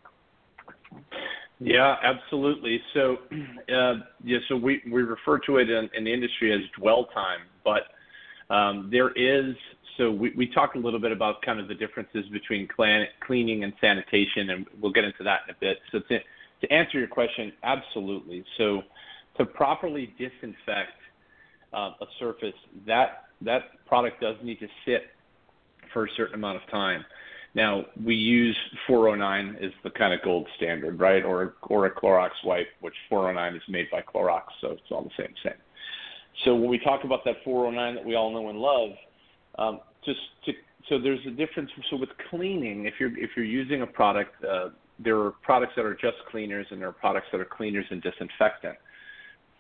Yeah, 1.63 1.95
absolutely. 2.01 2.81
So, 2.93 3.17
uh, 3.73 3.93
yeah, 4.23 4.39
so 4.49 4.55
we, 4.55 4.81
we 4.91 5.03
refer 5.03 5.37
to 5.39 5.57
it 5.57 5.69
in, 5.69 5.89
in 5.95 6.03
the 6.03 6.13
industry 6.13 6.51
as 6.51 6.61
dwell 6.77 7.05
time, 7.13 7.41
but 7.63 8.53
um, 8.53 8.89
there 8.91 9.11
is. 9.11 9.55
So 9.97 10.09
we, 10.09 10.31
we 10.35 10.47
talked 10.47 10.75
a 10.75 10.79
little 10.79 10.99
bit 10.99 11.11
about 11.11 11.41
kind 11.43 11.59
of 11.59 11.67
the 11.67 11.75
differences 11.75 12.25
between 12.31 12.67
clan, 12.67 13.05
cleaning 13.25 13.63
and 13.63 13.73
sanitation, 13.79 14.49
and 14.49 14.65
we'll 14.81 14.91
get 14.91 15.03
into 15.03 15.23
that 15.23 15.41
in 15.47 15.53
a 15.53 15.57
bit. 15.59 15.77
So 15.91 15.99
to, 15.99 16.19
to 16.61 16.73
answer 16.73 16.97
your 16.97 17.07
question, 17.07 17.51
absolutely. 17.61 18.43
So 18.57 18.81
to 19.37 19.45
properly 19.45 20.15
disinfect 20.17 20.97
uh, 21.73 21.91
a 22.01 22.05
surface, 22.19 22.55
that 22.87 23.25
that 23.41 23.85
product 23.85 24.21
does 24.21 24.35
need 24.43 24.59
to 24.59 24.67
sit 24.85 25.03
for 25.93 26.05
a 26.05 26.09
certain 26.17 26.35
amount 26.35 26.61
of 26.61 26.69
time. 26.71 27.05
Now 27.53 27.85
we 28.03 28.15
use 28.15 28.57
409 28.87 29.57
is 29.61 29.73
the 29.83 29.89
kind 29.89 30.13
of 30.13 30.21
gold 30.23 30.47
standard, 30.55 30.99
right? 30.99 31.23
Or 31.23 31.55
or 31.63 31.85
a 31.85 31.91
Clorox 31.91 32.29
wipe, 32.45 32.67
which 32.79 32.95
409 33.09 33.55
is 33.55 33.61
made 33.67 33.89
by 33.91 34.01
Clorox, 34.01 34.43
so 34.61 34.71
it's 34.71 34.81
all 34.89 35.03
the 35.03 35.09
same 35.17 35.33
same. 35.43 35.59
So 36.45 36.55
when 36.55 36.69
we 36.69 36.79
talk 36.79 37.03
about 37.03 37.25
that 37.25 37.35
409 37.43 37.95
that 37.95 38.05
we 38.05 38.15
all 38.15 38.31
know 38.31 38.49
and 38.49 38.57
love, 38.57 38.91
um, 39.59 39.79
just 40.05 40.19
to, 40.45 40.53
so 40.87 40.97
there's 40.97 41.19
a 41.27 41.31
difference. 41.31 41.69
So 41.89 41.97
with 41.97 42.09
cleaning, 42.29 42.85
if 42.85 42.95
you're 42.99 43.17
if 43.17 43.31
you're 43.35 43.45
using 43.45 43.81
a 43.81 43.87
product, 43.87 44.43
uh, 44.45 44.69
there 44.97 45.19
are 45.19 45.31
products 45.43 45.73
that 45.75 45.85
are 45.85 45.95
just 45.95 46.17
cleaners, 46.29 46.67
and 46.71 46.79
there 46.81 46.87
are 46.87 46.93
products 46.93 47.27
that 47.31 47.41
are 47.41 47.45
cleaners 47.45 47.85
and 47.89 48.01
disinfectant. 48.01 48.77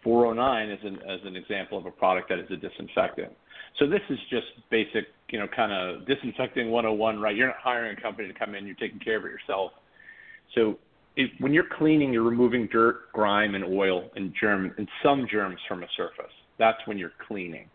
409 0.03 0.69
is 0.69 0.79
an 0.83 0.95
as 1.09 1.19
an 1.25 1.35
example 1.35 1.77
of 1.77 1.85
a 1.85 1.91
product 1.91 2.29
that 2.29 2.39
is 2.39 2.49
a 2.51 2.55
disinfectant. 2.55 3.31
So 3.79 3.87
this 3.87 4.01
is 4.09 4.17
just 4.29 4.47
basic, 4.69 5.05
you 5.29 5.39
know, 5.39 5.47
kind 5.55 5.71
of 5.71 6.05
disinfecting 6.07 6.69
101, 6.69 7.19
right? 7.19 7.35
You're 7.35 7.47
not 7.47 7.57
hiring 7.61 7.97
a 7.97 8.01
company 8.01 8.27
to 8.27 8.37
come 8.37 8.55
in; 8.55 8.65
you're 8.65 8.75
taking 8.75 8.99
care 8.99 9.17
of 9.17 9.25
it 9.25 9.31
yourself. 9.31 9.71
So 10.55 10.77
when 11.39 11.53
you're 11.53 11.67
cleaning, 11.77 12.13
you're 12.13 12.23
removing 12.23 12.67
dirt, 12.71 13.11
grime, 13.11 13.55
and 13.55 13.63
oil 13.63 14.09
and 14.15 14.33
germ 14.39 14.73
and 14.77 14.87
some 15.03 15.27
germs 15.29 15.59
from 15.67 15.83
a 15.83 15.87
surface. 15.97 16.31
That's 16.57 16.79
when 16.85 16.97
you're 16.97 17.13
cleaning, 17.27 17.69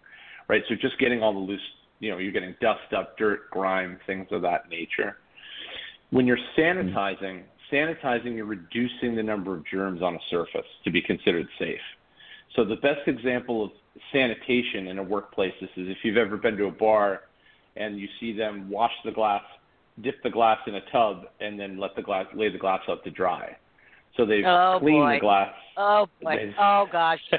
right? 0.48 0.62
So 0.68 0.74
just 0.74 0.98
getting 0.98 1.22
all 1.22 1.32
the 1.32 1.38
loose, 1.38 1.60
you 2.00 2.10
know, 2.10 2.18
you're 2.18 2.32
getting 2.32 2.54
dust 2.60 2.92
up, 2.96 3.16
dirt, 3.18 3.50
grime, 3.50 3.98
things 4.06 4.26
of 4.30 4.42
that 4.42 4.68
nature. 4.70 5.16
When 6.10 6.26
you're 6.26 6.38
sanitizing, 6.56 7.42
sanitizing, 7.72 8.36
you're 8.36 8.46
reducing 8.46 9.16
the 9.16 9.22
number 9.22 9.54
of 9.54 9.64
germs 9.66 10.02
on 10.02 10.14
a 10.14 10.20
surface 10.30 10.66
to 10.84 10.90
be 10.90 11.02
considered 11.02 11.46
safe. 11.58 11.80
So 12.54 12.64
the 12.64 12.76
best 12.76 13.06
example 13.06 13.64
of 13.64 13.70
sanitation 14.12 14.88
in 14.88 14.98
a 14.98 15.02
workplace 15.02 15.52
is 15.62 15.68
if 15.76 15.98
you've 16.04 16.16
ever 16.16 16.36
been 16.36 16.56
to 16.56 16.66
a 16.66 16.70
bar 16.70 17.22
and 17.76 17.98
you 17.98 18.08
see 18.20 18.32
them 18.32 18.70
wash 18.70 18.92
the 19.04 19.10
glass, 19.12 19.42
dip 20.02 20.22
the 20.22 20.30
glass 20.30 20.58
in 20.66 20.74
a 20.76 20.80
tub, 20.92 21.24
and 21.40 21.58
then 21.58 21.78
let 21.78 21.94
the 21.96 22.02
glass 22.02 22.26
lay 22.34 22.50
the 22.50 22.58
glass 22.58 22.80
out 22.88 23.02
to 23.04 23.10
dry. 23.10 23.56
So 24.16 24.24
they've 24.24 24.44
Oh, 24.46 24.78
cleaned 24.80 25.00
boy. 25.02 25.14
the 25.14 25.20
glass. 25.20 25.54
Oh 25.76 26.06
boy. 26.22 26.36
They- 26.36 26.54
Oh 26.58 26.86
gosh. 26.90 27.20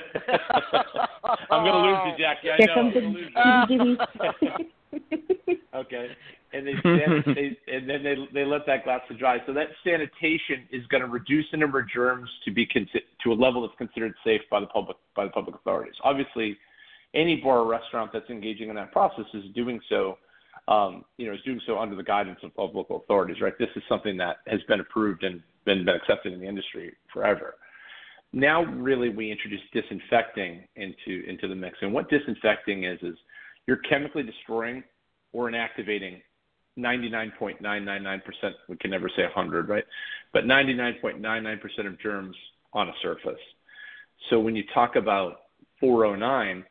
I'm 1.50 1.66
gonna 1.66 1.78
lose 1.80 1.98
you, 2.18 2.24
Jackie. 2.24 2.52
I 2.52 2.56
Here 2.58 2.68
know. 2.68 2.74
comes 2.76 2.94
I'm 2.96 3.04
gonna 3.04 3.86
lose 3.86 3.98
you. 3.98 3.98
the 3.98 4.66
Okay. 5.78 6.10
And 6.54 6.66
they, 6.68 6.74
san- 6.84 7.24
they 7.36 7.58
and 7.72 7.90
then 7.90 8.04
they 8.04 8.16
they 8.34 8.46
let 8.46 8.66
that 8.66 8.84
glass 8.84 9.02
to 9.10 9.18
dry. 9.18 9.38
So 9.46 9.54
that 9.54 9.68
sanitation 9.84 10.68
is 10.72 10.86
going 10.88 11.02
to 11.02 11.08
reduce 11.08 11.46
the 11.52 11.58
number 11.58 11.80
of 11.80 11.90
germs 11.90 12.30
to 12.46 12.52
be 12.52 12.66
to 12.66 13.32
a 13.32 13.34
level 13.34 13.62
that's 13.62 13.78
considered 13.78 14.14
safe 14.24 14.42
by 14.50 14.60
the 14.60 14.68
public 14.68 14.98
by 15.16 15.26
the 15.26 15.32
public 15.32 15.56
authorities. 15.56 15.96
Obviously, 16.04 16.58
any 17.14 17.38
bar 17.38 17.60
or 17.60 17.68
restaurant 17.68 18.12
that's 18.14 18.30
engaging 18.30 18.70
in 18.70 18.76
that 18.76 18.92
process 18.92 19.26
is 19.34 19.44
doing 19.56 19.80
so. 19.90 20.18
Um, 20.68 21.06
you 21.18 21.28
know, 21.28 21.34
is 21.34 21.40
doing 21.46 21.62
so 21.66 21.80
under 21.80 21.96
the 21.96 22.04
guidance 22.04 22.40
of, 22.44 22.52
of 22.58 22.76
local 22.76 22.98
authorities, 22.98 23.40
right? 23.40 23.54
This 23.58 23.70
is 23.78 23.84
something 23.88 24.18
that 24.18 24.38
has 24.48 24.60
been 24.68 24.82
approved 24.82 25.24
and 25.24 25.42
been, 25.64 25.86
been 25.86 25.96
accepted 25.96 26.34
in 26.34 26.42
the 26.42 26.48
industry 26.48 26.94
forever. 27.14 27.56
Now, 28.34 28.64
really, 28.66 29.08
we 29.08 29.32
introduce 29.32 29.62
disinfecting 29.72 30.68
into 30.76 31.24
into 31.26 31.48
the 31.48 31.56
mix, 31.56 31.78
and 31.82 31.94
what 31.94 32.10
disinfecting 32.10 32.84
is 32.84 33.00
is 33.02 33.18
you're 33.68 33.78
chemically 33.78 34.24
destroying 34.24 34.84
or 35.34 35.52
inactivating 35.52 36.22
99.999%, 36.78 38.22
we 38.70 38.78
can 38.78 38.92
never 38.92 39.10
say 39.10 39.24
100, 39.24 39.68
right? 39.68 39.84
But 40.34 40.46
99.99% 40.46 41.88
of 41.88 42.00
germs 42.00 42.36
on 42.74 42.90
a 42.90 42.94
surface. 43.02 43.40
So 44.30 44.40
when 44.40 44.56
you 44.56 44.64
talk 44.74 44.96
about 44.96 45.42
409, 45.80 46.64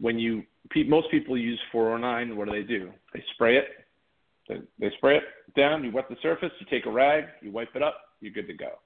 when 0.00 0.18
you 0.18 0.42
most 0.86 1.10
people 1.10 1.36
use 1.36 1.58
409, 1.72 2.36
what 2.36 2.46
do 2.46 2.52
they 2.52 2.66
do? 2.66 2.90
They 3.12 3.24
spray 3.34 3.56
it. 3.56 3.64
They, 4.48 4.56
they 4.78 4.94
spray 4.98 5.16
it 5.16 5.24
down. 5.56 5.82
You 5.82 5.90
wet 5.90 6.08
the 6.08 6.16
surface. 6.22 6.50
You 6.60 6.66
take 6.70 6.86
a 6.86 6.90
rag. 6.90 7.24
You 7.40 7.50
wipe 7.50 7.74
it 7.74 7.82
up. 7.82 7.96
You're 8.20 8.32
good 8.32 8.46
to 8.46 8.54
go. 8.54 8.78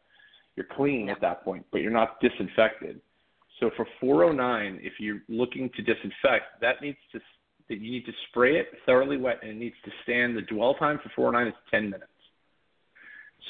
You're 0.56 0.66
clean 0.76 1.08
at 1.08 1.20
that 1.20 1.44
point, 1.44 1.66
but 1.72 1.82
you're 1.82 1.90
not 1.90 2.20
disinfected. 2.20 3.00
So 3.60 3.70
for 3.76 3.86
409, 4.00 4.80
if 4.82 4.94
you're 4.98 5.20
looking 5.28 5.70
to 5.76 5.82
disinfect, 5.82 6.60
that 6.60 6.80
needs 6.80 6.98
to 7.12 7.20
that 7.68 7.80
you 7.80 7.90
need 7.90 8.06
to 8.06 8.12
spray 8.28 8.56
it 8.56 8.68
thoroughly 8.86 9.16
wet, 9.16 9.38
and 9.42 9.50
it 9.50 9.56
needs 9.56 9.76
to 9.84 9.90
stand. 10.02 10.36
The 10.36 10.42
dwell 10.42 10.74
time 10.74 10.98
for 11.02 11.10
409 11.16 11.48
is 11.48 11.58
10 11.70 11.84
minutes. 11.84 12.10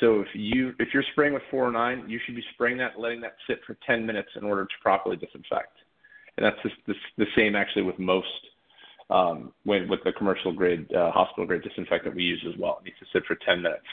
So 0.01 0.21
if 0.21 0.29
you 0.35 0.73
if 0.79 0.89
you're 0.93 1.05
spraying 1.12 1.35
with 1.35 1.43
409, 1.51 2.09
you 2.09 2.19
should 2.25 2.35
be 2.35 2.45
spraying 2.55 2.79
that, 2.79 2.99
letting 2.99 3.21
that 3.21 3.37
sit 3.47 3.61
for 3.67 3.77
10 3.87 4.05
minutes 4.05 4.29
in 4.37 4.45
order 4.45 4.65
to 4.65 4.75
properly 4.83 5.17
disinfect. 5.17 5.77
And 6.37 6.45
that's 6.45 6.61
just 6.62 6.75
the, 6.87 6.95
the 7.17 7.27
same 7.37 7.55
actually 7.55 7.83
with 7.83 7.99
most 7.99 8.27
um, 9.11 9.53
when, 9.65 9.89
with 9.89 10.01
the 10.05 10.12
commercial 10.12 10.53
grade 10.53 10.93
uh, 10.93 11.12
hospital 11.12 11.47
grade 11.47 11.62
disinfectant 11.62 12.15
we 12.15 12.23
use 12.25 12.45
as 12.49 12.59
well. 12.59 12.79
It 12.81 12.87
needs 12.87 12.99
to 13.01 13.07
sit 13.12 13.25
for 13.27 13.37
10 13.47 13.62
minutes. 13.62 13.85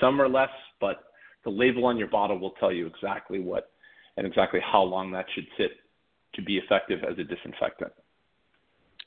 Some 0.00 0.20
are 0.20 0.28
less, 0.28 0.50
but 0.80 1.04
the 1.44 1.50
label 1.50 1.86
on 1.86 1.96
your 1.96 2.08
bottle 2.08 2.38
will 2.38 2.52
tell 2.60 2.72
you 2.72 2.86
exactly 2.86 3.40
what 3.40 3.70
and 4.16 4.26
exactly 4.26 4.60
how 4.60 4.82
long 4.82 5.10
that 5.12 5.26
should 5.34 5.46
sit 5.56 5.72
to 6.34 6.42
be 6.42 6.58
effective 6.58 7.00
as 7.04 7.18
a 7.18 7.24
disinfectant. 7.24 7.92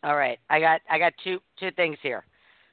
All 0.03 0.15
right, 0.15 0.39
I 0.49 0.59
got 0.59 0.81
I 0.89 0.97
got 0.97 1.13
two 1.23 1.39
two 1.59 1.71
things 1.71 1.97
here. 2.01 2.25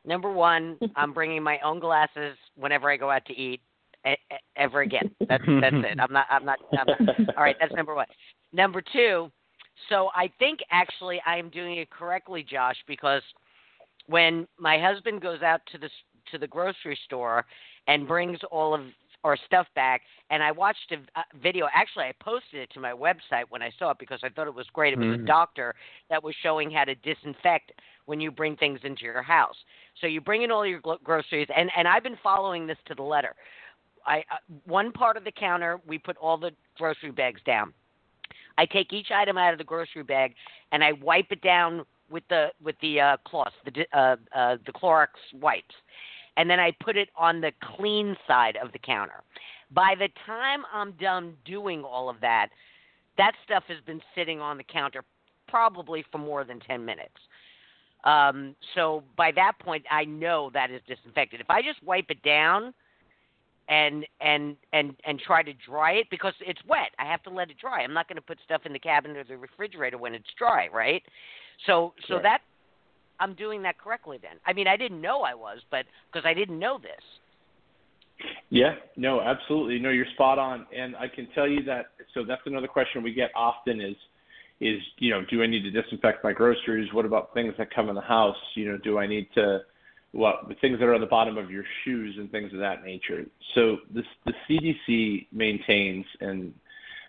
Number 0.05 0.33
one, 0.33 0.79
I'm 0.97 1.13
bringing 1.13 1.43
my 1.43 1.59
own 1.65 1.81
glasses 1.81 2.37
whenever 2.57 2.91
I 2.91 2.97
go 2.97 3.11
out 3.11 3.25
to 3.27 3.33
eat 3.33 3.61
e- 4.07 4.37
ever 4.57 4.81
again. 4.81 5.11
That's 5.29 5.45
that's 5.47 5.77
it. 5.77 5.99
I'm 6.01 6.13
not 6.13 6.27
I'm 6.31 6.45
not. 6.45 6.59
I'm 6.79 6.87
not 6.87 7.19
all 7.37 7.43
right, 7.43 7.57
that's 7.61 7.75
number 7.75 7.95
one. 7.95 8.07
Number 8.53 8.83
two, 8.93 9.31
so 9.89 10.11
I 10.15 10.31
think 10.39 10.61
actually 10.71 11.21
I 11.27 11.37
am 11.37 11.51
doing 11.51 11.79
it 11.79 11.91
correctly, 11.91 12.45
Josh, 12.49 12.77
because 12.87 13.23
when 14.07 14.47
my 14.59 14.79
husband 14.79 15.21
goes 15.21 15.43
out 15.43 15.61
to 15.73 15.79
the 15.79 15.91
to 16.31 16.39
the 16.39 16.47
grocery 16.47 16.99
store 17.05 17.45
and 17.87 18.07
brings 18.07 18.39
all 18.51 18.75
of 18.75 18.83
our 19.25 19.37
stuff 19.47 19.67
back, 19.75 20.03
and 20.31 20.43
I 20.43 20.53
watched 20.53 20.93
a, 20.93 21.25
video. 21.43 21.69
Actually, 21.75 22.05
I 22.05 22.13
posted 22.21 22.61
it 22.61 22.71
to 22.71 22.81
my 22.81 22.93
website 22.93 23.45
when 23.49 23.63
I 23.63 23.71
saw 23.79 23.91
it 23.91 23.99
because 23.99 24.21
I 24.23 24.29
thought 24.29 24.47
it 24.47 24.55
was 24.55 24.67
great. 24.73 24.93
It 24.93 24.99
was 24.99 25.09
a 25.09 25.19
Mhm. 25.19 25.27
doctor 25.27 25.75
that 26.09 26.23
was 26.23 26.35
showing 26.37 26.71
how 26.71 26.85
to 26.85 26.95
disinfect 26.95 27.73
when 28.07 28.21
you 28.21 28.31
bring 28.31 28.57
things 28.57 28.85
into 28.85 29.05
your 29.05 29.23
house. 29.23 29.57
So 30.01 30.07
you 30.07 30.21
bring 30.21 30.43
in 30.43 30.51
all 30.51 30.65
your 30.65 30.81
groceries, 30.81 31.49
and 31.51 31.71
and 31.77 31.89
I've 31.89 32.03
been 32.03 32.17
following 32.17 32.67
this 32.67 32.79
to 32.87 32.95
the 32.95 33.03
letter. 33.03 33.35
I 34.07 34.25
uh, 34.31 34.37
one 34.65 34.93
part 34.93 35.17
of 35.17 35.25
the 35.25 35.33
counter 35.33 35.81
we 35.87 35.99
put 35.99 36.17
all 36.17 36.37
the 36.37 36.53
grocery 36.77 37.11
bags 37.11 37.43
down. 37.43 37.75
I 38.57 38.67
take 38.67 38.93
each 38.93 39.11
item 39.11 39.39
out 39.39 39.53
of 39.53 39.59
the 39.59 39.65
grocery 39.65 40.03
bag 40.03 40.35
and 40.73 40.83
I 40.83 40.93
wipe 40.93 41.31
it 41.31 41.41
down 41.43 41.85
with 42.11 42.25
the 42.29 42.49
with 42.63 42.77
the 42.81 43.01
uh, 43.01 43.17
cloth, 43.19 43.53
the 43.65 43.87
uh, 43.93 44.17
uh, 44.35 44.57
the 44.67 44.73
Clorox 44.73 45.09
wipes, 45.35 45.75
and 46.39 46.49
then 46.49 46.61
I 46.61 46.71
put 46.81 46.97
it 46.97 47.11
on 47.17 47.41
the 47.41 47.53
clean 47.77 48.17
side 48.27 48.57
of 48.63 48.73
the 48.73 48.79
counter. 48.79 49.23
By 49.73 49.95
the 49.99 50.09
time 50.25 50.63
I'm 50.73 50.93
done 50.93 51.35
doing 51.45 51.83
all 51.83 52.09
of 52.09 52.17
that, 52.21 52.49
that 53.19 53.33
stuff 53.45 53.65
has 53.67 53.79
been 53.85 54.01
sitting 54.15 54.41
on 54.41 54.57
the 54.57 54.65
counter 54.65 55.03
probably 55.49 56.05
for 56.11 56.19
more 56.19 56.45
than 56.45 56.61
ten 56.61 56.85
minutes. 56.85 57.17
Um, 58.05 58.55
so 58.75 59.03
by 59.17 59.33
that 59.33 59.59
point, 59.59 59.85
I 59.91 60.05
know 60.05 60.51
that 60.55 60.71
is 60.71 60.81
disinfected. 60.87 61.41
If 61.41 61.51
I 61.51 61.61
just 61.61 61.83
wipe 61.83 62.07
it 62.09 62.23
down 62.23 62.73
and 63.69 64.07
and 64.21 64.57
and 64.73 64.95
and 65.05 65.19
try 65.19 65.43
to 65.43 65.53
dry 65.53 65.93
it 65.95 66.07
because 66.09 66.35
it's 66.41 66.61
wet, 66.69 66.91
I 67.01 67.05
have 67.05 67.23
to 67.25 67.31
let 67.31 67.51
it 67.51 67.59
dry. 67.59 67.83
I'm 67.83 67.93
not 67.93 68.09
going 68.09 68.17
to 68.17 68.23
put 68.23 68.39
stuff 68.45 68.63
in 68.65 68.73
the 68.73 68.79
cabinet 68.79 69.17
or 69.17 69.25
the 69.25 69.37
refrigerator 69.37 69.99
when 69.99 70.15
it's 70.15 70.29
dry, 70.39 70.69
right? 70.73 71.03
So 71.67 71.95
so 72.07 72.15
Right. 72.15 72.23
that 72.23 72.41
I'm 73.21 73.35
doing 73.35 73.63
that 73.63 73.79
correctly 73.79 74.19
then. 74.21 74.39
I 74.47 74.53
mean, 74.53 74.67
I 74.67 74.77
didn't 74.77 75.01
know 75.01 75.23
I 75.23 75.35
was, 75.35 75.59
but 75.71 75.87
because 76.13 76.27
I 76.27 76.35
didn't 76.35 76.59
know 76.59 76.79
this. 76.79 78.27
Yeah, 78.51 78.75
no, 78.97 79.21
absolutely. 79.21 79.79
No, 79.79 79.91
you're 79.91 80.07
spot 80.15 80.39
on. 80.39 80.67
And 80.77 80.97
I 80.97 81.07
can 81.09 81.29
tell 81.35 81.47
you 81.47 81.63
that 81.65 81.87
so 82.15 82.25
that's 82.25 82.43
another 82.47 82.67
question 82.67 83.03
we 83.03 83.13
get 83.13 83.31
often 83.37 83.81
is 83.81 83.97
is, 84.61 84.81
you 84.99 85.11
know, 85.11 85.25
do 85.31 85.41
I 85.41 85.47
need 85.47 85.63
to 85.63 85.71
disinfect 85.71 86.25
my 86.25 86.33
groceries? 86.33 86.93
What 86.93 87.05
about 87.05 87.33
things 87.33 87.55
that 87.59 87.73
come 87.73 87.89
in 87.89 87.95
the 87.95 88.01
house? 88.01 88.37
You 88.57 88.73
know, 88.73 88.79
do 88.79 88.99
I 88.99 89.07
need 89.07 89.29
to 89.35 89.61
the 90.13 90.55
things 90.61 90.79
that 90.79 90.87
are 90.87 90.95
on 90.95 91.01
the 91.01 91.07
bottom 91.07 91.37
of 91.37 91.51
your 91.51 91.65
shoes 91.85 92.17
and 92.19 92.31
things 92.31 92.53
of 92.53 92.59
that 92.59 92.85
nature. 92.85 93.25
So 93.55 93.79
this 93.95 94.05
the 94.25 94.33
CDC 94.49 95.27
maintains 95.33 96.07
and 96.21 96.53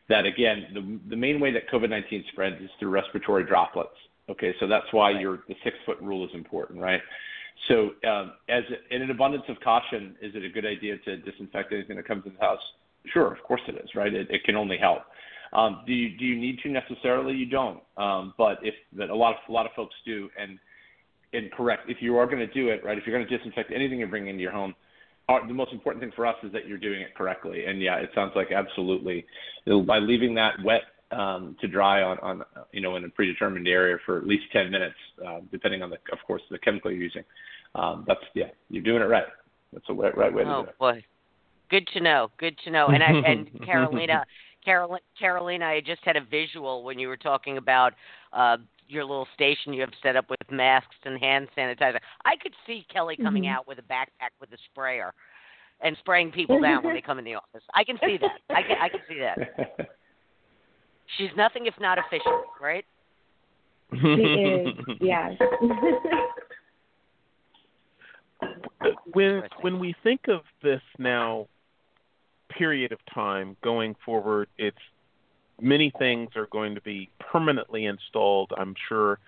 that 0.09 0.25
again, 0.25 0.67
the 0.73 0.99
the 1.09 1.15
main 1.15 1.39
way 1.39 1.51
that 1.51 1.69
COVID 1.69 1.89
nineteen 1.89 2.23
spreads 2.31 2.61
is 2.61 2.69
through 2.79 2.89
respiratory 2.89 3.45
droplets. 3.45 3.95
Okay, 4.29 4.53
so 4.59 4.67
that's 4.67 4.85
why 4.91 5.11
your 5.19 5.39
the 5.47 5.55
six 5.63 5.75
foot 5.85 5.99
rule 6.01 6.23
is 6.23 6.31
important, 6.33 6.79
right? 6.79 7.01
So, 7.67 7.91
um, 8.07 8.33
as 8.47 8.63
in 8.91 9.01
an 9.01 9.11
abundance 9.11 9.43
of 9.49 9.59
caution, 9.61 10.15
is 10.21 10.33
it 10.35 10.45
a 10.45 10.49
good 10.49 10.65
idea 10.65 10.97
to 11.05 11.17
disinfect 11.17 11.73
anything 11.73 11.97
that 11.97 12.07
comes 12.07 12.23
in 12.25 12.33
the 12.33 12.39
house? 12.39 12.59
Sure, 13.13 13.33
of 13.33 13.41
course 13.43 13.61
it 13.67 13.75
is, 13.75 13.89
right? 13.95 14.13
It, 14.13 14.29
it 14.29 14.43
can 14.43 14.55
only 14.55 14.77
help. 14.77 14.99
Um, 15.51 15.83
do 15.85 15.93
you 15.93 16.17
do 16.17 16.25
you 16.25 16.39
need 16.39 16.59
to 16.59 16.69
necessarily? 16.69 17.33
You 17.33 17.47
don't. 17.47 17.81
Um, 17.97 18.33
but 18.37 18.59
if 18.61 18.75
a 18.99 19.13
lot 19.13 19.31
of 19.31 19.37
a 19.49 19.51
lot 19.51 19.65
of 19.65 19.71
folks 19.75 19.95
do, 20.05 20.29
and 20.39 20.59
and 21.33 21.51
correct, 21.51 21.89
if 21.89 21.97
you 22.01 22.17
are 22.17 22.25
going 22.25 22.39
to 22.39 22.53
do 22.53 22.69
it, 22.69 22.83
right? 22.83 22.97
If 22.97 23.05
you're 23.05 23.17
going 23.17 23.27
to 23.27 23.37
disinfect 23.37 23.71
anything 23.73 23.99
you 23.99 24.07
bring 24.07 24.27
into 24.27 24.41
your 24.41 24.51
home, 24.51 24.75
our, 25.27 25.45
the 25.47 25.53
most 25.53 25.73
important 25.73 26.03
thing 26.03 26.11
for 26.15 26.25
us 26.25 26.35
is 26.43 26.51
that 26.53 26.67
you're 26.67 26.77
doing 26.77 27.01
it 27.01 27.15
correctly. 27.15 27.65
And 27.65 27.81
yeah, 27.81 27.97
it 27.97 28.09
sounds 28.13 28.33
like 28.35 28.51
absolutely 28.51 29.25
by 29.65 29.99
leaving 29.99 30.35
that 30.35 30.53
wet 30.63 30.81
um, 31.11 31.55
to 31.61 31.67
dry 31.67 32.01
on, 32.03 32.17
on 32.19 32.43
you 32.71 32.81
know 32.81 32.95
in 32.95 33.05
a 33.05 33.09
predetermined 33.09 33.67
area 33.67 33.97
for 34.05 34.17
at 34.17 34.27
least 34.27 34.43
10 34.53 34.69
minutes, 34.71 34.95
uh, 35.25 35.39
depending 35.51 35.81
on 35.81 35.89
the 35.89 35.97
of 36.11 36.19
course 36.25 36.41
the 36.51 36.59
chemical 36.59 36.91
you're 36.91 37.01
using. 37.01 37.23
Um, 37.75 38.03
that's 38.07 38.19
yeah, 38.33 38.49
you're 38.69 38.83
doing 38.83 39.01
it 39.01 39.05
right. 39.05 39.25
That's 39.73 39.85
the 39.87 39.93
right, 39.93 40.15
right 40.17 40.33
way 40.33 40.43
to 40.43 40.49
Oh 40.49 40.63
do 40.63 40.67
it. 40.69 40.75
Oh 40.79 40.91
boy, 40.93 41.03
good 41.69 41.87
to 41.93 41.99
know. 41.99 42.31
Good 42.37 42.57
to 42.65 42.71
know. 42.71 42.87
And 42.87 43.03
I, 43.03 43.11
and 43.25 43.49
Carolina, 43.65 44.25
Carolina, 44.63 45.01
Carolina, 45.17 45.65
I 45.65 45.81
just 45.81 46.03
had 46.03 46.15
a 46.15 46.23
visual 46.23 46.83
when 46.83 46.99
you 46.99 47.07
were 47.07 47.17
talking 47.17 47.57
about 47.57 47.93
uh, 48.33 48.57
your 48.87 49.03
little 49.03 49.27
station 49.35 49.73
you 49.73 49.81
have 49.81 49.93
set 50.01 50.15
up 50.15 50.29
with 50.29 50.39
masks 50.51 50.95
and 51.05 51.19
hand 51.19 51.47
sanitizer. 51.57 51.99
I 52.25 52.35
could 52.41 52.53
see 52.65 52.85
Kelly 52.91 53.15
coming 53.17 53.43
Mhm. 53.43 53.55
out 53.55 53.67
with 53.67 53.77
a 53.79 53.83
backpack 53.83 54.31
with 54.41 54.51
a 54.51 54.57
sprayer 54.71 55.13
and 55.81 55.95
spraying 55.97 56.31
people 56.31 56.59
down 56.59 56.83
when 56.83 56.95
they 56.95 57.01
come 57.05 57.19
in 57.19 57.25
the 57.25 57.35
office. 57.35 57.63
I 57.73 57.83
can 57.83 57.97
see 58.03 58.17
that. 58.17 58.39
I 58.49 58.63
can 58.63 58.77
I 58.81 58.89
can 58.89 59.01
see 59.07 59.19
that. 59.19 59.89
She's 61.17 61.29
nothing 61.35 61.65
if 61.65 61.73
not 61.79 61.97
efficient, 61.97 62.45
right? 62.61 62.85
She 63.91 63.97
is, 63.97 64.75
yes. 65.01 65.33
when 69.13 69.43
when 69.61 69.79
we 69.79 69.95
think 70.03 70.27
of 70.27 70.41
this 70.61 70.81
now 70.97 71.47
period 72.49 72.91
of 72.91 72.99
time 73.13 73.57
going 73.63 73.95
forward, 74.05 74.47
it's 74.57 74.77
many 75.61 75.91
things 75.97 76.29
are 76.35 76.47
going 76.47 76.75
to 76.75 76.81
be 76.81 77.09
permanently 77.19 77.85
installed. 77.85 78.51
I'm 78.57 78.75
sure, 78.87 79.19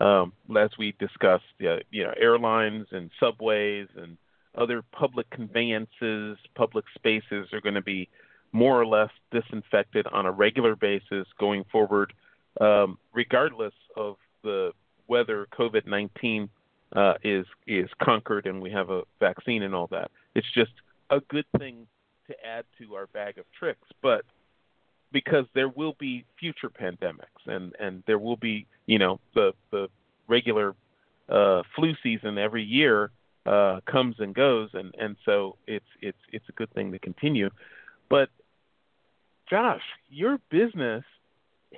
um, 0.00 0.32
as 0.58 0.70
we 0.78 0.94
discussed, 0.98 1.44
uh, 1.62 1.76
you 1.90 2.04
know, 2.04 2.12
airlines 2.20 2.86
and 2.90 3.10
subways 3.20 3.88
and 3.96 4.16
other 4.56 4.82
public 4.92 5.28
conveyances, 5.30 6.38
public 6.54 6.84
spaces 6.94 7.48
are 7.52 7.60
going 7.60 7.74
to 7.74 7.82
be 7.82 8.08
more 8.52 8.80
or 8.80 8.86
less 8.86 9.10
disinfected 9.30 10.06
on 10.08 10.26
a 10.26 10.32
regular 10.32 10.76
basis 10.76 11.26
going 11.38 11.64
forward, 11.70 12.12
um, 12.60 12.98
regardless 13.12 13.74
of 13.96 14.16
the 14.42 14.72
whether 15.06 15.46
COVID 15.58 15.86
nineteen 15.86 16.48
uh, 16.94 17.14
is 17.22 17.46
is 17.66 17.88
conquered 18.02 18.46
and 18.46 18.60
we 18.60 18.70
have 18.70 18.90
a 18.90 19.02
vaccine 19.20 19.62
and 19.62 19.74
all 19.74 19.88
that. 19.88 20.10
It's 20.34 20.46
just 20.54 20.72
a 21.10 21.20
good 21.20 21.46
thing 21.58 21.86
to 22.28 22.34
add 22.44 22.64
to 22.78 22.94
our 22.94 23.06
bag 23.08 23.38
of 23.38 23.44
tricks, 23.58 23.88
but 24.02 24.22
because 25.12 25.44
there 25.54 25.68
will 25.68 25.96
be 25.98 26.24
future 26.38 26.70
pandemics 26.70 27.46
and 27.46 27.74
and 27.78 28.02
there 28.06 28.18
will 28.18 28.36
be 28.36 28.66
you 28.86 28.98
know 28.98 29.20
the 29.34 29.52
the 29.70 29.88
regular 30.28 30.74
uh, 31.28 31.62
flu 31.74 31.94
season 32.02 32.38
every 32.38 32.62
year 32.64 33.10
uh, 33.46 33.80
comes 33.86 34.16
and 34.18 34.34
goes, 34.34 34.70
and 34.74 34.94
and 34.98 35.16
so 35.24 35.56
it's 35.66 35.86
it's 36.00 36.18
it's 36.32 36.48
a 36.48 36.52
good 36.52 36.72
thing 36.74 36.92
to 36.92 36.98
continue. 36.98 37.50
But 38.08 38.28
Josh, 39.48 39.82
your 40.08 40.38
business 40.50 41.04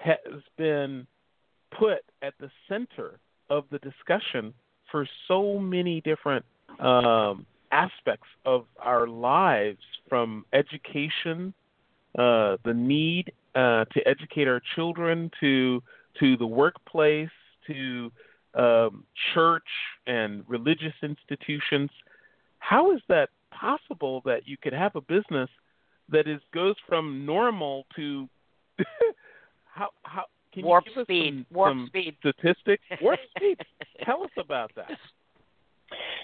has 0.00 0.42
been 0.56 1.06
put 1.76 1.98
at 2.22 2.34
the 2.40 2.50
center 2.68 3.18
of 3.50 3.64
the 3.70 3.78
discussion 3.78 4.54
for 4.90 5.06
so 5.26 5.58
many 5.58 6.00
different 6.00 6.44
um, 6.80 7.46
aspects 7.72 8.28
of 8.46 8.64
our 8.78 9.06
lives, 9.06 9.78
from 10.08 10.44
education, 10.52 11.52
uh, 12.18 12.56
the 12.64 12.72
need 12.74 13.32
uh, 13.54 13.84
to 13.86 14.06
educate 14.06 14.48
our 14.48 14.62
children, 14.74 15.30
to 15.40 15.82
to 16.20 16.36
the 16.36 16.46
workplace, 16.46 17.28
to 17.66 18.10
um, 18.54 19.04
church 19.34 19.68
and 20.06 20.42
religious 20.48 20.94
institutions. 21.02 21.90
How 22.58 22.92
is 22.92 23.00
that 23.08 23.28
possible 23.50 24.22
that 24.24 24.48
you 24.48 24.56
could 24.56 24.72
have 24.72 24.96
a 24.96 25.00
business 25.00 25.50
that 26.10 26.26
is 26.26 26.40
goes 26.52 26.74
from 26.88 27.24
normal 27.26 27.86
to 27.96 28.28
how 29.74 29.88
how 30.02 30.24
can 30.52 30.64
warp 30.64 30.84
you 30.86 30.94
give 30.94 31.04
speed, 31.04 31.28
us 31.28 31.34
some, 31.34 31.46
warp 31.56 31.70
some 31.70 31.86
speed, 31.88 32.16
statistics? 32.20 32.82
Warp 33.02 33.20
speed. 33.36 33.58
Tell 34.04 34.22
us 34.24 34.30
about 34.38 34.70
that. 34.76 34.90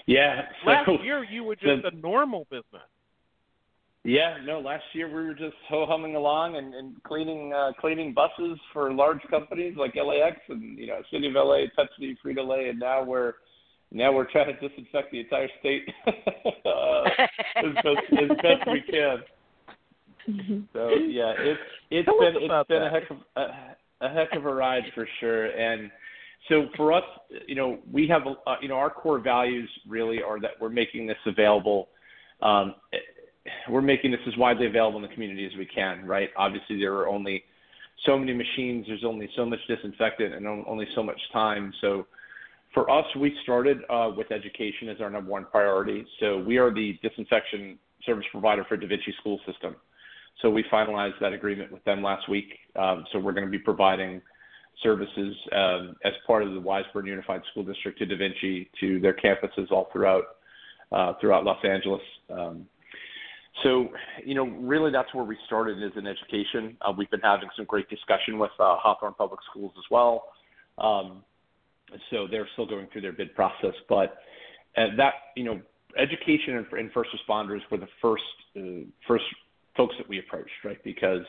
Yeah. 0.07 0.43
So, 0.63 0.69
Last 0.71 0.89
year 1.03 1.23
you 1.23 1.43
were 1.43 1.55
just 1.55 1.83
the- 1.83 1.89
a 1.89 1.91
normal 1.91 2.45
business. 2.49 2.83
Yeah, 4.03 4.37
no. 4.45 4.59
Last 4.59 4.83
year 4.93 5.07
we 5.07 5.25
were 5.25 5.33
just 5.33 5.55
ho 5.67 5.87
humming 5.87 6.15
along 6.15 6.57
and, 6.57 6.75
and 6.75 7.01
cleaning 7.03 7.51
uh, 7.53 7.71
cleaning 7.79 8.13
buses 8.13 8.59
for 8.71 8.93
large 8.93 9.21
companies 9.31 9.75
like 9.77 9.95
LAX 9.95 10.37
and 10.47 10.77
you 10.77 10.85
know 10.85 11.01
City 11.11 11.27
of 11.27 11.33
LA, 11.33 11.65
Pepsi, 11.75 12.15
Frito 12.23 12.47
Lay, 12.47 12.69
and 12.69 12.79
now 12.79 13.03
we're 13.03 13.33
now 13.91 14.11
we're 14.11 14.29
trying 14.29 14.55
to 14.55 14.67
disinfect 14.67 15.11
the 15.11 15.21
entire 15.21 15.49
state 15.59 15.89
uh, 16.07 17.03
as 17.57 17.73
best 17.75 18.21
as 18.21 18.29
best 18.43 18.71
we 18.71 18.81
can. 18.81 19.17
So 20.73 20.89
yeah, 20.89 21.33
it's 21.37 21.59
it's 21.91 22.05
Tell 22.05 22.19
been 22.19 22.35
it's 22.37 22.67
been 22.67 22.81
that. 22.81 22.87
a 22.87 22.89
heck 22.89 23.09
of 23.11 23.17
a, 23.35 24.05
a 24.05 24.09
heck 24.09 24.33
of 24.35 24.45
a 24.45 24.53
ride 24.53 24.83
for 24.93 25.07
sure. 25.19 25.45
And 25.47 25.91
so 26.49 26.67
for 26.75 26.93
us, 26.93 27.03
you 27.47 27.55
know, 27.55 27.79
we 27.91 28.07
have 28.07 28.23
a- 28.25 28.49
uh, 28.49 28.55
you 28.61 28.67
know 28.67 28.75
our 28.75 28.89
core 28.89 29.19
values 29.19 29.69
really 29.87 30.21
are 30.21 30.39
that 30.39 30.51
we're 30.59 30.69
making 30.69 31.07
this 31.07 31.17
available. 31.25 31.89
Um, 32.41 32.75
we're 33.69 33.81
making 33.81 34.11
this 34.11 34.19
as 34.27 34.35
widely 34.37 34.65
available 34.65 34.97
in 34.97 35.07
the 35.07 35.13
community 35.13 35.45
as 35.45 35.55
we 35.57 35.65
can, 35.65 36.05
right? 36.05 36.29
Obviously, 36.35 36.79
there 36.79 36.93
are 36.95 37.07
only 37.07 37.43
so 38.05 38.17
many 38.17 38.33
machines. 38.33 38.85
There's 38.87 39.03
only 39.05 39.29
so 39.35 39.45
much 39.45 39.59
disinfectant 39.67 40.33
and 40.33 40.47
only 40.47 40.87
so 40.95 41.03
much 41.03 41.19
time. 41.31 41.71
So 41.81 42.07
for 42.73 42.89
us, 42.89 43.05
we 43.19 43.35
started 43.43 43.79
uh, 43.89 44.11
with 44.15 44.31
education 44.31 44.89
as 44.89 44.99
our 44.99 45.09
number 45.09 45.31
one 45.31 45.45
priority. 45.45 46.05
So 46.19 46.39
we 46.39 46.57
are 46.57 46.73
the 46.73 46.97
disinfection 47.01 47.77
service 48.05 48.25
provider 48.31 48.65
for 48.67 48.77
Da 48.77 48.87
Vinci 48.87 49.13
School 49.19 49.39
System. 49.45 49.75
So 50.41 50.49
we 50.49 50.63
finalized 50.71 51.19
that 51.21 51.33
agreement 51.33 51.71
with 51.71 51.83
them 51.85 52.03
last 52.03 52.29
week. 52.29 52.47
Um, 52.75 53.05
so 53.11 53.19
we're 53.19 53.31
going 53.31 53.45
to 53.45 53.51
be 53.51 53.59
providing 53.59 54.21
services 54.83 55.35
um, 55.53 55.95
as 56.03 56.13
part 56.27 56.43
of 56.43 56.53
the 56.53 56.59
Wiseburn 56.59 57.07
Unified 57.07 57.41
School 57.51 57.63
District 57.63 57.97
to 57.99 58.05
Da 58.05 58.17
Vinci 58.17 58.69
to 58.79 58.99
their 58.99 59.13
campuses 59.13 59.71
all 59.71 59.87
throughout 59.91 60.23
uh, 60.91 61.13
throughout 61.19 61.43
Los 61.43 61.63
Angeles. 61.63 62.01
Um, 62.29 62.67
so, 63.63 63.89
you 64.23 64.35
know, 64.35 64.45
really 64.45 64.91
that's 64.91 65.13
where 65.13 65.23
we 65.23 65.37
started 65.45 65.81
is 65.81 65.91
in 65.95 66.05
education. 66.05 66.77
Uh, 66.81 66.91
we've 66.95 67.09
been 67.09 67.21
having 67.21 67.49
some 67.55 67.65
great 67.65 67.89
discussion 67.89 68.37
with 68.37 68.51
uh, 68.59 68.75
Hawthorne 68.77 69.13
Public 69.17 69.39
Schools 69.49 69.71
as 69.77 69.83
well. 69.89 70.25
Um, 70.77 71.23
so 72.11 72.27
they're 72.29 72.47
still 72.53 72.65
going 72.65 72.87
through 72.91 73.01
their 73.01 73.13
bid 73.13 73.33
process, 73.33 73.73
but 73.87 74.17
uh, 74.77 74.87
that, 74.97 75.13
you 75.35 75.45
know, 75.45 75.61
education 75.97 76.57
and, 76.57 76.65
and 76.73 76.91
first 76.91 77.09
responders 77.15 77.61
were 77.71 77.77
the 77.77 77.87
first 78.01 78.23
uh, 78.57 78.85
first 79.07 79.23
folks 79.75 79.95
that 79.97 80.07
we 80.07 80.19
approached, 80.19 80.51
right? 80.63 80.81
Because 80.83 81.25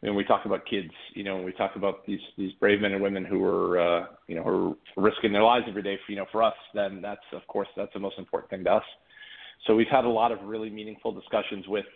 when 0.00 0.14
we 0.14 0.24
talk 0.24 0.44
about 0.44 0.66
kids, 0.68 0.90
you 1.14 1.24
know, 1.24 1.36
when 1.36 1.44
we 1.44 1.52
talk 1.52 1.72
about 1.76 2.06
these 2.06 2.20
these 2.36 2.52
brave 2.54 2.80
men 2.80 2.92
and 2.92 3.02
women 3.02 3.24
who 3.24 3.44
are, 3.44 3.80
uh, 3.80 4.06
you 4.28 4.34
know, 4.34 4.42
who 4.42 4.76
are 4.96 5.02
risking 5.02 5.32
their 5.32 5.42
lives 5.42 5.66
every 5.68 5.82
day, 5.82 5.96
for, 6.04 6.12
you 6.12 6.18
know, 6.18 6.26
for 6.30 6.42
us, 6.42 6.54
then 6.74 7.00
that's 7.02 7.20
of 7.32 7.46
course 7.46 7.68
that's 7.76 7.92
the 7.92 8.00
most 8.00 8.18
important 8.18 8.50
thing 8.50 8.64
to 8.64 8.72
us. 8.72 8.84
So 9.66 9.74
we've 9.74 9.86
had 9.90 10.04
a 10.04 10.08
lot 10.08 10.32
of 10.32 10.42
really 10.42 10.70
meaningful 10.70 11.12
discussions 11.12 11.66
with 11.66 11.86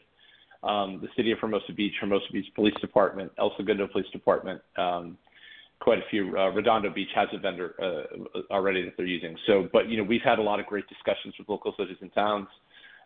um, 0.62 0.98
the 1.02 1.08
city 1.16 1.30
of 1.32 1.38
Hermosa 1.38 1.72
Beach, 1.72 1.92
Hermosa 2.00 2.26
Beach 2.32 2.46
Police 2.54 2.74
Department, 2.80 3.32
El 3.38 3.52
Segundo 3.56 3.86
Police 3.86 4.10
Department. 4.12 4.60
Um, 4.76 5.18
quite 5.80 5.98
a 5.98 6.02
few. 6.10 6.36
Uh, 6.36 6.50
Redondo 6.50 6.90
Beach 6.90 7.08
has 7.14 7.28
a 7.32 7.38
vendor 7.38 7.74
uh, 7.82 8.40
already 8.50 8.84
that 8.84 8.94
they're 8.96 9.06
using. 9.06 9.36
So, 9.46 9.68
but 9.72 9.88
you 9.88 9.96
know, 9.96 10.04
we've 10.04 10.20
had 10.22 10.38
a 10.38 10.42
lot 10.42 10.60
of 10.60 10.66
great 10.66 10.84
discussions 10.88 11.34
with 11.38 11.48
local 11.48 11.74
cities 11.78 11.96
and 12.00 12.12
towns. 12.12 12.48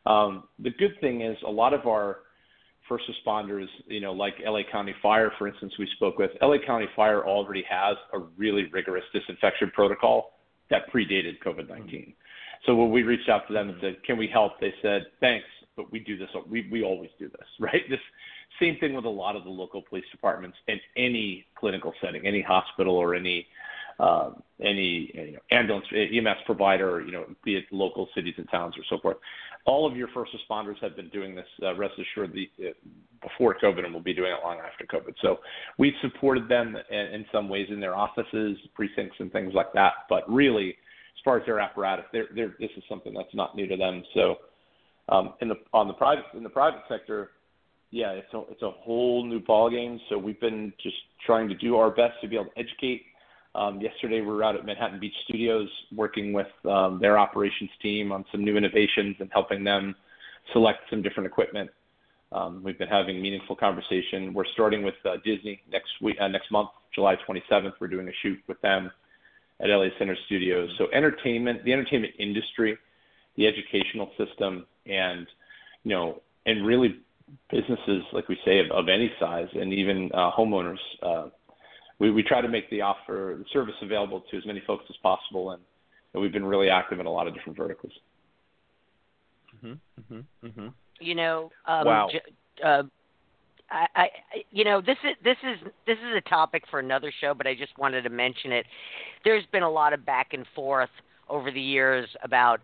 Um, 0.07 0.45
the 0.59 0.71
good 0.71 0.93
thing 1.01 1.23
is 1.23 1.37
a 1.47 1.51
lot 1.51 1.73
of 1.73 1.87
our 1.87 2.19
first 2.89 3.05
responders, 3.09 3.67
you 3.87 4.01
know, 4.01 4.13
like 4.13 4.35
LA 4.45 4.61
County 4.71 4.95
Fire, 5.03 5.33
for 5.39 5.49
instance, 5.49 5.73
we 5.79 5.89
spoke 5.97 6.19
with. 6.19 6.31
LA 6.43 6.57
County 6.65 6.87
Fire 6.95 7.25
already 7.25 7.65
has 7.69 7.97
a 8.13 8.19
really 8.37 8.67
rigorous 8.73 9.05
disinfection 9.13 9.71
protocol 9.75 10.33
that 10.71 10.93
predated 10.93 11.39
COVID 11.45 11.69
19. 11.69 12.15
So 12.67 12.75
when 12.75 12.91
we 12.91 13.03
reached 13.03 13.29
out 13.29 13.47
to 13.49 13.53
them 13.53 13.71
and 13.71 13.79
said, 13.81 14.03
"Can 14.05 14.17
we 14.17 14.27
help?" 14.27 14.59
They 14.61 14.75
said, 14.81 15.07
"Thanks, 15.21 15.47
but 15.77 15.91
we 15.93 15.99
do 15.99 16.17
this. 16.17 16.29
We 16.49 16.69
we 16.71 16.83
always 16.83 17.11
do 17.19 17.29
this, 17.29 17.47
right?" 17.61 17.83
This 17.89 18.01
same 18.61 18.79
thing 18.79 18.95
with 18.95 19.05
a 19.05 19.11
lot 19.11 19.37
of 19.37 19.45
the 19.45 19.51
local 19.51 19.83
police 19.83 20.05
departments 20.11 20.57
in 20.69 20.81
any 20.97 21.47
clinical 21.55 21.93
setting, 22.01 22.27
any 22.27 22.41
hospital 22.41 22.97
or 22.97 23.15
any 23.15 23.47
um, 23.99 24.43
any 24.61 25.11
you 25.15 25.33
know, 25.33 25.39
ambulance 25.51 25.87
EMS 25.93 26.39
provider, 26.47 27.01
you 27.01 27.13
know, 27.13 27.27
be 27.45 27.57
it 27.57 27.65
local 27.71 28.09
cities 28.15 28.35
and 28.39 28.49
towns 28.51 28.75
or 28.77 28.83
so 28.89 28.99
forth. 28.99 29.17
All 29.67 29.91
of 29.91 29.97
your 29.97 30.09
first 30.09 30.33
responders 30.33 30.77
have 30.83 30.95
been 30.95 31.09
doing 31.09 31.35
this. 31.35 31.47
Uh, 31.63 31.75
rest 31.75 31.95
assured, 31.99 32.33
the, 32.33 32.51
uh, 32.67 32.73
before 33.23 33.57
COVID, 33.63 33.85
and 33.85 33.95
will 33.95 34.03
be 34.03 34.15
doing 34.15 34.31
it 34.31 34.39
long 34.45 34.59
after 34.59 34.85
COVID. 34.85 35.15
So 35.23 35.39
we've 35.79 35.95
supported 36.03 36.49
them 36.49 36.77
in, 36.91 36.99
in 36.99 37.25
some 37.33 37.49
ways 37.49 37.69
in 37.71 37.81
their 37.81 37.97
offices, 37.97 38.59
precincts, 38.75 39.17
and 39.21 39.33
things 39.33 39.53
like 39.55 39.73
that. 39.73 39.93
But 40.09 40.31
really, 40.31 40.71
as 40.71 41.23
far 41.25 41.39
as 41.39 41.47
their 41.47 41.61
apparatus, 41.61 42.05
they're, 42.13 42.29
they're, 42.35 42.55
this 42.61 42.71
is 42.77 42.83
something 42.89 43.15
that's 43.15 43.35
not 43.35 43.57
new 43.57 43.67
to 43.67 43.77
them. 43.77 44.03
So 44.13 44.37
um, 45.09 45.35
in 45.41 45.49
the 45.49 45.57
on 45.73 45.89
the 45.89 45.95
private 45.95 46.25
in 46.35 46.43
the 46.43 46.51
private 46.51 46.83
sector, 46.89 47.31
yeah, 47.91 48.11
it's 48.11 48.33
a, 48.35 48.43
it's 48.51 48.63
a 48.63 48.71
whole 48.71 49.25
new 49.25 49.41
ballgame. 49.41 49.99
So 50.09 50.19
we've 50.19 50.41
been 50.41 50.73
just 50.83 50.97
trying 51.25 51.49
to 51.49 51.55
do 51.55 51.77
our 51.77 51.91
best 51.91 52.15
to 52.23 52.29
be 52.29 52.37
able 52.37 52.47
to 52.47 52.59
educate. 52.59 53.03
Um, 53.55 53.81
yesterday, 53.81 54.21
we 54.21 54.27
were 54.27 54.43
out 54.43 54.57
at 54.57 54.67
Manhattan 54.67 54.99
Beach 54.99 55.15
Studios 55.25 55.69
working 55.95 56.33
with 56.33 56.49
um, 56.69 56.99
their 57.01 57.19
operations 57.19 57.71
team 57.81 58.11
on 58.11 58.25
some 58.33 58.45
new 58.45 58.57
innovations 58.57 59.17
and 59.21 59.31
helping 59.33 59.63
them 59.63 59.95
select 60.53 60.81
some 60.91 61.03
different 61.03 61.27
equipment. 61.27 61.71
Um, 62.33 62.63
we've 62.65 62.79
been 62.79 62.89
having 62.89 63.23
meaningful 63.23 63.55
conversation. 63.55 64.35
We're 64.35 64.45
starting 64.55 64.83
with 64.83 64.95
uh, 65.05 65.19
Disney 65.25 65.61
next 65.71 65.91
week, 66.03 66.17
uh, 66.21 66.27
next 66.27 66.51
month, 66.51 66.71
July 66.93 67.17
27th. 67.29 67.75
We're 67.81 67.87
doing 67.87 68.09
a 68.09 68.13
shoot 68.23 68.41
with 68.49 68.61
them 68.61 68.91
at 69.61 69.69
LA 69.69 69.87
Center 69.99 70.17
Studios. 70.27 70.71
So 70.77 70.87
entertainment, 70.93 71.65
the 71.65 71.73
entertainment 71.73 72.15
industry, 72.19 72.77
the 73.37 73.47
educational 73.47 74.11
system, 74.19 74.67
and 74.87 75.29
you 75.85 75.91
know, 75.91 76.23
and 76.45 76.67
really 76.67 76.97
businesses, 77.53 78.03
like 78.13 78.29
we 78.29 78.39
say, 78.45 78.59
of, 78.59 78.71
of 78.73 78.89
any 78.89 79.13
size, 79.21 79.49
and 79.55 79.73
even 79.73 80.11
uh, 80.13 80.33
homeowners. 80.33 80.79
We, 81.99 82.11
we 82.11 82.23
try 82.23 82.41
to 82.41 82.49
make 82.49 82.69
the 82.71 82.81
offer, 82.81 83.37
the 83.39 83.45
service 83.53 83.75
available 83.83 84.25
to 84.31 84.37
as 84.37 84.45
many 84.47 84.63
folks 84.67 84.85
as 84.91 84.97
possible, 85.03 85.53
and, 85.53 85.63
and 86.13 86.23
we've 86.23 86.33
been 86.33 86.45
really 86.45 86.69
active 86.69 87.01
in 87.01 87.07
a 87.07 87.11
lot 87.13 87.27
of 87.29 87.35
different 87.35 87.57
verticals. 87.57 87.93
Mm-hmm, 89.57 90.15
mm-hmm, 90.15 90.47
mm-hmm. 90.47 90.69
You 91.01 91.15
know, 91.15 91.51
um, 91.67 91.87
Wow. 91.87 92.09
j- 92.11 92.21
uh, 92.65 92.83
I, 93.71 93.87
I, 93.95 94.03
I- 94.03 94.11
you 94.51 94.65
know, 94.65 94.81
this 94.81 94.97
is 95.05 95.17
this 95.23 95.37
is 95.43 95.73
this 95.87 95.99
is 95.99 96.17
a 96.17 96.29
topic 96.29 96.65
for 96.71 96.81
another 96.81 97.13
show, 97.21 97.35
but 97.35 97.47
I 97.47 97.55
just 97.55 97.77
wanted 97.79 98.03
to 98.03 98.11
mention 98.11 98.53
it. 98.53 98.67
There's 99.25 99.45
been 99.53 99.63
a 99.63 99.71
lot 99.71 99.93
of 99.93 100.05
back 100.05 100.33
and 100.33 100.45
forth 100.55 100.91
over 101.29 101.51
the 101.51 101.61
years 101.61 102.09
about 102.23 102.61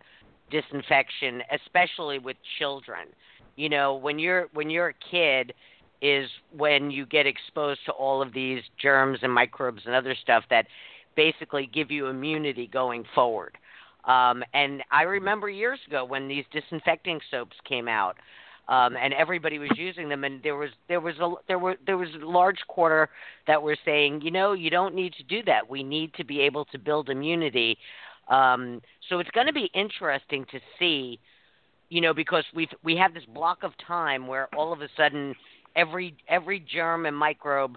disinfection, 0.50 1.42
especially 1.52 2.18
with 2.18 2.36
children. 2.58 3.08
You 3.56 3.68
know, 3.68 3.94
when 3.94 4.18
you're 4.18 4.48
when 4.52 4.70
you're 4.70 4.88
a 4.88 4.94
kid, 5.10 5.52
is 6.02 6.28
when 6.56 6.90
you 6.90 7.06
get 7.06 7.26
exposed 7.26 7.80
to 7.86 7.92
all 7.92 8.22
of 8.22 8.32
these 8.32 8.62
germs 8.80 9.18
and 9.22 9.32
microbes 9.32 9.82
and 9.86 9.94
other 9.94 10.14
stuff 10.20 10.44
that 10.50 10.66
basically 11.16 11.68
give 11.72 11.90
you 11.90 12.06
immunity 12.06 12.66
going 12.66 13.04
forward. 13.14 13.56
Um, 14.04 14.42
and 14.54 14.82
I 14.90 15.02
remember 15.02 15.50
years 15.50 15.78
ago 15.86 16.04
when 16.04 16.28
these 16.28 16.44
disinfecting 16.52 17.20
soaps 17.30 17.56
came 17.68 17.88
out, 17.88 18.16
um, 18.68 18.96
and 18.96 19.12
everybody 19.12 19.58
was 19.58 19.70
using 19.76 20.08
them, 20.08 20.24
and 20.24 20.42
there 20.42 20.56
was 20.56 20.70
there 20.88 21.00
was 21.00 21.16
a 21.18 21.34
there 21.48 21.58
were 21.58 21.76
there 21.86 21.98
was 21.98 22.08
a 22.14 22.24
large 22.24 22.60
quarter 22.68 23.10
that 23.46 23.60
were 23.60 23.76
saying, 23.84 24.22
you 24.22 24.30
know, 24.30 24.52
you 24.52 24.70
don't 24.70 24.94
need 24.94 25.12
to 25.14 25.24
do 25.24 25.42
that. 25.42 25.68
We 25.68 25.82
need 25.82 26.14
to 26.14 26.24
be 26.24 26.40
able 26.40 26.64
to 26.66 26.78
build 26.78 27.10
immunity. 27.10 27.76
Um, 28.28 28.80
so 29.08 29.18
it's 29.18 29.30
going 29.30 29.48
to 29.48 29.52
be 29.52 29.70
interesting 29.74 30.46
to 30.52 30.60
see, 30.78 31.18
you 31.88 32.00
know, 32.00 32.14
because 32.14 32.44
we've 32.54 32.68
we 32.84 32.96
have 32.96 33.12
this 33.12 33.24
block 33.34 33.64
of 33.64 33.72
time 33.86 34.28
where 34.28 34.48
all 34.54 34.72
of 34.72 34.80
a 34.82 34.88
sudden 34.96 35.34
every 35.76 36.14
every 36.28 36.60
germ 36.60 37.06
and 37.06 37.16
microbe 37.16 37.76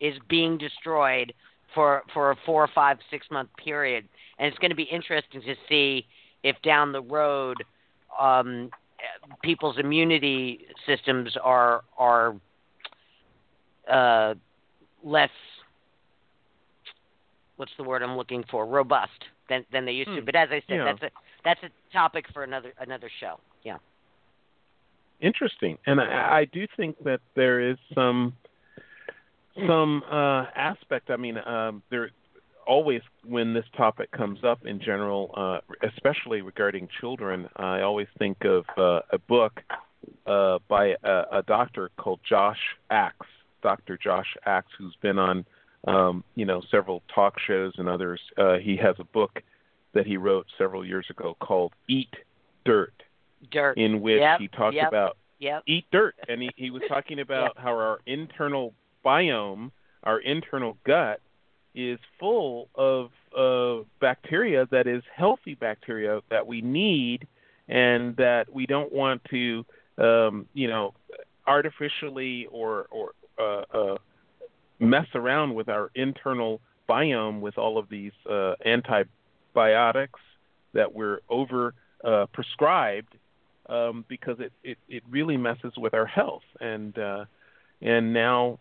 is 0.00 0.14
being 0.28 0.58
destroyed 0.58 1.32
for 1.74 2.02
for 2.12 2.32
a 2.32 2.36
four 2.46 2.62
or 2.64 2.70
five 2.74 2.98
six 3.10 3.26
month 3.30 3.48
period, 3.62 4.08
and 4.38 4.48
it's 4.48 4.58
going 4.58 4.70
to 4.70 4.76
be 4.76 4.84
interesting 4.84 5.42
to 5.42 5.54
see 5.68 6.06
if 6.42 6.56
down 6.62 6.92
the 6.92 7.02
road 7.02 7.58
um, 8.20 8.70
people's 9.42 9.78
immunity 9.78 10.60
systems 10.86 11.36
are 11.42 11.82
are 11.98 12.34
uh, 13.90 14.34
less 15.04 15.30
what's 17.56 17.72
the 17.76 17.84
word 17.84 18.02
I'm 18.02 18.16
looking 18.16 18.44
for 18.50 18.66
robust 18.66 19.10
than 19.48 19.64
than 19.72 19.84
they 19.84 19.92
used 19.92 20.10
to. 20.10 20.20
Hmm. 20.20 20.24
But 20.24 20.34
as 20.34 20.48
I 20.50 20.62
said, 20.66 20.76
Yeah. 20.76 20.84
that's 20.84 21.02
a 21.02 21.10
that's 21.44 21.60
a 21.62 21.92
topic 21.92 22.26
for 22.32 22.42
another 22.42 22.72
another 22.78 23.10
show. 23.20 23.38
Yeah. 23.62 23.76
Interesting, 25.20 25.78
and 25.86 26.00
I, 26.00 26.40
I 26.40 26.44
do 26.46 26.66
think 26.76 27.02
that 27.04 27.20
there 27.34 27.60
is 27.60 27.76
some 27.94 28.34
some 29.66 30.02
uh, 30.10 30.46
aspect. 30.54 31.10
I 31.10 31.16
mean, 31.16 31.36
um, 31.38 31.82
there 31.90 32.10
always 32.66 33.02
when 33.24 33.52
this 33.52 33.64
topic 33.76 34.10
comes 34.12 34.44
up 34.44 34.64
in 34.64 34.80
general, 34.80 35.34
uh, 35.36 35.58
especially 35.86 36.40
regarding 36.40 36.88
children, 37.00 37.48
I 37.56 37.82
always 37.82 38.06
think 38.18 38.44
of 38.44 38.64
uh, 38.78 39.00
a 39.10 39.18
book 39.18 39.60
uh, 40.26 40.58
by 40.68 40.94
a, 41.02 41.22
a 41.32 41.42
doctor 41.46 41.90
called 41.98 42.20
Josh 42.26 42.60
Axe, 42.90 43.26
Dr. 43.62 43.98
Josh 44.02 44.36
Axe, 44.46 44.72
who's 44.78 44.96
been 45.02 45.18
on 45.18 45.44
um, 45.86 46.24
you 46.34 46.46
know 46.46 46.62
several 46.70 47.02
talk 47.14 47.34
shows 47.46 47.74
and 47.78 47.88
others. 47.88 48.20
Uh, 48.38 48.56
he 48.58 48.76
has 48.76 48.96
a 48.98 49.04
book 49.04 49.42
that 49.92 50.06
he 50.06 50.16
wrote 50.16 50.46
several 50.56 50.86
years 50.86 51.06
ago 51.10 51.36
called 51.40 51.72
Eat 51.88 52.14
Dirt, 52.64 52.94
Dirt. 53.50 53.78
in 53.78 54.00
which 54.00 54.20
Yep, 54.20 54.40
he 54.40 54.48
talks 54.48 54.74
yep. 54.74 54.88
about 54.88 55.16
Yep. 55.38 55.62
eat 55.66 55.86
dirt 55.90 56.14
and 56.28 56.42
he, 56.42 56.50
he 56.56 56.70
was 56.70 56.82
talking 56.88 57.18
about 57.26 57.58
how 57.58 57.70
our 57.70 58.00
internal 58.06 58.74
biome 59.04 59.70
our 60.04 60.18
internal 60.18 60.76
gut 60.84 61.20
is 61.74 61.98
full 62.18 62.68
of 62.74 63.10
uh, 63.36 63.84
bacteria 64.00 64.66
that 64.70 64.86
is 64.86 65.02
healthy 65.14 65.54
bacteria 65.54 66.20
that 66.30 66.46
we 66.46 66.60
need 66.60 67.26
and 67.68 68.16
that 68.16 68.52
we 68.52 68.66
don't 68.66 68.92
want 68.92 69.22
to 69.30 69.64
um, 69.98 70.46
you 70.52 70.68
know 70.68 70.92
artificially 71.46 72.46
or 72.50 72.86
or 72.90 73.12
uh, 73.38 73.76
uh, 73.76 73.96
mess 74.78 75.06
around 75.14 75.54
with 75.54 75.68
our 75.68 75.90
internal 75.94 76.60
biome 76.88 77.40
with 77.40 77.56
all 77.56 77.78
of 77.78 77.88
these 77.88 78.12
uh, 78.28 78.54
antibiotics 78.66 80.20
that 80.72 80.92
we're 80.92 81.20
over 81.28 81.74
uh, 82.04 82.26
prescribed 82.32 83.14
um, 83.70 84.04
because 84.08 84.36
it, 84.40 84.52
it, 84.64 84.76
it 84.88 85.02
really 85.08 85.36
messes 85.36 85.72
with 85.76 85.94
our 85.94 86.06
health 86.06 86.42
and 86.60 86.98
uh, 86.98 87.24
and 87.80 88.12
now 88.12 88.58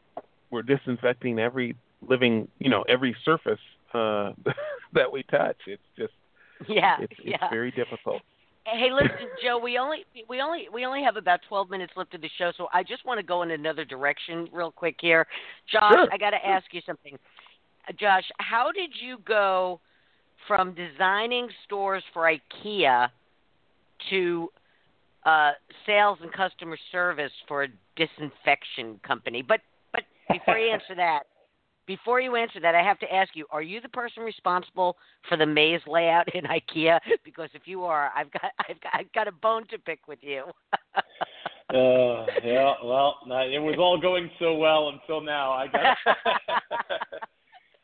we're 0.51 0.61
disinfecting 0.61 1.39
every 1.39 1.75
living 2.07 2.47
you 2.59 2.69
know 2.69 2.83
every 2.87 3.15
surface 3.25 3.59
uh, 3.93 4.31
that 4.93 5.11
we 5.11 5.23
touch. 5.23 5.57
It's 5.67 5.81
just 5.97 6.13
Yeah. 6.67 6.97
it's, 7.01 7.13
it's 7.19 7.21
yeah. 7.41 7.49
very 7.49 7.71
difficult. 7.71 8.21
Hey, 8.65 8.89
listen, 8.91 9.27
Joe. 9.43 9.57
We 9.57 9.77
only 9.77 10.05
we 10.29 10.41
only 10.41 10.67
we 10.71 10.85
only 10.85 11.03
have 11.03 11.17
about 11.17 11.39
twelve 11.47 11.69
minutes 11.69 11.93
left 11.95 12.13
of 12.13 12.21
the 12.21 12.29
show, 12.37 12.51
so 12.55 12.67
I 12.73 12.83
just 12.83 13.05
want 13.05 13.19
to 13.19 13.23
go 13.25 13.41
in 13.41 13.51
another 13.51 13.83
direction 13.83 14.47
real 14.53 14.71
quick 14.71 14.97
here. 15.01 15.25
Josh, 15.71 15.91
Sure. 15.91 16.07
I 16.11 16.17
got 16.17 16.31
to 16.31 16.45
ask 16.45 16.65
you 16.71 16.81
something. 16.85 17.17
Uh, 17.87 17.93
Josh, 17.99 18.25
how 18.37 18.71
did 18.71 18.91
you 19.01 19.17
go 19.25 19.79
from 20.47 20.75
designing 20.75 21.47
stores 21.65 22.03
for 22.13 22.31
IKEA 22.31 23.09
to 24.09 24.49
uh, 25.25 25.51
sales 25.85 26.17
and 26.21 26.31
customer 26.31 26.77
service 26.91 27.31
for 27.47 27.63
a 27.63 27.67
disinfection 27.95 28.99
company? 29.05 29.41
But 29.41 29.61
but 29.91 30.03
before 30.31 30.57
you 30.57 30.71
answer 30.71 30.93
that, 30.95 31.23
before 31.85 32.21
you 32.21 32.35
answer 32.35 32.59
that, 32.59 32.75
I 32.75 32.83
have 32.83 32.99
to 32.99 33.13
ask 33.13 33.35
you: 33.35 33.45
Are 33.51 33.61
you 33.61 33.81
the 33.81 33.89
person 33.89 34.23
responsible 34.23 34.95
for 35.27 35.37
the 35.37 35.45
maze 35.45 35.81
layout 35.87 36.33
in 36.35 36.43
IKEA? 36.45 36.99
Because 37.25 37.49
if 37.53 37.63
you 37.65 37.83
are, 37.83 38.11
I've 38.15 38.31
got 38.31 38.51
I've 38.67 38.81
got 38.81 38.93
I've 38.93 39.13
got 39.13 39.27
a 39.27 39.31
bone 39.31 39.65
to 39.69 39.77
pick 39.77 40.07
with 40.07 40.19
you. 40.21 40.45
Uh, 41.71 42.25
yeah, 42.43 42.73
well, 42.83 43.19
it 43.27 43.61
was 43.61 43.75
all 43.77 44.01
going 44.01 44.27
so 44.39 44.55
well 44.55 44.89
until 44.89 45.21
now. 45.21 45.51
I 45.51 45.67
got. 45.67 45.97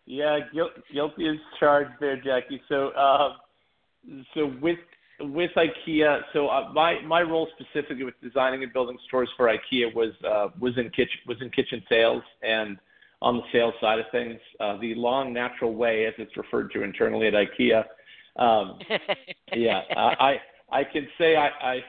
yeah, 0.08 0.40
guil- 0.52 0.72
guilty 0.92 1.28
as 1.28 1.36
charged 1.60 1.92
there, 2.00 2.20
Jackie. 2.20 2.60
So, 2.68 2.92
um, 2.96 4.24
so 4.34 4.52
with 4.60 4.80
with 5.20 5.52
IKEA, 5.56 6.22
so 6.34 6.48
uh, 6.48 6.72
my 6.74 7.00
my 7.02 7.22
role 7.22 7.48
specifically 7.60 8.04
with 8.04 8.16
designing 8.22 8.64
and 8.64 8.74
building 8.74 8.98
stores 9.08 9.30
for 9.38 9.48
IKEA 9.48 9.94
was 9.94 10.14
uh, 10.28 10.48
was 10.60 10.78
in 10.78 10.90
kitchen 10.90 11.20
was 11.28 11.38
in 11.42 11.50
kitchen 11.50 11.82
sales 11.90 12.24
and 12.44 12.78
on 13.22 13.38
the 13.38 13.44
sales 13.52 13.74
side 13.82 14.00
of 14.00 14.06
things, 14.12 14.40
uh, 14.60 14.78
the 14.78 14.94
long 14.96 15.34
natural 15.34 15.74
way, 15.74 16.06
as 16.06 16.14
it's 16.18 16.36
referred 16.38 16.72
to 16.72 16.84
internally 16.84 17.28
at 17.28 17.34
IKEA. 17.34 17.84
Um, 18.36 18.78
yeah, 19.54 19.82
uh, 19.96 20.16
I 20.20 20.38
I 20.72 20.84
can 20.84 21.08
say 21.18 21.36
I, 21.36 21.48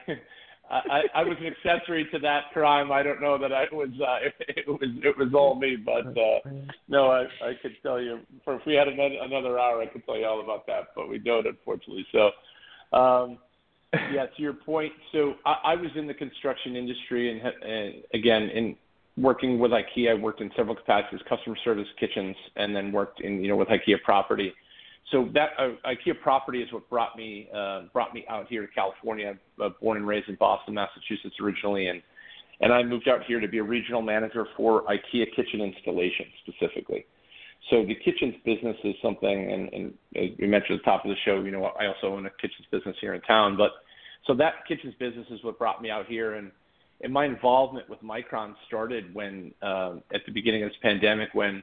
I 0.69 0.79
I 0.89 1.01
I 1.15 1.23
was 1.23 1.37
an 1.39 1.47
accessory 1.47 2.07
to 2.11 2.19
that 2.19 2.45
crime. 2.53 2.91
I 2.91 3.03
don't 3.03 3.21
know 3.21 3.37
that 3.37 3.51
I 3.51 3.65
was 3.71 3.89
uh, 4.01 4.29
it, 4.47 4.67
was 4.67 4.89
it 5.03 5.17
was 5.17 5.33
all 5.33 5.55
me, 5.55 5.75
but 5.75 6.07
uh, 6.17 6.39
no, 6.87 7.11
I 7.11 7.23
I 7.43 7.53
could 7.61 7.75
tell 7.83 8.01
you. 8.01 8.19
For 8.43 8.55
if 8.55 8.65
we 8.65 8.75
had 8.75 8.87
another 8.87 9.17
another 9.21 9.59
hour, 9.59 9.81
I 9.81 9.87
could 9.87 10.05
tell 10.05 10.17
you 10.17 10.25
all 10.25 10.41
about 10.41 10.65
that, 10.67 10.89
but 10.95 11.09
we 11.09 11.19
don't, 11.19 11.45
unfortunately. 11.45 12.05
So, 12.11 12.31
um, 12.93 13.37
yeah, 14.13 14.25
to 14.25 14.41
your 14.41 14.53
point. 14.53 14.91
So 15.11 15.35
I, 15.45 15.73
I 15.73 15.75
was 15.75 15.91
in 15.95 16.07
the 16.07 16.13
construction 16.13 16.75
industry, 16.75 17.31
and, 17.31 17.41
and 17.63 18.03
again 18.13 18.43
in 18.43 18.75
working 19.17 19.59
with 19.59 19.71
IKEA, 19.71 20.11
I 20.11 20.13
worked 20.13 20.41
in 20.41 20.51
several 20.55 20.75
capacities: 20.75 21.21
customer 21.27 21.55
service, 21.63 21.87
kitchens, 21.99 22.35
and 22.55 22.75
then 22.75 22.91
worked 22.91 23.21
in 23.21 23.41
you 23.41 23.49
know 23.49 23.55
with 23.55 23.69
IKEA 23.69 24.01
property 24.03 24.53
so 25.11 25.29
that 25.33 25.51
uh, 25.57 25.69
IKEA 25.85 26.19
property 26.21 26.61
is 26.61 26.71
what 26.73 26.89
brought 26.89 27.15
me 27.15 27.47
uh, 27.55 27.83
brought 27.93 28.13
me 28.13 28.25
out 28.29 28.47
here 28.47 28.65
to 28.65 28.73
California. 28.73 29.29
I'm 29.29 29.65
uh, 29.65 29.69
born 29.81 29.97
and 29.97 30.07
raised 30.07 30.27
in 30.27 30.35
Boston, 30.35 30.73
Massachusetts 30.73 31.35
originally, 31.41 31.87
and 31.87 32.01
and 32.59 32.73
I 32.73 32.83
moved 32.83 33.07
out 33.07 33.23
here 33.25 33.39
to 33.39 33.47
be 33.47 33.59
a 33.59 33.63
regional 33.63 34.01
manager 34.01 34.47
for 34.57 34.83
IKEA 34.83 35.25
kitchen 35.35 35.61
installation 35.61 36.25
specifically. 36.45 37.05
So 37.69 37.85
the 37.85 37.95
kitchens 37.95 38.35
business 38.45 38.77
is 38.83 38.95
something, 39.01 39.51
and, 39.73 39.93
as 40.15 40.29
we 40.39 40.47
mentioned 40.47 40.79
at 40.79 40.85
the 40.85 40.91
top 40.91 41.03
of 41.03 41.09
the 41.09 41.17
show, 41.25 41.43
you 41.43 41.51
know, 41.51 41.65
I 41.65 41.87
also 41.87 42.15
own 42.15 42.25
a 42.25 42.29
kitchens 42.41 42.65
business 42.71 42.95
here 43.01 43.13
in 43.13 43.21
town. 43.21 43.57
But 43.57 43.71
so 44.25 44.33
that 44.35 44.65
kitchens 44.67 44.93
business 44.99 45.27
is 45.31 45.43
what 45.43 45.59
brought 45.59 45.81
me 45.81 45.89
out 45.89 46.05
here, 46.05 46.35
and 46.35 46.51
my 47.09 47.25
involvement 47.25 47.89
with 47.89 48.01
Micron 48.01 48.55
started 48.67 49.13
when 49.13 49.53
uh, 49.61 49.95
at 50.13 50.21
the 50.25 50.31
beginning 50.31 50.63
of 50.63 50.69
this 50.69 50.77
pandemic 50.81 51.29
when 51.33 51.61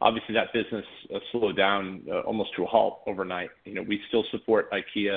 obviously 0.00 0.34
that 0.34 0.52
business 0.52 0.84
uh, 1.14 1.18
slowed 1.32 1.56
down 1.56 2.02
uh, 2.10 2.20
almost 2.20 2.50
to 2.56 2.64
a 2.64 2.66
halt 2.66 3.00
overnight. 3.06 3.50
You 3.64 3.74
know, 3.74 3.82
we 3.82 4.00
still 4.08 4.24
support 4.30 4.70
IKEA 4.72 5.16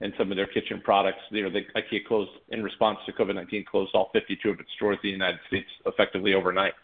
and 0.00 0.12
some 0.18 0.30
of 0.30 0.36
their 0.36 0.46
kitchen 0.46 0.80
products. 0.82 1.18
You 1.30 1.44
know, 1.44 1.50
the 1.50 1.62
IKEA 1.76 2.06
closed 2.06 2.30
in 2.48 2.62
response 2.62 2.98
to 3.06 3.12
COVID-19, 3.12 3.66
closed 3.66 3.90
all 3.94 4.10
52 4.12 4.50
of 4.50 4.60
its 4.60 4.70
stores 4.76 4.98
in 5.02 5.08
the 5.08 5.12
United 5.12 5.40
States 5.48 5.68
effectively 5.86 6.34
overnight. 6.34 6.74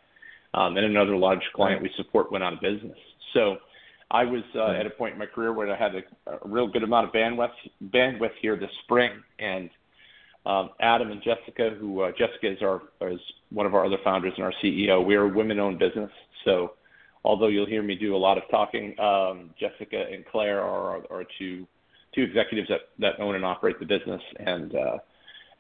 Um, 0.53 0.77
and 0.77 0.87
another 0.87 1.17
large 1.17 1.43
client 1.55 1.83
we 1.83 1.91
support 1.97 2.33
went 2.33 2.43
out 2.43 2.55
of 2.55 2.61
business. 2.61 2.99
So 3.35 3.59
I 4.11 4.25
was 4.25 4.43
uh, 4.57 4.73
at 4.73 4.87
a 4.87 4.91
point 4.91 5.13
in 5.13 5.19
my 5.19 5.27
career 5.27 5.53
where 5.53 5.73
I 5.73 5.79
had 5.79 5.95
a, 5.95 6.03
a 6.33 6.39
real 6.45 6.67
good 6.67 6.83
amount 6.83 7.07
of 7.07 7.13
bandwidth 7.13 7.51
bandwidth 7.85 8.33
here 8.43 8.57
this 8.57 8.71
spring, 8.85 9.13
and 9.39 9.71
um, 10.47 10.71
Adam 10.81 11.11
and 11.13 11.23
Jessica, 11.23 11.77
who 11.79 12.03
uh, 12.03 12.11
Jessica 12.13 12.51
is 12.51 12.59
our 12.63 12.83
is 13.09 13.21
one 13.51 13.67
of 13.67 13.75
our 13.75 13.85
other 13.87 13.99
founders 14.03 14.33
and 14.37 14.45
our 14.45 14.53
CEO. 14.63 15.05
We 15.05 15.15
are 15.15 15.25
a 15.25 15.29
women-owned 15.29 15.79
business, 15.79 16.11
so 16.45 16.73
although 17.25 17.49
you'll 17.49 17.67
hear 17.67 17.83
me 17.83 17.95
do 17.95 18.17
a 18.17 18.19
lot 18.19 18.37
of 18.37 18.45
talking, 18.51 18.99
um, 18.99 19.51
Jessica 19.61 20.07
and 20.11 20.25
Claire 20.27 20.61
are, 20.61 21.03
are 21.11 21.25
two 21.39 21.67
two 22.13 22.23
executives 22.23 22.69
that, 22.69 22.81
that 22.99 23.21
own 23.21 23.37
and 23.37 23.45
operate 23.45 23.79
the 23.79 23.87
business, 23.87 24.23
and 24.39 24.75
uh, 24.75 24.99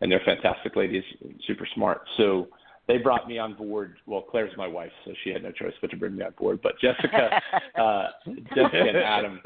and 0.00 0.10
they're 0.10 0.22
fantastic 0.24 0.74
ladies, 0.74 1.04
super 1.46 1.68
smart. 1.74 2.02
So 2.16 2.48
they 2.90 2.98
brought 2.98 3.28
me 3.28 3.38
on 3.38 3.54
board. 3.54 3.98
Well, 4.06 4.22
Claire's 4.22 4.56
my 4.56 4.66
wife, 4.66 4.90
so 5.04 5.12
she 5.22 5.30
had 5.30 5.44
no 5.44 5.52
choice 5.52 5.72
but 5.80 5.90
to 5.90 5.96
bring 5.96 6.16
me 6.16 6.24
on 6.24 6.32
board. 6.36 6.60
But 6.60 6.72
Jessica, 6.80 7.40
uh, 7.78 8.08
Jessica 8.54 8.80
and 8.80 8.96
Adam, 8.96 9.40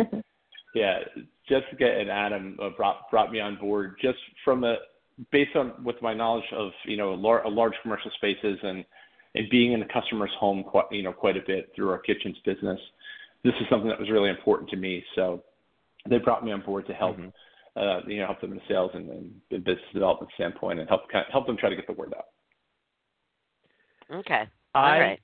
yeah, 0.75 1.01
Jessica 1.47 1.87
and 1.87 2.11
Adam 2.11 2.57
uh, 2.63 2.71
brought 2.71 3.11
brought 3.11 3.31
me 3.31 3.41
on 3.41 3.57
board 3.57 3.97
just 4.01 4.19
from 4.45 4.65
a 4.65 4.77
based 5.31 5.55
on 5.57 5.85
with 5.85 6.01
my 6.01 6.15
knowledge 6.15 6.45
of 6.53 6.73
you 6.87 6.97
know 6.97 7.13
lar- 7.13 7.49
large 7.51 7.75
commercial 7.83 8.11
spaces 8.17 8.59
and 8.63 8.83
and 9.35 9.51
being 9.51 9.73
in 9.73 9.81
the 9.81 9.87
customer's 9.93 10.33
home 10.39 10.65
quite 10.65 10.87
you 10.91 11.03
know 11.03 11.13
quite 11.13 11.37
a 11.37 11.43
bit 11.47 11.71
through 11.77 11.91
our 11.91 11.99
kitchens 11.99 12.37
business. 12.47 12.81
This 13.43 13.55
is 13.61 13.67
something 13.69 13.89
that 13.89 14.01
was 14.01 14.11
really 14.11 14.31
important 14.31 14.71
to 14.71 14.77
me. 14.77 15.05
So 15.15 15.43
they 16.09 16.17
brought 16.17 16.45
me 16.45 16.53
on 16.53 16.63
board 16.63 16.87
to 16.87 16.95
help 16.95 17.19
Mhm. 17.19 17.31
uh, 17.77 18.01
you 18.07 18.21
know 18.21 18.27
help 18.27 18.41
them 18.41 18.53
in 18.53 18.61
sales 18.69 18.91
and, 18.95 19.11
and 19.11 19.65
business 19.65 19.93
development 19.93 20.33
standpoint 20.35 20.81
and 20.81 20.89
help 20.89 21.03
help 21.31 21.47
them 21.47 21.59
try 21.59 21.69
to 21.69 21.77
get 21.77 21.87
the 21.87 21.93
word 21.93 22.15
out. 22.17 22.29
Okay. 24.25 24.49
I 24.75 24.79
All 24.95 25.01
right. 25.01 25.21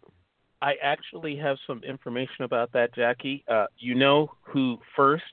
I 0.62 0.74
actually 0.82 1.36
have 1.36 1.57
some 1.66 1.82
information 1.84 2.44
about 2.44 2.72
that, 2.72 2.94
Jackie. 2.94 3.42
Uh, 3.48 3.66
you 3.78 3.94
know 3.94 4.30
who 4.42 4.78
first? 4.94 5.24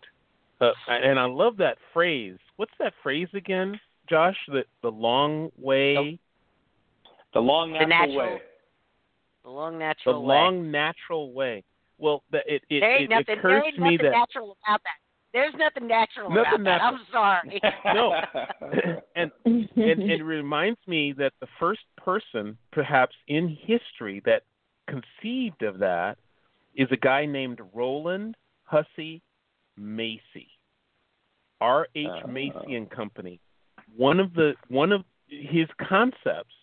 Uh, 0.61 0.71
and 0.87 1.19
I 1.19 1.25
love 1.25 1.57
that 1.57 1.77
phrase. 1.93 2.37
What's 2.55 2.71
that 2.79 2.93
phrase 3.03 3.27
again, 3.33 3.79
Josh? 4.09 4.37
The 4.47 4.63
the 4.81 4.89
long 4.89 5.49
way, 5.57 6.17
The 7.33 7.39
long 7.39 7.73
The 7.73 7.85
natural, 7.85 8.07
natural- 8.07 8.35
way. 8.35 8.41
The 9.43 9.49
long 9.49 9.73
the 9.73 9.79
natural 9.79 10.15
way. 10.15 10.21
The 10.23 10.27
long 10.27 10.71
natural 10.71 11.33
way. 11.33 11.63
Well, 11.99 12.23
the, 12.31 12.39
it 12.47 12.63
it, 12.69 12.79
there 12.79 12.95
ain't 12.95 13.03
it 13.03 13.09
nothing. 13.09 13.25
There 13.27 13.37
occurs 13.37 13.63
ain't 13.67 13.75
to 13.75 13.81
me 13.81 13.97
that 13.97 14.11
natural 14.11 14.57
about 14.65 14.81
that. 14.83 14.99
There's 15.33 15.53
nothing 15.57 15.87
natural 15.87 16.29
Nothing 16.29 16.61
about 16.61 16.63
that. 16.63 16.81
I'm 16.81 16.99
sorry. 17.11 17.61
No. 17.93 18.13
and 19.15 19.31
and 19.45 19.69
it 19.75 20.23
reminds 20.23 20.79
me 20.87 21.13
that 21.17 21.33
the 21.41 21.47
first 21.59 21.81
person, 21.97 22.57
perhaps 22.71 23.15
in 23.27 23.57
history, 23.61 24.21
that 24.25 24.43
conceived 24.87 25.63
of 25.63 25.79
that 25.79 26.17
is 26.75 26.87
a 26.91 26.97
guy 26.97 27.25
named 27.25 27.59
Roland 27.73 28.35
Hussey 28.63 29.21
Macy, 29.77 30.49
R. 31.61 31.87
H. 31.95 32.07
Uh. 32.23 32.27
Macy 32.27 32.75
and 32.75 32.89
Company. 32.89 33.39
One 33.95 34.19
of 34.19 34.33
the 34.33 34.53
one 34.69 34.91
of 34.91 35.03
his 35.27 35.67
concepts 35.87 36.53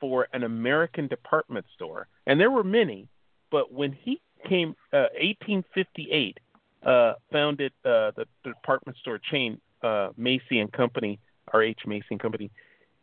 for 0.00 0.26
an 0.32 0.42
American 0.42 1.06
department 1.06 1.66
store, 1.74 2.08
and 2.26 2.40
there 2.40 2.50
were 2.50 2.64
many, 2.64 3.08
but 3.50 3.72
when 3.72 3.92
he 3.92 4.20
came, 4.48 4.70
uh, 4.92 5.06
1858, 5.20 6.38
uh, 6.86 7.14
founded 7.30 7.72
uh, 7.84 8.10
the, 8.16 8.26
department 8.44 8.96
store 8.98 9.18
chain 9.30 9.60
uh, 9.82 10.08
Macy 10.16 10.58
and 10.60 10.72
Company, 10.72 11.18
R. 11.52 11.62
H. 11.62 11.80
Macy 11.86 12.06
and 12.10 12.20
Company. 12.20 12.50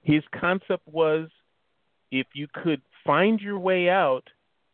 His 0.03 0.23
concept 0.39 0.87
was, 0.87 1.29
if 2.11 2.27
you 2.33 2.47
could 2.53 2.81
find 3.05 3.39
your 3.39 3.59
way 3.59 3.89
out, 3.89 4.23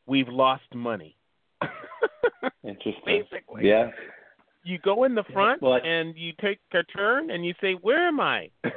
we've 0.06 0.28
lost 0.30 0.64
money. 0.74 1.16
Interesting. 2.64 3.02
Basically, 3.06 3.68
Yeah. 3.68 3.92
you 4.64 4.78
go 4.80 5.04
in 5.04 5.16
the 5.16 5.24
front 5.34 5.62
Well, 5.62 5.74
I- 5.74 5.80
and 5.80 6.16
you 6.16 6.34
take 6.42 6.60
a 6.74 6.84
turn 6.84 7.30
and 7.32 7.46
you 7.46 7.54
say, 7.62 7.74
"Where 7.74 8.08
am 8.08 8.20
I?" 8.20 8.50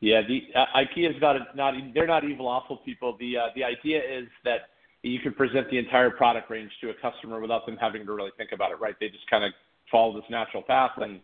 Yeah, 0.00 0.20
the 0.20 0.42
uh, 0.54 0.66
IKEA's 0.76 1.18
not 1.20 1.36
a, 1.36 1.46
not 1.54 1.72
they're 1.94 2.06
not 2.06 2.24
evil 2.24 2.46
awful 2.46 2.76
people. 2.78 3.16
The 3.18 3.38
uh, 3.38 3.46
the 3.54 3.64
idea 3.64 3.98
is 4.02 4.26
that 4.44 4.68
you 5.04 5.20
can 5.20 5.34
present 5.34 5.70
the 5.70 5.78
entire 5.78 6.10
product 6.10 6.50
range 6.50 6.70
to 6.80 6.90
a 6.90 6.94
customer 6.94 7.40
without 7.40 7.66
them 7.66 7.76
having 7.80 8.06
to 8.06 8.12
really 8.12 8.30
think 8.36 8.50
about 8.52 8.70
it, 8.72 8.80
right? 8.80 8.94
They 9.00 9.08
just 9.08 9.28
kind 9.28 9.44
of 9.44 9.52
follow 9.90 10.14
this 10.14 10.24
natural 10.30 10.62
path 10.62 10.92
and 10.96 11.20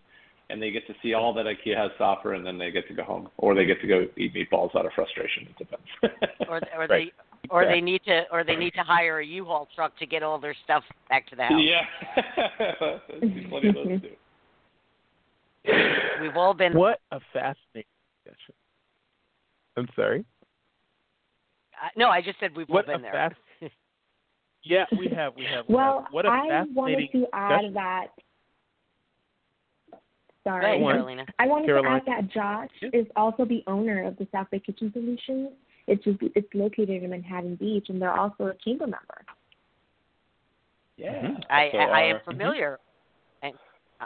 and 0.51 0.61
they 0.61 0.72
get 0.72 0.85
to 0.89 0.95
see 1.01 1.14
all 1.14 1.33
that 1.33 1.47
IKEA 1.47 1.76
has 1.76 1.93
to 1.99 2.03
offer, 2.03 2.35
and 2.35 2.45
then 2.45 2.59
they 2.59 2.72
get 2.72 2.89
to 2.89 2.93
go 2.95 3.05
home, 3.05 3.28
or 3.39 3.55
they 3.55 3.64
get 3.64 3.81
to 3.83 3.87
go 3.87 4.07
eat 4.16 4.35
meatballs 4.35 4.74
out 4.74 4.85
of 4.85 4.91
frustration. 4.97 5.47
It 5.49 5.57
depends. 5.59 5.87
or 6.49 6.57
or 6.57 6.61
Right. 6.89 6.89
they 6.89 7.12
or 7.51 7.64
they 7.66 7.81
need 7.81 8.03
to 8.07 8.24
or 8.33 8.43
they 8.43 8.57
need 8.57 8.74
to 8.74 8.83
hire 8.83 9.20
a 9.20 9.24
U-Haul 9.24 9.68
truck 9.76 9.97
to 9.99 10.07
get 10.07 10.24
all 10.24 10.41
their 10.41 10.57
stuff 10.64 10.83
back 11.09 11.28
to 11.28 11.37
the 11.37 11.45
house. 11.45 11.62
yeah, 11.62 12.99
plenty 13.49 13.68
of 13.68 13.74
those 13.76 14.01
too. 14.03 14.11
We've 16.20 16.37
all 16.37 16.53
been. 16.55 16.74
what 16.76 17.01
a 17.12 17.20
fascinating 17.33 17.85
discussion. 18.24 18.55
I'm 19.76 19.89
sorry. 19.95 20.24
Uh, 21.83 21.89
no, 21.97 22.09
I 22.09 22.20
just 22.20 22.41
said 22.41 22.51
we've 22.57 22.68
What 22.68 22.89
all 22.89 22.95
a 22.95 22.99
been 22.99 23.03
there. 23.03 23.12
fast. 23.12 23.37
Yeah, 24.62 24.84
we 24.98 25.08
have. 25.08 25.34
We 25.36 25.44
have. 25.46 25.64
well, 25.68 26.02
have. 26.04 26.12
what 26.12 26.26
a 26.26 26.28
I 26.28 26.64
wanted 26.74 27.11
to 27.12 27.26
add 27.32 27.48
discussion. 27.62 27.74
that. 27.74 28.06
Sorry, 30.44 30.64
ahead, 30.64 30.80
Carolina. 30.80 31.26
I 31.38 31.46
wanted 31.46 31.66
Caroline. 31.66 32.04
to 32.04 32.11
add 32.11 32.24
that 32.26 32.32
Josh 32.32 32.68
Yeah. 32.80 32.88
is 33.00 33.06
also 33.16 33.44
the 33.44 33.62
owner 33.66 34.04
of 34.06 34.16
the 34.16 34.26
South 34.32 34.48
Bay 34.50 34.58
Kitchen 34.61 34.90
Solutions. 34.92 35.50
It's 35.86 36.02
just, 36.04 36.18
it's 36.34 36.48
located 36.54 37.02
in 37.02 37.11
Manhattan 37.11 37.56
Beach, 37.56 37.86
and 37.88 38.00
they're 38.00 38.12
also 38.18 38.46
a 38.46 38.54
chamber 38.64 38.86
member. 38.86 39.24
Yeah, 40.96 41.22
Mhm. 41.22 41.44
I 41.50 41.70
So 41.72 41.78
I, 41.78 41.84
I 41.84 42.02
am 42.04 42.20
familiar. 42.24 42.78
I, 43.42 43.52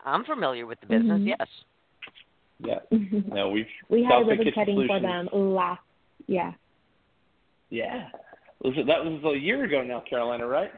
I'm 0.05 0.25
familiar 0.25 0.67
with 0.67 0.81
the 0.81 0.87
business. 0.87 1.21
Mhm. 1.21 1.27
Yes. 1.39 1.49
Yeah, 2.61 2.79
no, 3.35 3.51
we've 3.51 3.67
we 3.89 4.03
had 4.05 4.13
South 4.13 4.23
a 4.23 4.25
Bay 4.27 4.31
ribbon 4.31 4.45
Kitchen 4.47 4.55
cutting 4.61 4.77
for 4.87 4.99
Solutions- 4.99 5.31
them 5.33 5.55
last. 5.55 5.81
Yeah. 6.27 6.53
Yeah, 7.71 8.09
was 8.65 8.75
it, 8.77 8.87
that 8.87 9.05
was 9.05 9.37
a 9.37 9.39
year 9.39 9.65
ago 9.65 9.83
now, 9.83 10.03
Carolina, 10.09 10.47
right? 10.47 10.71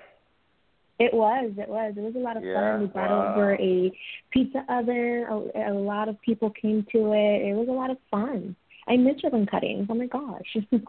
It 0.98 1.12
was. 1.12 1.52
It 1.58 1.68
was. 1.68 1.94
It 1.96 2.00
was 2.00 2.14
a 2.16 2.18
lot 2.18 2.36
of 2.36 2.44
Yeah, 2.44 2.54
fun. 2.54 2.80
We 2.80 2.86
brought 2.86 3.10
wow. 3.10 3.34
over 3.34 3.54
a 3.54 3.92
pizza 4.32 4.64
oven. 4.68 5.26
A, 5.54 5.70
a 5.70 5.74
lot 5.74 6.08
of 6.08 6.20
people 6.22 6.50
came 6.50 6.86
to 6.92 7.12
it. 7.12 7.48
It 7.48 7.54
was 7.54 7.68
a 7.68 7.72
lot 7.72 7.90
of 7.90 7.98
fun. 8.10 8.56
I 8.88 8.96
miss 8.96 9.16
ribbon 9.22 9.46
cutting. 9.46 9.86
Oh 9.90 9.94
my 9.94 10.06
gosh. 10.06 10.56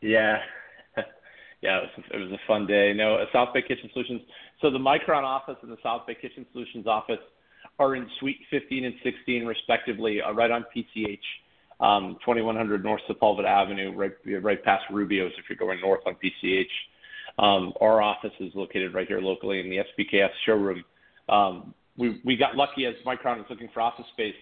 Yeah. 0.00 0.38
yeah, 1.62 1.78
it 1.78 1.90
was, 1.96 2.04
it 2.12 2.18
was 2.18 2.32
a 2.32 2.40
fun 2.46 2.66
day. 2.66 2.92
No, 2.94 3.16
uh, 3.16 3.24
South 3.32 3.52
Bay 3.52 3.62
Kitchen 3.62 3.90
Solutions. 3.92 4.22
So 4.62 4.70
the 4.70 4.78
Micron 4.78 5.22
office 5.22 5.56
and 5.62 5.70
the 5.70 5.76
South 5.82 6.06
Bay 6.06 6.16
Kitchen 6.20 6.46
Solutions 6.52 6.86
office 6.86 7.20
are 7.78 7.94
in 7.94 8.08
Suite 8.20 8.38
15 8.50 8.84
and 8.84 8.94
16, 9.02 9.44
respectively, 9.44 10.20
uh, 10.22 10.32
right 10.32 10.50
on 10.50 10.64
PCH, 10.74 11.18
um, 11.80 12.16
2100 12.24 12.82
North 12.82 13.02
Sepulveda 13.08 13.46
Avenue, 13.46 13.92
right 13.94 14.12
right 14.42 14.62
past 14.64 14.84
Rubio's 14.90 15.32
if 15.38 15.44
you're 15.48 15.56
going 15.56 15.80
north 15.80 16.00
on 16.06 16.14
PCH. 16.14 16.64
Um, 17.38 17.72
our 17.80 18.00
office 18.00 18.32
is 18.40 18.52
located 18.54 18.94
right 18.94 19.06
here 19.06 19.20
locally 19.20 19.60
in 19.60 19.68
the 19.68 19.78
SBKS 19.78 20.30
showroom. 20.46 20.84
Um, 21.28 21.74
we 21.96 22.20
we 22.24 22.36
got 22.36 22.56
lucky 22.56 22.86
as 22.86 22.94
Micron 23.06 23.38
was 23.38 23.46
looking 23.50 23.68
for 23.74 23.80
office 23.80 24.06
space. 24.12 24.34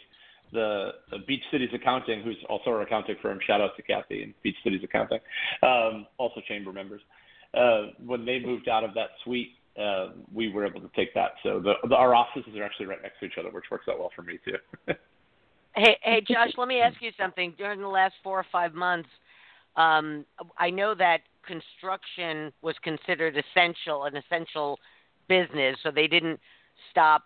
The, 0.53 0.91
the 1.11 1.19
Beach 1.27 1.43
Cities 1.51 1.71
Accounting, 1.75 2.23
who's 2.23 2.37
also 2.49 2.71
our 2.71 2.83
accounting 2.83 3.17
firm, 3.21 3.41
shout 3.45 3.61
out 3.61 3.71
to 3.77 3.83
Kathy 3.83 4.23
and 4.23 4.35
Beach 4.45 4.55
Cities 4.63 4.83
Accounting, 4.85 5.19
um, 5.65 6.07
also 6.17 6.41
chamber 6.47 6.73
members. 6.73 7.01
Uh, 7.55 7.87
when 8.05 8.25
they 8.25 8.39
moved 8.39 8.69
out 8.69 8.85
of 8.85 8.95
that 8.95 9.09
suite, 9.25 9.53
uh, 9.81 10.09
we 10.33 10.53
were 10.53 10.65
able 10.65 10.81
to 10.81 10.91
take 10.95 11.13
that. 11.15 11.33
So 11.43 11.61
the, 11.61 11.75
the, 11.89 11.97
our 11.97 12.15
offices 12.15 12.55
are 12.57 12.63
actually 12.63 12.87
right 12.87 13.03
next 13.03 13.19
to 13.19 13.27
each 13.27 13.39
other, 13.39 13.51
which 13.51 13.65
works 13.71 13.87
out 13.91 13.99
well 13.99 14.11
for 14.15 14.23
me 14.23 14.39
too. 14.45 14.95
Hey, 15.77 15.97
hey, 16.03 16.21
Josh. 16.21 16.53
let 16.57 16.69
me 16.69 16.81
ask 16.81 16.97
you 17.01 17.11
something. 17.19 17.53
During 17.59 17.81
the 17.81 17.89
last 17.89 18.15
four 18.23 18.39
or 18.39 18.47
five 18.53 18.75
months, 18.75 19.09
um, 19.77 20.25
I 20.57 20.71
know 20.71 20.95
that 20.95 21.19
construction 21.45 22.53
was 22.63 22.77
considered 22.83 23.37
essential, 23.37 24.05
an 24.05 24.17
essential 24.17 24.79
business, 25.29 25.77
so 25.83 25.91
they 25.91 26.07
didn't 26.07 26.39
stop, 26.91 27.25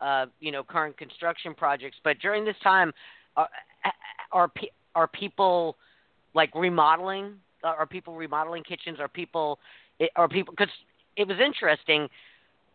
uh, 0.00 0.26
you 0.38 0.52
know, 0.52 0.62
current 0.62 0.96
construction 0.96 1.54
projects. 1.54 1.96
But 2.04 2.20
during 2.20 2.44
this 2.44 2.56
time, 2.62 2.92
are 3.36 3.48
are, 4.32 4.50
are 4.94 5.08
people 5.08 5.76
like 6.34 6.54
remodeling? 6.54 7.34
Are 7.64 7.86
people 7.86 8.14
remodeling 8.14 8.62
kitchens? 8.62 9.00
Are 9.00 9.08
people 9.08 9.58
are 10.14 10.28
people 10.28 10.54
because 10.56 10.72
it 11.16 11.26
was 11.26 11.38
interesting 11.44 12.08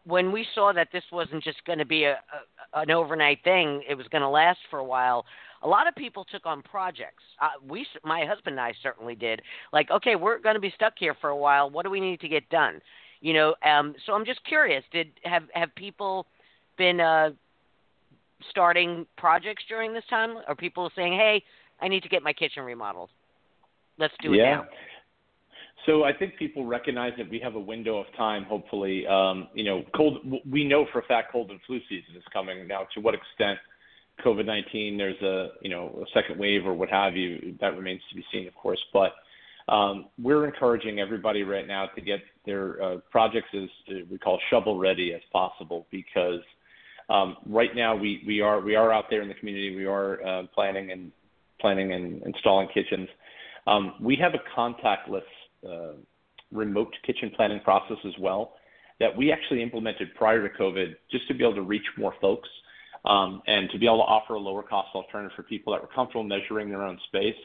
when 0.06 0.32
we 0.32 0.46
saw 0.54 0.74
that 0.74 0.90
this 0.92 1.04
wasn't 1.12 1.44
just 1.44 1.64
going 1.66 1.80
to 1.80 1.86
be 1.86 2.04
a, 2.04 2.14
a 2.14 2.80
an 2.80 2.92
overnight 2.92 3.44
thing, 3.44 3.84
it 3.88 3.96
was 3.96 4.08
going 4.08 4.22
to 4.22 4.30
last 4.30 4.60
for 4.70 4.80
a 4.80 4.84
while. 4.84 5.26
A 5.62 5.68
lot 5.68 5.88
of 5.88 5.96
people 5.96 6.26
took 6.26 6.46
on 6.46 6.62
projects. 6.62 7.24
Uh, 7.42 7.50
we, 7.68 7.86
my 8.04 8.26
husband 8.26 8.58
and 8.58 8.60
I, 8.60 8.74
certainly 8.82 9.16
did. 9.16 9.42
Like, 9.72 9.92
okay, 9.92 10.16
we're 10.16 10.40
going 10.40 10.56
to 10.56 10.60
be 10.60 10.74
stuck 10.76 10.94
here 10.98 11.16
for 11.22 11.30
a 11.30 11.38
while. 11.38 11.70
What 11.70 11.86
do 11.86 11.92
we 11.92 12.00
need 12.00 12.20
to 12.22 12.28
get 12.28 12.50
done? 12.50 12.82
You 13.22 13.34
know, 13.34 13.56
um, 13.64 13.96
so 14.06 14.14
I'm 14.14 14.26
just 14.26 14.44
curious. 14.44 14.84
Did 14.92 15.12
have 15.24 15.44
have 15.54 15.74
people 15.76 16.26
been 16.78 17.00
uh, 17.00 17.30
starting 18.50 19.06
projects 19.18 19.64
during 19.70 19.94
this 19.94 20.04
time? 20.10 20.38
Are 20.48 20.56
people 20.56 20.92
saying, 20.96 21.14
"Hey, 21.14 21.42
I 21.80 21.88
need 21.88 22.04
to 22.04 22.10
get 22.10 22.22
my 22.22 22.34
kitchen 22.34 22.64
remodeled. 22.64 23.10
Let's 23.98 24.14
do 24.22 24.34
it 24.34 24.38
yeah. 24.38 24.56
now." 24.56 24.66
So 25.86 26.04
I 26.04 26.14
think 26.14 26.38
people 26.38 26.66
recognize 26.66 27.12
that 27.18 27.30
we 27.30 27.40
have 27.40 27.56
a 27.56 27.60
window 27.60 27.98
of 27.98 28.06
time. 28.16 28.46
Hopefully, 28.46 29.06
um, 29.08 29.50
you 29.54 29.64
know, 29.64 29.84
cold. 29.96 30.20
We 30.50 30.64
know 30.64 30.86
for 30.92 31.00
a 31.00 31.04
fact 31.04 31.32
cold 31.32 31.52
and 31.52 31.60
flu 31.68 31.80
season 31.90 32.16
is 32.16 32.24
coming. 32.32 32.68
Now, 32.68 32.88
to 32.94 33.02
what 33.02 33.14
extent 33.14 33.60
COVID 34.26 34.46
nineteen 34.46 34.98
there's 34.98 35.22
a 35.22 35.50
you 35.62 35.70
know 35.70 36.02
a 36.02 36.06
second 36.14 36.40
wave 36.40 36.66
or 36.66 36.74
what 36.74 36.90
have 36.90 37.16
you 37.18 37.56
that 37.60 37.76
remains 37.76 38.02
to 38.10 38.16
be 38.16 38.24
seen, 38.32 38.48
of 38.48 38.56
course. 38.56 38.82
But 38.94 39.14
um, 39.68 40.06
we're 40.22 40.46
encouraging 40.46 41.00
everybody 41.00 41.44
right 41.44 41.68
now 41.68 41.88
to 41.96 42.02
get 42.02 42.20
their 42.46 42.82
uh, 42.82 42.98
projects 43.12 43.48
as 43.54 43.70
uh, 43.90 43.94
we 44.10 44.18
call 44.18 44.40
shovel 44.50 44.78
ready 44.78 45.14
as 45.14 45.22
possible 45.32 45.88
because 45.92 46.42
um, 47.10 47.38
right 47.46 47.76
now 47.76 47.96
we, 47.96 48.24
we 48.26 48.42
are 48.42 48.62
we 48.62 48.76
are 48.76 48.94
out 48.94 49.06
there 49.10 49.22
in 49.22 49.28
the 49.28 49.34
community. 49.34 49.76
We 49.76 49.86
are 49.86 50.26
uh, 50.26 50.44
planning 50.54 50.92
and 50.92 51.12
planning 51.60 51.94
and 51.94 52.22
installing 52.24 52.68
kitchens. 52.74 53.08
Um, 53.68 53.96
we 54.02 54.18
have 54.18 54.34
a 54.34 54.60
contactless 54.60 55.22
uh, 55.68 55.94
remote 56.52 56.94
kitchen 57.06 57.32
planning 57.36 57.60
process 57.62 57.98
as 58.06 58.14
well 58.20 58.54
that 59.00 59.16
we 59.16 59.32
actually 59.32 59.62
implemented 59.62 60.14
prior 60.16 60.48
to 60.48 60.56
COVID 60.56 60.96
just 61.12 61.28
to 61.28 61.34
be 61.34 61.44
able 61.44 61.56
to 61.56 61.62
reach 61.62 61.86
more 61.98 62.14
folks 62.22 62.48
um, 63.06 63.42
and 63.48 63.70
to 63.72 63.80
be 63.80 63.86
able 63.86 63.98
to 63.98 64.04
offer 64.04 64.36
a 64.36 64.40
lower 64.40 64.64
cost 64.64 64.90
alternative 64.94 65.36
for 65.36 65.44
people 65.44 65.74
that 65.74 65.82
were 65.82 65.90
comfortable 65.94 66.24
measuring 66.24 66.70
their 66.70 66.84
own 66.84 67.00
space. 67.08 67.36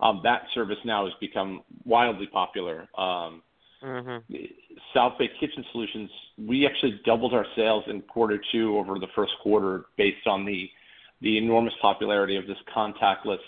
Um, 0.00 0.20
that 0.24 0.42
service 0.54 0.78
now 0.84 1.04
has 1.04 1.14
become 1.20 1.62
wildly 1.84 2.26
popular. 2.26 2.88
Um, 2.98 3.42
Mm-hmm. 3.82 4.34
South 4.94 5.18
Bay 5.18 5.28
Kitchen 5.38 5.64
Solutions, 5.72 6.10
we 6.38 6.66
actually 6.66 7.00
doubled 7.04 7.34
our 7.34 7.46
sales 7.54 7.84
in 7.88 8.02
quarter 8.02 8.40
two 8.50 8.76
over 8.78 8.98
the 8.98 9.06
first 9.14 9.32
quarter 9.42 9.84
based 9.96 10.26
on 10.26 10.44
the 10.44 10.68
the 11.22 11.38
enormous 11.38 11.72
popularity 11.80 12.36
of 12.36 12.46
this 12.46 12.56
contactless 12.74 13.38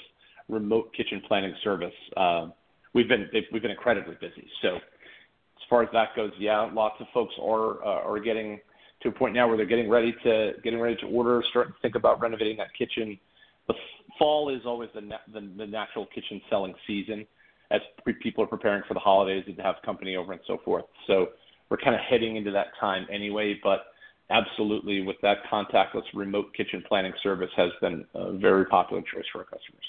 remote 0.49 0.93
kitchen 0.95 1.23
planning 1.27 1.55
service. 1.63 1.93
Uh, 2.17 2.49
we've 2.95 3.09
been 3.09 3.29
we've 3.53 3.63
been 3.63 3.71
incredibly 3.71 4.15
busy. 4.21 4.47
So 4.63 4.77
as 4.77 5.65
far 5.69 5.83
as 5.83 5.89
that 5.93 6.17
goes, 6.17 6.33
yeah, 6.39 6.69
lots 6.73 6.97
of 7.01 7.07
folks 7.13 7.35
are 7.41 7.85
uh, 7.85 8.09
are 8.09 8.19
getting 8.21 8.61
to 9.03 9.09
a 9.09 9.13
point 9.13 9.35
now 9.35 9.47
where 9.47 9.57
they're 9.57 9.67
getting 9.67 9.89
ready 9.89 10.15
to 10.25 10.53
getting 10.63 10.81
ready 10.81 10.97
to 10.97 11.07
order, 11.07 11.43
starting 11.51 11.73
to 11.73 11.79
think 11.81 11.95
about 11.95 12.21
renovating 12.21 12.57
that 12.59 12.75
kitchen. 12.77 13.19
The 13.67 13.75
fall 14.19 14.49
is 14.49 14.63
always 14.65 14.91
the 14.95 15.03
na- 15.03 15.17
the, 15.33 15.41
the 15.57 15.67
natural 15.67 16.07
kitchen 16.07 16.41
selling 16.51 16.75
season 16.87 17.27
as 17.71 17.81
people 18.23 18.43
are 18.43 18.47
preparing 18.47 18.83
for 18.89 18.95
the 18.95 19.01
holidays 19.01 19.45
and 19.47 19.57
to 19.57 19.63
have 19.63 19.77
company 19.85 20.17
over 20.17 20.33
and 20.33 20.41
so 20.47 20.59
forth. 20.65 20.85
So 21.07 21.29
we're 21.69 21.77
kind 21.77 21.95
of 21.95 22.01
heading 22.01 22.37
into 22.37 22.51
that 22.53 22.69
time 22.81 23.07
anyway, 23.13 23.61
but 23.63 23.87
absolutely 24.31 25.03
with 25.03 25.17
that 25.23 25.39
contactless 25.53 26.05
remote 26.15 26.55
kitchen 26.57 26.83
planning 26.89 27.13
service 27.23 27.51
has 27.57 27.71
been 27.81 28.07
a 28.15 28.33
very 28.39 28.65
popular 28.65 29.03
choice 29.03 29.25
for 29.33 29.41
our 29.41 29.45
customers. 29.45 29.85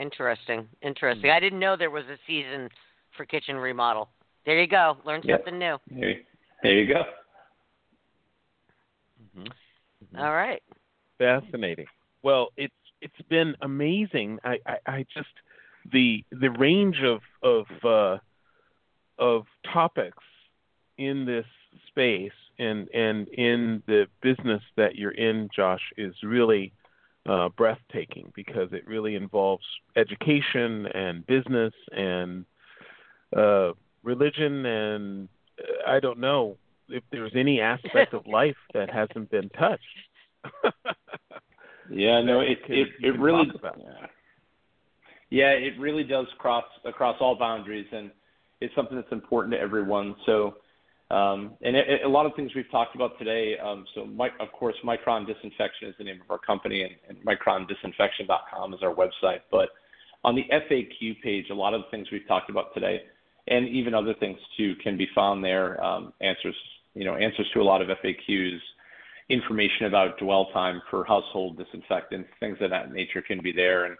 Interesting. 0.00 0.66
Interesting. 0.82 1.30
I 1.30 1.40
didn't 1.40 1.58
know 1.58 1.76
there 1.76 1.90
was 1.90 2.04
a 2.04 2.16
season 2.26 2.70
for 3.16 3.26
kitchen 3.26 3.56
remodel. 3.56 4.08
There 4.46 4.58
you 4.58 4.66
go. 4.66 4.96
Learn 5.04 5.20
Yep. 5.22 5.40
something 5.40 5.58
new. 5.58 5.76
There, 5.90 6.14
there 6.62 6.72
you 6.72 6.86
go. 6.86 7.02
Mm-hmm. 9.36 10.18
All 10.18 10.32
right. 10.32 10.62
Fascinating. 11.18 11.86
Well, 12.22 12.48
it's 12.56 12.74
it's 13.02 13.20
been 13.28 13.54
amazing. 13.60 14.38
I, 14.44 14.58
I, 14.66 14.76
I 14.86 15.06
just 15.14 15.28
the 15.92 16.24
the 16.32 16.50
range 16.50 17.02
of 17.02 17.20
of 17.42 17.66
uh, 17.84 18.18
of 19.18 19.44
topics 19.70 20.24
in 20.96 21.26
this 21.26 21.46
space 21.88 22.32
and 22.58 22.88
and 22.94 23.28
in 23.28 23.82
the 23.86 24.06
business 24.22 24.62
that 24.76 24.96
you're 24.96 25.10
in, 25.12 25.50
Josh, 25.54 25.82
is 25.96 26.14
really 26.22 26.72
uh, 27.28 27.48
breathtaking 27.56 28.32
because 28.34 28.68
it 28.72 28.86
really 28.86 29.14
involves 29.14 29.64
education 29.96 30.86
and 30.86 31.26
business 31.26 31.74
and 31.92 32.44
uh, 33.36 33.72
religion 34.02 34.64
and 34.66 35.28
uh, 35.60 35.90
I 35.90 36.00
don't 36.00 36.18
know 36.18 36.56
if 36.88 37.04
there's 37.12 37.32
any 37.36 37.60
aspect 37.60 38.14
of 38.14 38.26
life 38.32 38.56
that 38.74 38.90
hasn't 38.90 39.30
been 39.30 39.48
touched. 39.50 39.84
Yeah, 41.90 42.22
no, 42.22 42.40
it 42.40 42.64
can- 42.64 42.76
it 42.76 42.88
it 43.00 43.18
really 43.18 43.50
yeah. 43.64 44.06
yeah, 45.30 45.50
it 45.50 45.78
really 45.78 46.04
does 46.04 46.26
cross 46.38 46.64
across 46.84 47.16
all 47.20 47.34
boundaries, 47.34 47.86
and 47.92 48.10
it's 48.60 48.74
something 48.74 48.96
that's 48.96 49.12
important 49.12 49.52
to 49.54 49.60
everyone. 49.60 50.14
So, 50.24 50.56
um, 51.10 51.54
and 51.62 51.74
it, 51.74 51.88
it, 51.88 52.04
a 52.04 52.08
lot 52.08 52.26
of 52.26 52.32
things 52.36 52.52
we've 52.54 52.70
talked 52.70 52.94
about 52.94 53.18
today. 53.18 53.56
Um, 53.58 53.84
so, 53.94 54.06
Mike, 54.06 54.32
of 54.38 54.52
course, 54.52 54.76
Micron 54.84 55.26
Disinfection 55.26 55.88
is 55.88 55.94
the 55.98 56.04
name 56.04 56.20
of 56.20 56.30
our 56.30 56.38
company, 56.38 56.82
and, 56.82 56.94
and 57.08 57.18
MicronDisinfection.com 57.24 58.74
is 58.74 58.80
our 58.82 58.94
website. 58.94 59.40
But 59.50 59.70
on 60.22 60.36
the 60.36 60.44
FAQ 60.52 61.20
page, 61.20 61.46
a 61.50 61.54
lot 61.54 61.74
of 61.74 61.82
the 61.82 61.88
things 61.90 62.08
we've 62.12 62.26
talked 62.28 62.48
about 62.48 62.72
today, 62.74 63.02
and 63.48 63.68
even 63.68 63.92
other 63.92 64.14
things 64.20 64.38
too, 64.56 64.74
can 64.82 64.96
be 64.96 65.08
found 65.14 65.42
there. 65.44 65.82
Um, 65.82 66.12
answers, 66.20 66.54
you 66.94 67.04
know, 67.04 67.16
answers 67.16 67.48
to 67.54 67.60
a 67.60 67.64
lot 67.64 67.82
of 67.82 67.88
FAQs 67.88 68.58
information 69.30 69.86
about 69.86 70.18
dwell 70.18 70.46
time 70.52 70.82
for 70.90 71.04
household 71.04 71.56
disinfectants, 71.56 72.28
things 72.40 72.58
of 72.60 72.70
that 72.70 72.92
nature 72.92 73.22
can 73.22 73.40
be 73.42 73.52
there. 73.52 73.86
And 73.86 73.96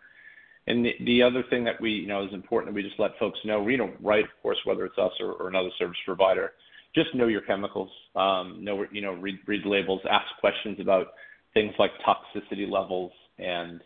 and 0.66 0.84
the, 0.84 0.92
the 1.04 1.22
other 1.22 1.42
thing 1.50 1.64
that 1.64 1.80
we 1.80 1.90
you 1.90 2.06
know 2.06 2.24
is 2.24 2.32
important 2.34 2.72
that 2.72 2.76
we 2.76 2.86
just 2.86 3.00
let 3.00 3.18
folks 3.18 3.38
know, 3.44 3.66
you 3.66 3.78
know, 3.78 3.90
right, 4.00 4.24
of 4.24 4.30
course, 4.42 4.58
whether 4.64 4.84
it's 4.84 4.98
us 4.98 5.12
or, 5.18 5.32
or 5.32 5.48
another 5.48 5.70
service 5.78 5.96
provider, 6.04 6.52
just 6.94 7.14
know 7.14 7.28
your 7.28 7.42
chemicals, 7.42 7.90
um, 8.16 8.58
know 8.60 8.84
you 8.90 9.00
know 9.00 9.12
read 9.12 9.38
read 9.46 9.64
labels, 9.64 10.00
ask 10.10 10.26
questions 10.40 10.78
about 10.80 11.08
things 11.54 11.72
like 11.78 11.90
toxicity 12.06 12.70
levels, 12.70 13.12
and 13.38 13.80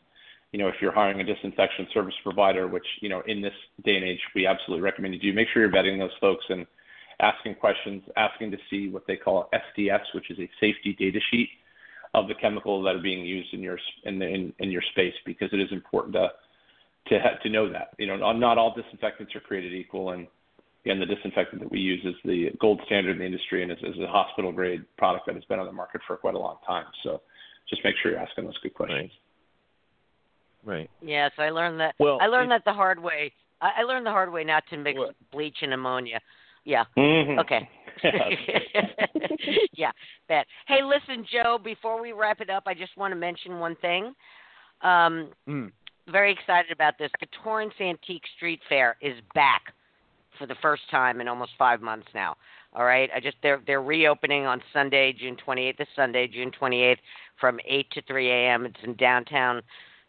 you 0.53 0.59
know 0.59 0.69
if 0.69 0.75
you're 0.81 0.93
hiring 0.93 1.21
a 1.21 1.25
disinfection 1.25 1.87
service 1.93 2.15
provider, 2.23 2.67
which 2.67 2.87
you 3.01 3.09
know 3.09 3.23
in 3.27 3.43
this 3.43 3.53
day 3.85 3.97
and 3.97 4.05
age 4.05 4.21
we 4.35 4.47
absolutely 4.47 4.83
recommend 4.83 5.15
you 5.15 5.21
do, 5.21 5.33
make 5.33 5.49
sure 5.53 5.63
you're 5.63 5.73
vetting 5.73 5.99
those 5.99 6.17
folks 6.21 6.45
and 6.49 6.67
asking 7.21 7.55
questions, 7.57 8.03
asking 8.17 8.51
to 8.51 8.59
see 8.71 8.89
what 8.89 9.07
they 9.07 9.17
call 9.17 9.49
SDS, 9.79 10.03
which 10.15 10.31
is 10.31 10.39
a 10.39 10.51
safety 10.61 10.97
data 10.99 11.21
sheet 11.31 11.49
of 12.15 12.29
the 12.29 12.35
chemicals 12.35 12.85
that 12.85 12.97
are 12.97 13.03
being 13.03 13.25
used 13.25 13.53
in 13.53 13.61
your 13.61 13.79
in, 14.05 14.19
the, 14.19 14.27
in, 14.27 14.53
in 14.61 14.71
your 14.71 14.83
space 14.93 15.15
because 15.27 15.49
it 15.53 15.61
is 15.61 15.71
important 15.73 16.15
to 16.15 16.29
to 17.09 17.21
to 17.43 17.51
know 17.51 17.71
that. 17.71 17.91
You 17.99 18.07
know 18.07 18.33
not 18.33 18.57
all 18.57 18.75
disinfectants 18.75 19.35
are 19.35 19.41
created 19.41 19.75
equal 19.75 20.11
and 20.11 20.27
again 20.85 21.01
the 21.01 21.07
disinfectant 21.07 21.63
that 21.63 21.71
we 21.71 21.79
use 21.81 22.01
is 22.05 22.15
the 22.25 22.51
gold 22.61 22.81
standard 22.87 23.13
in 23.13 23.19
the 23.19 23.25
industry 23.25 23.63
and 23.63 23.73
is, 23.73 23.79
is 23.83 23.99
a 24.03 24.07
hospital 24.07 24.53
grade 24.53 24.85
product 24.99 25.27
that 25.27 25.35
has 25.35 25.45
been 25.45 25.59
on 25.59 25.67
the 25.67 25.73
market 25.73 26.01
for 26.07 26.17
quite 26.17 26.35
a 26.35 26.39
long 26.39 26.57
time 26.67 26.87
so 27.03 27.21
just 27.69 27.83
make 27.85 27.95
sure 28.03 28.11
you're 28.13 28.21
asking 28.21 28.45
those 28.45 28.59
good 28.63 28.75
questions 28.75 29.11
Right. 30.67 30.89
Yes, 31.03 31.31
I 31.37 31.51
learned 31.51 31.79
that. 31.81 31.95
Well, 31.99 32.19
I 32.23 32.27
learned 32.27 32.51
it- 32.51 32.55
that 32.55 32.65
the 32.65 32.73
hard 32.73 32.99
way. 32.99 33.33
I, 33.61 33.81
I 33.81 33.83
learned 33.83 34.07
the 34.07 34.11
hard 34.11 34.33
way 34.33 34.45
not 34.45 34.65
to 34.71 34.79
mix 34.79 34.99
What? 34.99 35.15
bleach 35.31 35.59
and 35.61 35.75
ammonia. 35.75 36.21
Yeah. 36.65 36.85
Mhm. 36.97 37.39
Okay. 37.39 37.69
yeah, 39.75 39.93
bad. 40.29 40.47
Hey, 40.67 40.83
listen, 40.83 41.27
Joe. 41.31 41.59
Before 41.63 42.01
we 42.01 42.13
wrap 42.13 42.41
it 42.41 42.49
up, 42.49 42.65
I 42.67 42.75
just 42.75 42.97
want 42.97 43.13
to 43.13 43.17
mention 43.17 43.59
one 43.59 43.77
thing. 43.77 44.15
Um, 44.81 45.31
Mm. 45.47 45.71
very 46.09 46.33
excited 46.33 46.73
about 46.73 46.97
this. 46.99 47.11
The 47.21 47.27
Torrance 47.43 47.75
Antique 47.81 48.25
Street 48.37 48.61
Fair 48.69 48.97
is 49.03 49.21
back 49.35 49.75
for 50.39 50.47
the 50.47 50.57
first 50.63 50.83
time 50.91 51.21
in 51.21 51.29
almost 51.29 51.53
five 51.59 51.81
months 51.81 52.09
now. 52.15 52.37
All 52.75 52.85
right, 52.85 53.09
I 53.15 53.21
just 53.21 53.37
they're 53.43 53.63
they're 53.67 53.83
reopening 53.83 54.47
on 54.47 54.61
Sunday, 54.73 55.13
June 55.13 55.37
28th. 55.47 55.77
This 55.77 55.89
Sunday, 55.95 56.27
June 56.27 56.51
28th, 56.61 56.97
from 57.41 57.61
8 57.67 57.91
to 57.93 58.03
3 58.03 58.31
a.m. 58.31 58.67
It's 58.67 58.77
in 58.83 58.95
downtown 58.97 59.63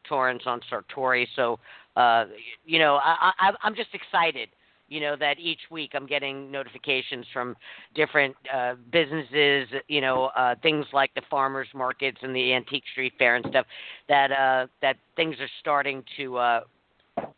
Torrance 0.07 0.43
on 0.45 0.61
Sartori. 0.71 1.27
So, 1.35 1.59
uh, 1.95 2.25
you 2.65 2.79
know, 2.79 2.95
I, 2.95 3.31
I 3.39 3.51
I'm 3.63 3.75
just 3.75 3.93
excited. 3.93 4.49
You 4.87 4.99
know 4.99 5.15
that 5.19 5.39
each 5.39 5.61
week 5.71 5.91
I'm 5.93 6.05
getting 6.05 6.51
notifications 6.51 7.25
from 7.33 7.55
different 7.95 8.35
uh, 8.53 8.75
businesses. 8.91 9.67
You 9.87 10.01
know, 10.01 10.25
uh, 10.35 10.55
things 10.61 10.85
like 10.93 11.13
the 11.15 11.23
farmers 11.29 11.67
markets 11.73 12.17
and 12.21 12.35
the 12.35 12.53
antique 12.53 12.83
street 12.91 13.13
fair 13.17 13.35
and 13.35 13.45
stuff. 13.49 13.65
That 14.09 14.31
uh, 14.31 14.67
that 14.81 14.97
things 15.15 15.35
are 15.39 15.49
starting 15.59 16.03
to. 16.17 16.37
Uh, 16.37 16.59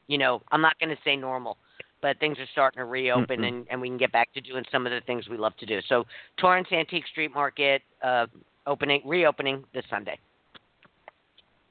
you 0.07 0.17
know, 0.17 0.41
I'm 0.51 0.61
not 0.61 0.79
going 0.79 0.89
to 0.89 1.01
say 1.03 1.15
normal, 1.15 1.57
but 2.01 2.19
things 2.19 2.37
are 2.39 2.47
starting 2.51 2.79
to 2.79 2.85
reopen 2.85 3.41
Mhm. 3.41 3.47
and, 3.47 3.67
and 3.69 3.81
we 3.81 3.87
can 3.87 3.97
get 3.97 4.11
back 4.11 4.31
to 4.33 4.41
doing 4.41 4.63
some 4.71 4.85
of 4.85 4.91
the 4.91 5.01
things 5.01 5.27
we 5.27 5.37
love 5.37 5.55
to 5.57 5.65
do. 5.65 5.81
So 5.87 6.05
Torrance 6.37 6.71
Antique 6.71 7.07
Street 7.07 7.33
Market 7.33 7.81
uh, 8.01 8.27
opening 8.65 9.01
reopening 9.05 9.63
this 9.73 9.85
Sunday. 9.89 10.19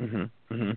Mhm. 0.00 0.30
Mhm. 0.50 0.76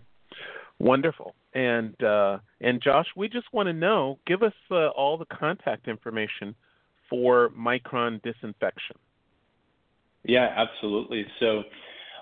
Wonderful. 0.79 1.35
And 1.53 2.01
uh, 2.03 2.39
and 2.61 2.81
Josh, 2.81 3.07
we 3.15 3.27
just 3.27 3.51
want 3.51 3.67
to 3.67 3.73
know. 3.73 4.19
Give 4.25 4.43
us 4.43 4.53
uh, 4.71 4.87
all 4.89 5.17
the 5.17 5.25
contact 5.25 5.87
information 5.87 6.55
for 7.09 7.49
Micron 7.49 8.21
Disinfection. 8.21 8.95
Yeah, 10.23 10.53
absolutely. 10.55 11.25
So, 11.39 11.63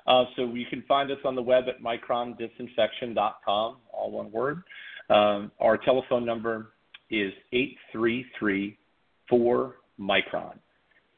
uh, 0.06 0.26
so 0.36 0.46
you 0.54 0.66
can 0.66 0.82
find 0.84 1.12
us 1.12 1.18
on 1.26 1.36
the 1.36 1.42
web 1.42 1.66
at 1.68 1.82
microndisinfection.com, 1.82 3.78
all 3.92 4.12
one 4.12 4.32
word. 4.32 4.64
Um, 5.10 5.52
our 5.60 5.78
telephone 5.78 6.26
number 6.26 6.72
is 7.10 7.34
833-4 7.94 8.76
Micron. 10.00 10.58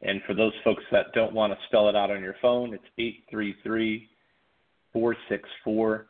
And 0.01 0.21
for 0.25 0.33
those 0.33 0.53
folks 0.63 0.83
that 0.91 1.07
don't 1.13 1.33
want 1.33 1.51
to 1.53 1.59
spell 1.67 1.89
it 1.89 1.95
out 1.95 2.09
on 2.11 2.21
your 2.21 2.35
phone, 2.41 2.73
it's 2.73 2.85
833-464-2766. 4.95 6.05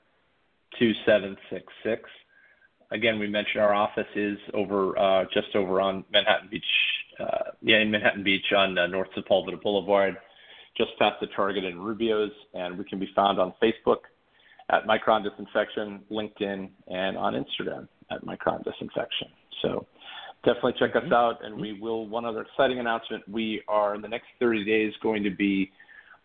Again, 2.91 3.19
we 3.19 3.27
mentioned 3.27 3.61
our 3.61 3.73
office 3.73 4.07
is 4.15 4.37
over 4.53 4.97
uh, 4.97 5.25
just 5.33 5.55
over 5.55 5.79
on 5.81 6.03
Manhattan 6.11 6.49
Beach, 6.49 6.63
uh, 7.19 7.51
yeah, 7.61 7.77
in 7.79 7.91
Manhattan 7.91 8.23
Beach 8.23 8.51
on 8.55 8.77
uh, 8.77 8.87
North 8.87 9.09
Sepulveda 9.15 9.61
Boulevard, 9.61 10.17
just 10.77 10.91
past 10.97 11.17
the 11.21 11.27
Target 11.35 11.65
and 11.65 11.83
Rubio's, 11.83 12.31
and 12.53 12.77
we 12.77 12.83
can 12.85 12.99
be 12.99 13.09
found 13.15 13.39
on 13.39 13.53
Facebook 13.61 13.99
at 14.69 14.85
Micron 14.85 15.23
Disinfection, 15.23 16.01
LinkedIn, 16.11 16.69
and 16.87 17.17
on 17.17 17.33
Instagram 17.33 17.87
at 18.11 18.23
Micron 18.23 18.63
Disinfection. 18.63 19.27
So 19.61 19.85
definitely 20.43 20.73
check 20.79 20.95
us 20.95 21.11
out, 21.11 21.43
and 21.43 21.59
we 21.59 21.79
will. 21.79 22.07
One 22.07 22.25
other 22.25 22.41
exciting 22.41 22.79
announcement: 22.79 23.27
we 23.29 23.61
are 23.67 23.95
in 23.95 24.01
the 24.01 24.07
next 24.07 24.27
30 24.39 24.63
days 24.63 24.93
going 25.01 25.23
to 25.23 25.29
be 25.31 25.71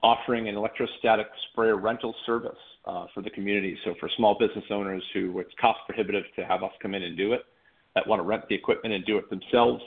offering 0.02 0.48
an 0.48 0.56
electrostatic 0.56 1.26
sprayer 1.50 1.76
rental 1.76 2.14
service 2.26 2.58
uh, 2.84 3.06
for 3.14 3.22
the 3.22 3.30
community. 3.30 3.76
So 3.84 3.94
for 3.98 4.10
small 4.16 4.36
business 4.38 4.64
owners 4.70 5.02
who 5.14 5.38
it's 5.38 5.52
cost 5.60 5.80
prohibitive 5.86 6.24
to 6.36 6.44
have 6.44 6.62
us 6.62 6.72
come 6.82 6.94
in 6.94 7.02
and 7.02 7.16
do 7.16 7.32
it, 7.32 7.46
that 7.94 8.06
want 8.06 8.20
to 8.20 8.24
rent 8.24 8.44
the 8.48 8.54
equipment 8.54 8.94
and 8.94 9.04
do 9.06 9.16
it 9.16 9.30
themselves, 9.30 9.82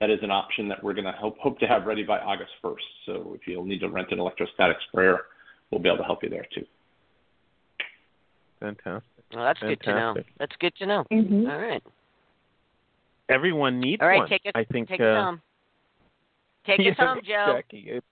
that 0.00 0.10
is 0.10 0.18
an 0.22 0.30
option 0.30 0.68
that 0.68 0.82
we're 0.82 0.92
going 0.92 1.06
to 1.06 1.12
hope, 1.12 1.38
hope 1.38 1.58
to 1.60 1.66
have 1.66 1.86
ready 1.86 2.02
by 2.02 2.18
August 2.18 2.50
1st. 2.62 2.76
So 3.06 3.36
if 3.40 3.46
you'll 3.46 3.64
need 3.64 3.80
to 3.80 3.88
rent 3.88 4.08
an 4.10 4.18
electrostatic 4.18 4.76
sprayer, 4.88 5.20
we'll 5.70 5.80
be 5.80 5.88
able 5.88 5.98
to 5.98 6.04
help 6.04 6.22
you 6.22 6.28
there 6.28 6.46
too. 6.54 6.66
Fantastic. 8.60 9.02
Well, 9.32 9.44
that's 9.44 9.60
good 9.60 9.80
to 9.82 9.94
know. 9.94 10.14
That's 10.38 10.56
good 10.58 10.74
to 10.76 10.86
know. 10.86 11.04
Mhm. 11.10 11.50
All 11.50 11.58
right. 11.58 11.82
Everyone 13.28 13.80
needs 13.80 14.00
All 14.00 14.08
right, 14.08 14.18
one. 14.18 14.28
take 14.28 14.42
us. 14.46 14.52
I 14.54 14.64
think 14.64 14.88
take 14.88 15.00
uh, 15.00 15.04
us 15.04 15.24
home. 15.24 15.42
Take 16.66 16.80
us 16.80 16.86
yeah, 16.98 17.06
home, 17.06 17.20
Joe. 17.24 17.52
Jackie, 17.56 17.90
it, 17.90 18.04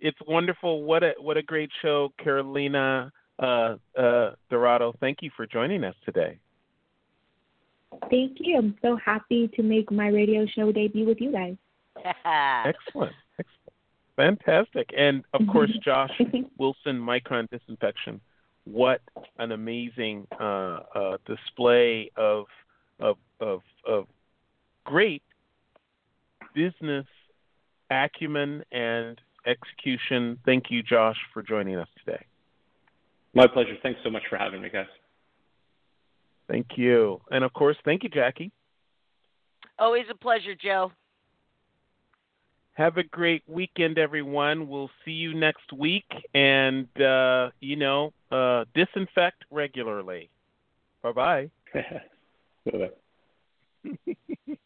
it's 0.00 0.18
wonderful. 0.26 0.82
What 0.82 1.02
a 1.02 1.14
what 1.18 1.36
a 1.36 1.42
great 1.42 1.70
show, 1.82 2.12
Carolina 2.22 3.12
uh, 3.38 3.76
uh, 3.98 4.32
Dorado. 4.50 4.94
Thank 5.00 5.18
you 5.22 5.30
for 5.36 5.46
joining 5.46 5.84
us 5.84 5.94
today. 6.04 6.38
Thank 8.10 8.38
you. 8.40 8.58
I'm 8.58 8.76
so 8.82 8.96
happy 9.02 9.48
to 9.48 9.62
make 9.62 9.90
my 9.90 10.08
radio 10.08 10.46
show 10.46 10.72
debut 10.72 11.06
with 11.06 11.20
you 11.20 11.32
guys. 11.32 11.56
Excellent. 12.24 13.12
Excellent. 13.38 13.66
Fantastic. 14.16 14.90
And 14.96 15.24
of 15.32 15.42
course, 15.52 15.70
Josh 15.84 16.10
Wilson 16.58 16.98
Micron 16.98 17.48
Disinfection. 17.50 18.20
What 18.64 19.00
an 19.38 19.52
amazing 19.52 20.26
uh, 20.40 20.80
uh, 20.94 21.16
display 21.24 22.10
of, 22.16 22.46
of 22.98 23.16
of 23.40 23.60
of 23.86 24.06
great 24.86 25.22
business 26.54 27.06
acumen 27.90 28.64
and 28.72 29.20
execution. 29.46 30.38
Thank 30.44 30.70
you, 30.70 30.82
Josh, 30.82 31.16
for 31.32 31.42
joining 31.42 31.76
us 31.76 31.88
today. 32.04 32.24
My 33.34 33.46
pleasure. 33.46 33.74
Thanks 33.82 34.00
so 34.02 34.10
much 34.10 34.22
for 34.30 34.36
having 34.36 34.62
me, 34.62 34.70
guys. 34.70 34.86
Thank 36.48 36.66
you. 36.76 37.20
And 37.30 37.44
of 37.44 37.52
course, 37.52 37.76
thank 37.84 38.02
you, 38.02 38.08
Jackie. 38.08 38.50
Always 39.78 40.04
a 40.10 40.16
pleasure, 40.16 40.54
Joe. 40.54 40.92
Have 42.74 42.98
a 42.98 43.02
great 43.02 43.42
weekend, 43.46 43.98
everyone. 43.98 44.68
We'll 44.68 44.90
see 45.04 45.12
you 45.12 45.34
next 45.34 45.72
week. 45.72 46.04
And, 46.34 46.88
uh, 47.00 47.50
you 47.60 47.76
know, 47.76 48.12
uh, 48.30 48.64
disinfect 48.74 49.44
regularly. 49.50 50.28
Bye 51.02 51.12
bye. 51.12 51.50
Bye-bye. 52.64 52.90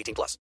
18 0.00 0.14
plus. 0.14 0.38